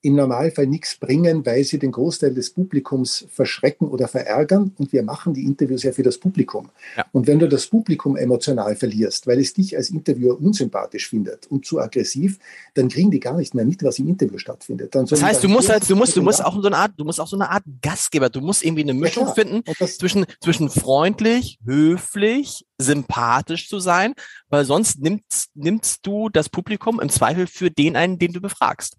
im 0.03 0.17
Normalfall 0.17 0.67
nichts 0.67 0.97
bringen, 0.97 1.47
weil 1.47 1.63
sie 1.63 1.79
den 1.79 1.93
Großteil 1.93 2.35
des 2.35 2.51
Publikums 2.51 3.25
verschrecken 3.31 3.89
oder 3.89 4.09
verärgern. 4.09 4.73
Und 4.77 4.93
wir 4.93 5.05
machen 5.05 5.33
die 5.33 5.45
Interviews 5.45 5.85
ja 5.85 5.93
für 5.93 6.03
das 6.03 6.19
Publikum. 6.19 6.71
Ja. 6.97 7.07
Und 7.13 7.29
wenn 7.29 7.39
du 7.39 7.49
das 7.49 7.69
Publikum 7.69 8.17
emotional 8.17 8.75
verlierst, 8.75 9.29
weil 9.29 9.39
es 9.39 9.55
dich 9.55 9.77
als 9.77 9.91
Interviewer 9.91 10.41
unsympathisch 10.41 11.09
findet 11.09 11.47
und 11.47 11.65
zu 11.65 11.81
aggressiv, 11.81 12.39
dann 12.75 12.89
kriegen 12.89 13.13
die 13.13 13.21
gar 13.21 13.37
nicht 13.37 13.55
mehr 13.55 13.65
mit, 13.65 13.83
was 13.85 14.01
im 14.01 14.09
Interview 14.09 14.39
stattfindet. 14.39 14.93
das 14.95 15.23
heißt, 15.23 15.45
du 15.45 15.49
musst 15.49 15.71
halt, 15.71 15.89
du 15.89 15.95
musst, 15.95 16.17
du 16.17 16.23
musst 16.23 16.45
auch 16.45 16.61
so 16.61 16.67
eine 16.67 16.77
Art, 16.77 16.93
du 16.97 17.05
musst 17.05 17.21
auch 17.21 17.29
so 17.29 17.37
eine 17.37 17.49
Art 17.49 17.63
Gastgeber, 17.81 18.29
du 18.29 18.41
musst 18.41 18.65
irgendwie 18.65 18.83
eine 18.83 18.95
Mischung 18.95 19.29
ja, 19.29 19.35
finden 19.35 19.63
zwischen, 19.87 20.27
zwischen 20.41 20.69
freundlich, 20.69 21.61
höflich, 21.65 22.65
sympathisch 22.79 23.69
zu 23.69 23.79
sein, 23.79 24.15
weil 24.49 24.65
sonst 24.65 25.01
nimmst, 25.01 25.51
nimmst 25.55 26.05
du 26.05 26.29
das 26.29 26.49
Publikum 26.49 27.01
im 27.01 27.09
Zweifel 27.09 27.47
für 27.47 27.71
den 27.71 27.97
einen, 27.97 28.19
den 28.19 28.33
du 28.33 28.41
befragst. 28.41 28.97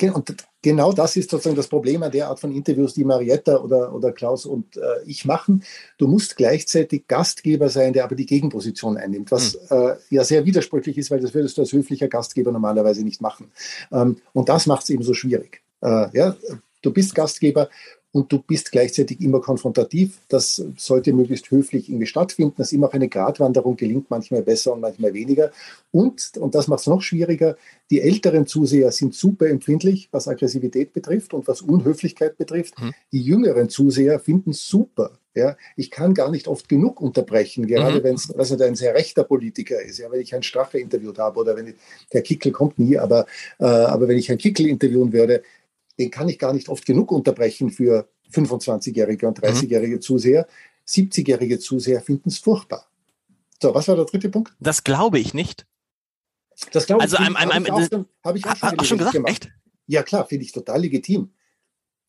Und 0.00 0.46
genau 0.62 0.92
das 0.92 1.16
ist 1.16 1.30
sozusagen 1.30 1.56
das 1.56 1.66
Problem 1.66 2.02
an 2.02 2.12
der 2.12 2.28
Art 2.28 2.38
von 2.38 2.52
Interviews, 2.52 2.94
die 2.94 3.04
Marietta 3.04 3.56
oder, 3.58 3.92
oder 3.92 4.12
Klaus 4.12 4.46
und 4.46 4.76
äh, 4.76 4.80
ich 5.06 5.24
machen. 5.24 5.64
Du 5.98 6.06
musst 6.06 6.36
gleichzeitig 6.36 7.08
Gastgeber 7.08 7.68
sein, 7.68 7.92
der 7.92 8.04
aber 8.04 8.14
die 8.14 8.26
Gegenposition 8.26 8.96
einnimmt, 8.96 9.32
was 9.32 9.58
mhm. 9.70 9.76
äh, 9.76 9.94
ja 10.10 10.22
sehr 10.22 10.44
widersprüchlich 10.44 10.98
ist, 10.98 11.10
weil 11.10 11.20
das 11.20 11.34
würdest 11.34 11.56
du 11.58 11.62
als 11.62 11.72
höflicher 11.72 12.08
Gastgeber 12.08 12.52
normalerweise 12.52 13.02
nicht 13.02 13.20
machen. 13.20 13.50
Ähm, 13.90 14.18
und 14.32 14.48
das 14.48 14.66
macht 14.66 14.84
es 14.84 14.90
eben 14.90 15.02
so 15.02 15.14
schwierig. 15.14 15.62
Äh, 15.80 16.16
ja, 16.16 16.36
du 16.82 16.92
bist 16.92 17.14
Gastgeber 17.14 17.68
und 18.12 18.32
du 18.32 18.38
bist 18.40 18.72
gleichzeitig 18.72 19.20
immer 19.20 19.40
konfrontativ. 19.40 20.18
Das 20.28 20.62
sollte 20.76 21.12
möglichst 21.12 21.50
höflich 21.50 21.88
irgendwie 21.88 22.06
stattfinden. 22.06 22.54
Das 22.56 22.68
ist 22.68 22.72
immer 22.72 22.88
auch 22.88 22.94
eine 22.94 23.08
Gratwanderung, 23.08 23.76
gelingt 23.76 24.10
manchmal 24.10 24.42
besser 24.42 24.72
und 24.72 24.80
manchmal 24.80 25.12
weniger. 25.12 25.50
Und, 25.90 26.32
und 26.38 26.54
das 26.54 26.68
macht 26.68 26.80
es 26.80 26.86
noch 26.86 27.02
schwieriger, 27.02 27.56
die 27.90 28.00
älteren 28.00 28.46
Zuseher 28.46 28.92
sind 28.92 29.14
super 29.14 29.46
empfindlich, 29.46 30.08
was 30.10 30.28
Aggressivität 30.28 30.92
betrifft 30.92 31.34
und 31.34 31.48
was 31.48 31.62
Unhöflichkeit 31.62 32.36
betrifft. 32.36 32.78
Mhm. 32.80 32.92
Die 33.12 33.22
jüngeren 33.22 33.68
Zuseher 33.68 34.20
finden 34.20 34.50
es 34.50 34.66
super. 34.66 35.18
Ja, 35.34 35.56
ich 35.76 35.90
kann 35.92 36.14
gar 36.14 36.32
nicht 36.32 36.48
oft 36.48 36.68
genug 36.68 37.00
unterbrechen, 37.00 37.66
gerade 37.68 38.00
mhm. 38.00 38.04
wenn 38.04 38.14
es 38.16 38.34
also 38.34 38.60
ein 38.60 38.74
sehr 38.74 38.94
rechter 38.94 39.22
Politiker 39.22 39.80
ist. 39.80 39.98
Ja, 39.98 40.10
wenn 40.10 40.20
ich 40.20 40.34
einen 40.34 40.42
Strache 40.42 40.78
interviewt 40.78 41.18
habe 41.18 41.38
oder 41.38 41.54
wenn 41.54 41.68
ich, 41.68 41.74
der 42.12 42.22
Kickel 42.22 42.50
kommt 42.50 42.78
nie, 42.78 42.98
aber, 42.98 43.26
äh, 43.60 43.64
aber 43.64 44.08
wenn 44.08 44.18
ich 44.18 44.30
einen 44.30 44.38
Kickel 44.38 44.66
interviewen 44.66 45.12
würde, 45.12 45.42
den 45.98 46.10
kann 46.10 46.28
ich 46.28 46.38
gar 46.38 46.52
nicht 46.52 46.68
oft 46.68 46.86
genug 46.86 47.12
unterbrechen 47.12 47.70
für 47.70 48.08
25-jährige 48.32 49.26
und 49.26 49.40
30-jährige 49.40 49.96
mhm. 49.96 50.00
Zuseher. 50.00 50.46
70-jährige 50.86 51.58
Zuseher 51.58 52.00
finden 52.00 52.28
es 52.28 52.38
furchtbar. 52.38 52.86
So, 53.60 53.74
was 53.74 53.88
war 53.88 53.96
der 53.96 54.04
dritte 54.04 54.28
Punkt? 54.28 54.54
Das 54.60 54.84
glaube 54.84 55.18
ich 55.18 55.34
nicht. 55.34 55.66
Das 56.72 56.86
glaube 56.86 57.02
also 57.02 57.16
ich, 57.16 57.22
einem, 57.22 57.36
einem, 57.36 57.66
habe 57.66 57.68
ich, 57.68 57.72
auch, 57.72 58.10
hab 58.24 58.36
ich 58.36 58.46
auch 58.46 58.56
schon, 58.56 58.84
schon 58.84 58.98
gesagt. 58.98 59.14
Gemacht. 59.14 59.30
Echt? 59.30 59.52
Ja, 59.86 60.02
klar, 60.02 60.26
finde 60.26 60.44
ich 60.44 60.52
total 60.52 60.80
legitim. 60.80 61.32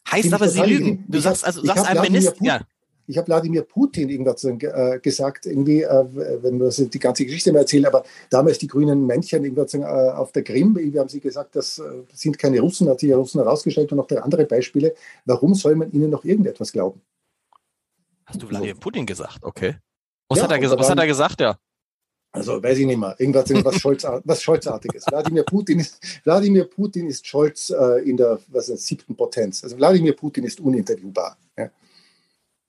Heißt 0.10 0.34
aber, 0.34 0.50
Sie 0.50 0.62
lügen. 0.62 1.06
Du 1.08 1.20
sagst, 1.20 1.46
also, 1.46 1.64
sagst 1.64 1.86
einem 1.86 2.02
Minister. 2.02 2.36
Ja. 2.42 2.62
Ich 3.10 3.18
habe 3.18 3.28
Wladimir 3.28 3.64
Putin 3.64 4.07
irgendwas 4.07 4.43
äh, 4.43 4.99
gesagt, 4.99 5.47
irgendwie, 5.47 5.82
äh, 5.82 6.05
wenn 6.43 6.60
wir 6.60 6.70
die 6.70 6.99
ganze 6.99 7.26
Geschichte 7.26 7.51
mal 7.51 7.60
erzählen, 7.60 7.88
aber 7.88 8.03
damals 8.30 8.60
die 8.60 8.68
grünen 8.68 9.07
Männchen 9.07 9.43
irgendwas 9.43 9.74
äh, 9.74 9.84
auf 9.84 10.32
der 10.32 10.43
Krim, 10.43 10.78
irgendwie 10.78 10.99
haben 10.99 11.10
sie 11.10 11.20
gesagt, 11.20 11.55
das 11.55 11.80
äh, 11.80 12.03
sind 12.14 12.38
keine 12.38 12.60
Russen, 12.60 12.88
hat 12.88 12.99
sich 12.99 13.10
ja 13.10 13.18
Russen 13.18 13.41
herausgestellt 13.41 13.91
und 13.91 13.97
noch 13.97 14.22
andere 14.22 14.45
Beispiele. 14.45 14.93
Warum 15.26 15.55
soll 15.55 15.76
man 15.76 15.91
ihnen 15.91 16.12
noch 16.12 16.24
irgendetwas 16.24 16.72
glauben? 16.72 17.01
Hast 18.26 18.43
du 18.43 18.47
Wladimir 18.47 18.76
so. 18.76 18.80
Putin 18.80 19.07
gesagt? 19.07 19.39
Okay. 19.41 19.78
Was, 20.28 20.38
ja, 20.38 20.43
hat, 20.43 20.51
er 20.51 20.78
was 20.78 20.89
hat 20.91 20.99
er 20.99 21.07
gesagt, 21.07 21.41
ja? 21.41 21.57
Also 22.32 22.62
weiß 22.62 22.78
ich 22.78 22.86
nicht 22.86 22.99
mehr, 22.99 23.16
irgendwas, 23.18 23.49
was, 23.66 23.76
Scholz, 23.82 24.03
was 24.24 24.43
Scholzartiges. 24.43 25.05
Wladimir 25.07 25.43
Putin 25.43 25.80
ist, 25.80 25.99
Wladimir 26.24 26.66
Putin 26.66 27.07
ist 27.07 27.26
Scholz 27.26 27.72
äh, 27.72 28.07
in 28.07 28.18
der 28.18 28.39
was 28.49 28.70
ist, 28.70 28.86
siebten 28.86 29.16
Potenz. 29.16 29.64
Also 29.64 29.76
Wladimir 29.78 30.16
Putin 30.16 30.43
ist 30.43 30.60
uninterviewbar. 30.60 31.38
Ja. 31.57 31.72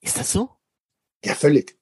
Ist 0.01 0.17
das 0.17 0.31
so? 0.31 0.49
Ja, 1.23 1.35
völlig. 1.35 1.77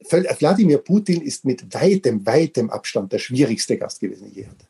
Wladimir 0.00 0.78
Putin 0.78 1.20
ist 1.20 1.44
mit 1.44 1.74
weitem, 1.74 2.24
weitem 2.24 2.70
Abstand 2.70 3.12
der 3.12 3.18
schwierigste 3.18 3.76
Gast 3.76 4.00
gewesen, 4.00 4.24
den 4.24 4.30
ich 4.30 4.36
je 4.36 4.46
hatte. 4.46 4.66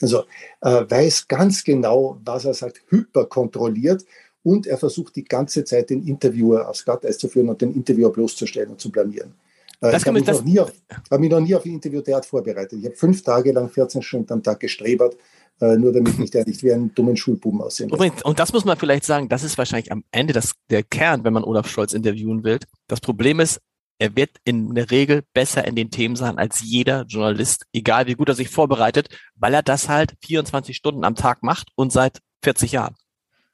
Also 0.00 0.24
äh, 0.60 0.84
weiß 0.88 1.28
ganz 1.28 1.64
genau, 1.64 2.20
was 2.24 2.44
er 2.44 2.54
sagt, 2.54 2.82
hyperkontrolliert 2.88 4.04
und 4.42 4.66
er 4.66 4.78
versucht 4.78 5.16
die 5.16 5.24
ganze 5.24 5.64
Zeit 5.64 5.90
den 5.90 6.06
Interviewer 6.06 6.68
aufs 6.68 6.84
Glatteis 6.84 7.18
zu 7.18 7.28
führen 7.28 7.48
und 7.48 7.60
den 7.60 7.74
Interviewer 7.74 8.12
bloßzustellen 8.12 8.70
und 8.70 8.80
zu 8.80 8.90
blamieren. 8.90 9.34
Äh, 9.80 9.92
das 9.92 10.02
ich 10.02 10.08
habe 10.08 10.18
mich, 10.18 10.26
noch 10.26 10.44
nie 10.44 10.60
auf, 10.60 10.72
hab 11.10 11.20
mich 11.20 11.30
noch 11.30 11.40
nie 11.40 11.54
auf 11.54 11.64
ein 11.64 11.72
Interview 11.72 12.00
derart 12.00 12.26
vorbereitet. 12.26 12.78
Ich 12.78 12.86
habe 12.86 12.96
fünf 12.96 13.22
Tage 13.22 13.52
lang 13.52 13.68
14 13.68 14.02
Stunden 14.02 14.32
am 14.32 14.42
Tag 14.42 14.60
gestrebert, 14.60 15.16
äh, 15.60 15.76
nur 15.76 15.92
damit 15.92 16.18
ich 16.18 16.30
der 16.30 16.46
nicht 16.46 16.62
wie 16.62 16.72
einen 16.72 16.94
dummen 16.94 17.16
Schulbuben 17.16 17.60
aussehen 17.60 17.90
Übrigens, 17.90 18.22
und 18.22 18.38
das 18.38 18.52
muss 18.52 18.64
man 18.64 18.76
vielleicht 18.76 19.04
sagen, 19.04 19.28
das 19.28 19.42
ist 19.42 19.58
wahrscheinlich 19.58 19.90
am 19.92 20.04
Ende 20.10 20.32
das, 20.32 20.54
der 20.70 20.82
Kern, 20.82 21.24
wenn 21.24 21.32
man 21.32 21.44
Olaf 21.44 21.68
Scholz 21.68 21.92
interviewen 21.92 22.44
will. 22.44 22.58
Das 22.86 23.00
Problem 23.00 23.40
ist, 23.40 23.60
er 23.98 24.14
wird 24.14 24.30
in 24.44 24.74
der 24.74 24.90
Regel 24.90 25.24
besser 25.34 25.66
in 25.66 25.74
den 25.74 25.90
Themen 25.90 26.14
sein 26.14 26.38
als 26.38 26.60
jeder 26.62 27.04
Journalist, 27.06 27.66
egal 27.72 28.06
wie 28.06 28.14
gut 28.14 28.28
er 28.28 28.34
sich 28.34 28.48
vorbereitet, 28.48 29.08
weil 29.34 29.54
er 29.54 29.62
das 29.62 29.88
halt 29.88 30.14
24 30.24 30.76
Stunden 30.76 31.04
am 31.04 31.16
Tag 31.16 31.42
macht 31.42 31.70
und 31.74 31.92
seit 31.92 32.20
40 32.44 32.72
Jahren. 32.72 32.94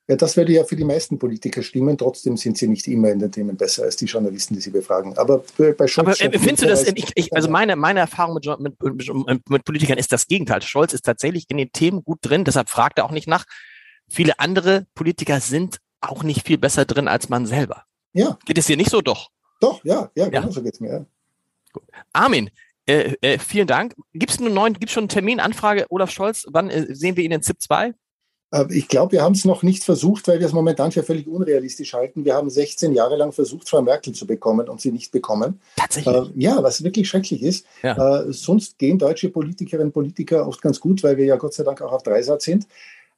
Ja, 0.06 0.16
das 0.16 0.36
würde 0.36 0.52
ja 0.52 0.64
für 0.64 0.76
die 0.76 0.84
meisten 0.84 1.18
Politiker 1.18 1.62
stimmen. 1.62 1.96
Trotzdem 1.96 2.36
sind 2.36 2.58
sie 2.58 2.68
nicht 2.68 2.86
immer 2.88 3.10
in 3.10 3.18
den 3.18 3.32
Themen 3.32 3.56
besser 3.56 3.84
als 3.84 3.96
die 3.96 4.04
Journalisten, 4.04 4.54
die 4.54 4.60
sie 4.60 4.70
befragen. 4.70 5.16
Aber 5.16 5.42
bei 5.56 5.86
Scholz. 5.86 6.20
Aber 6.20 6.34
äh, 6.34 6.38
findest 6.38 6.62
du 6.62 6.66
das? 6.66 6.86
Ich, 6.88 7.12
ich, 7.14 7.32
also 7.34 7.48
meine, 7.48 7.74
meine 7.74 8.00
Erfahrung 8.00 8.34
mit, 8.34 8.46
mit, 8.60 9.48
mit, 9.48 9.64
Politikern 9.64 9.96
ist 9.96 10.12
das 10.12 10.26
Gegenteil. 10.26 10.60
Scholz 10.60 10.92
ist 10.92 11.06
tatsächlich 11.06 11.46
in 11.48 11.56
den 11.56 11.72
Themen 11.72 12.04
gut 12.04 12.18
drin, 12.20 12.44
deshalb 12.44 12.68
fragt 12.68 12.98
er 12.98 13.06
auch 13.06 13.12
nicht 13.12 13.28
nach. 13.28 13.46
Viele 14.06 14.38
andere 14.38 14.86
Politiker 14.94 15.40
sind 15.40 15.78
auch 16.02 16.22
nicht 16.22 16.46
viel 16.46 16.58
besser 16.58 16.84
drin 16.84 17.08
als 17.08 17.30
man 17.30 17.46
selber. 17.46 17.84
Ja. 18.12 18.38
Geht 18.44 18.58
es 18.58 18.66
dir 18.66 18.76
nicht 18.76 18.90
so 18.90 19.00
doch? 19.00 19.30
Doch, 19.60 19.82
ja, 19.84 20.10
ja, 20.14 20.28
genau 20.28 20.48
ja. 20.48 20.52
so 20.52 20.62
geht 20.62 20.74
es 20.74 20.80
mir. 20.80 20.92
Ja. 20.92 21.06
Gut. 21.72 21.84
Armin, 22.12 22.50
äh, 22.86 23.14
äh, 23.22 23.38
vielen 23.38 23.66
Dank. 23.66 23.94
Gibt 24.12 24.32
es 24.32 24.38
einen 24.38 24.52
neuen, 24.52 24.74
gibt 24.74 24.92
schon 24.92 25.04
einen 25.04 25.08
Termin, 25.08 25.40
Anfrage, 25.40 25.86
Olaf 25.88 26.10
Scholz? 26.10 26.46
Wann 26.50 26.68
äh, 26.68 26.94
sehen 26.94 27.16
wir 27.16 27.24
ihn 27.24 27.32
in 27.32 27.42
ZIP 27.42 27.62
2? 27.62 27.94
Äh, 28.54 28.66
ich 28.70 28.88
glaube, 28.88 29.12
wir 29.12 29.22
haben 29.22 29.34
es 29.34 29.44
noch 29.44 29.62
nicht 29.62 29.84
versucht, 29.84 30.28
weil 30.28 30.38
wir 30.38 30.46
es 30.46 30.52
momentan 30.52 30.92
für 30.92 31.02
völlig 31.02 31.26
unrealistisch 31.26 31.92
halten. 31.92 32.24
Wir 32.24 32.34
haben 32.34 32.48
16 32.48 32.92
Jahre 32.92 33.16
lang 33.16 33.32
versucht, 33.32 33.68
Frau 33.68 33.82
Merkel 33.82 34.12
zu 34.12 34.26
bekommen 34.26 34.68
und 34.68 34.80
sie 34.80 34.92
nicht 34.92 35.12
bekommen. 35.12 35.60
Tatsächlich? 35.76 36.14
Äh, 36.14 36.24
ja, 36.36 36.62
was 36.62 36.84
wirklich 36.84 37.08
schrecklich 37.08 37.42
ist. 37.42 37.66
Ja. 37.82 38.20
Äh, 38.20 38.32
sonst 38.32 38.78
gehen 38.78 38.98
deutsche 38.98 39.28
Politikerinnen 39.28 39.88
und 39.88 39.92
Politiker 39.92 40.46
oft 40.46 40.62
ganz 40.62 40.80
gut, 40.80 41.02
weil 41.02 41.16
wir 41.16 41.24
ja 41.24 41.36
Gott 41.36 41.54
sei 41.54 41.64
Dank 41.64 41.82
auch 41.82 41.92
auf 41.92 42.02
Dreisatz 42.02 42.44
sind. 42.44 42.66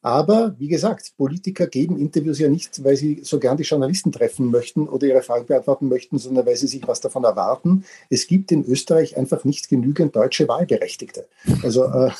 Aber 0.03 0.55
wie 0.59 0.69
gesagt, 0.69 1.15
Politiker 1.17 1.67
geben 1.67 1.99
Interviews 1.99 2.39
ja 2.39 2.49
nicht, 2.49 2.85
weil 2.85 2.97
sie 2.97 3.21
so 3.25 3.41
gern 3.41 3.57
die 3.57 3.65
Journalisten 3.65 4.13
treffen 4.13 4.51
möchten 4.51 4.89
oder 4.89 5.07
ihre 5.07 5.23
Fragen 5.23 5.47
beantworten 5.47 5.89
möchten, 5.89 6.19
sondern 6.19 6.47
weil 6.47 6.57
sie 6.57 6.69
sich 6.69 6.87
was 6.87 7.01
davon 7.01 7.25
erwarten. 7.25 7.85
Es 8.09 8.27
gibt 8.27 8.53
in 8.53 8.65
Österreich 8.65 9.17
einfach 9.17 9.45
nicht 9.45 9.69
genügend 9.69 10.15
deutsche 10.15 10.47
Wahlberechtigte. 10.47 11.27
Also 11.63 11.85
äh, 11.85 12.11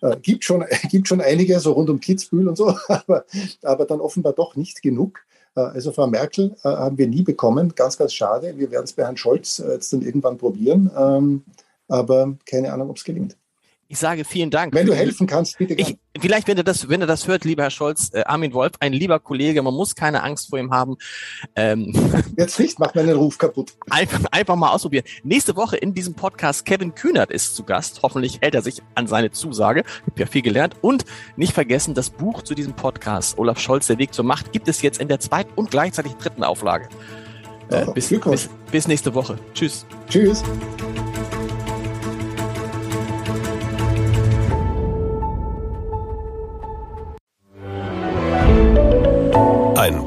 äh, 0.00 0.16
gibt, 0.22 0.44
schon, 0.44 0.64
gibt 0.90 1.08
schon 1.08 1.20
einige, 1.20 1.60
so 1.60 1.72
rund 1.72 1.90
um 1.90 2.00
Kitzbühel 2.00 2.48
und 2.48 2.56
so, 2.56 2.76
aber, 2.88 3.24
aber 3.62 3.84
dann 3.84 4.00
offenbar 4.00 4.32
doch 4.32 4.56
nicht 4.56 4.80
genug. 4.80 5.20
Äh, 5.54 5.60
also 5.60 5.92
Frau 5.92 6.06
Merkel 6.06 6.56
äh, 6.64 6.68
haben 6.68 6.98
wir 6.98 7.08
nie 7.08 7.22
bekommen. 7.22 7.74
Ganz, 7.74 7.96
ganz 7.96 8.14
schade. 8.14 8.56
Wir 8.56 8.70
werden 8.70 8.84
es 8.84 8.92
bei 8.92 9.04
Herrn 9.04 9.16
Scholz 9.16 9.58
äh, 9.58 9.72
jetzt 9.72 9.92
dann 9.92 10.02
irgendwann 10.02 10.38
probieren. 10.38 10.90
Ähm, 10.96 11.44
aber 11.88 12.36
keine 12.46 12.72
Ahnung, 12.72 12.90
ob 12.90 12.96
es 12.96 13.04
gelingt. 13.04 13.36
Ich 13.88 13.98
sage 13.98 14.24
vielen 14.24 14.50
Dank. 14.50 14.74
Wenn 14.74 14.86
du 14.86 14.94
helfen 14.94 15.26
kannst, 15.26 15.58
bitte. 15.58 15.74
Ich, 15.74 15.96
vielleicht, 16.18 16.48
wenn 16.48 16.56
du 16.56 16.64
das, 16.64 16.88
wenn 16.88 17.00
du 17.00 17.06
das 17.06 17.28
hört, 17.28 17.44
lieber 17.44 17.64
Herr 17.64 17.70
Scholz, 17.70 18.10
äh, 18.14 18.22
Armin 18.24 18.54
Wolf, 18.54 18.72
ein 18.80 18.92
lieber 18.92 19.20
Kollege, 19.20 19.62
man 19.62 19.74
muss 19.74 19.94
keine 19.94 20.22
Angst 20.22 20.48
vor 20.48 20.58
ihm 20.58 20.72
haben. 20.72 20.96
Ähm, 21.54 21.92
Jetzt 22.38 22.58
nicht, 22.58 22.78
macht 22.78 22.94
meinen 22.94 23.14
Ruf 23.14 23.36
kaputt. 23.36 23.74
Einfach, 23.90 24.20
einfach 24.30 24.56
mal 24.56 24.70
ausprobieren. 24.70 25.04
Nächste 25.22 25.54
Woche 25.56 25.76
in 25.76 25.92
diesem 25.92 26.14
Podcast 26.14 26.64
Kevin 26.64 26.94
Kühnert 26.94 27.30
ist 27.30 27.54
zu 27.54 27.62
Gast. 27.62 28.00
Hoffentlich 28.02 28.40
hält 28.40 28.54
er 28.54 28.62
sich 28.62 28.82
an 28.94 29.06
seine 29.06 29.30
Zusage. 29.30 29.84
Ich 29.86 30.12
habe 30.12 30.20
ja 30.20 30.26
viel 30.26 30.42
gelernt. 30.42 30.76
Und 30.80 31.04
nicht 31.36 31.52
vergessen, 31.52 31.94
das 31.94 32.10
Buch 32.10 32.42
zu 32.42 32.54
diesem 32.54 32.74
Podcast, 32.74 33.38
Olaf 33.38 33.58
Scholz, 33.58 33.86
der 33.86 33.98
Weg 33.98 34.14
zur 34.14 34.24
Macht, 34.24 34.52
gibt 34.52 34.68
es 34.68 34.80
jetzt 34.82 35.00
in 35.00 35.08
der 35.08 35.20
zweiten 35.20 35.52
und 35.56 35.70
gleichzeitig 35.70 36.14
dritten 36.14 36.42
Auflage. 36.42 36.88
Äh, 37.70 37.86
bis, 37.92 38.08
bis, 38.08 38.50
bis 38.70 38.88
nächste 38.88 39.14
Woche. 39.14 39.38
Tschüss. 39.54 39.86
Tschüss. 40.08 40.42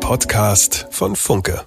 Podcast 0.08 0.88
von 0.90 1.18
Funke. 1.18 1.66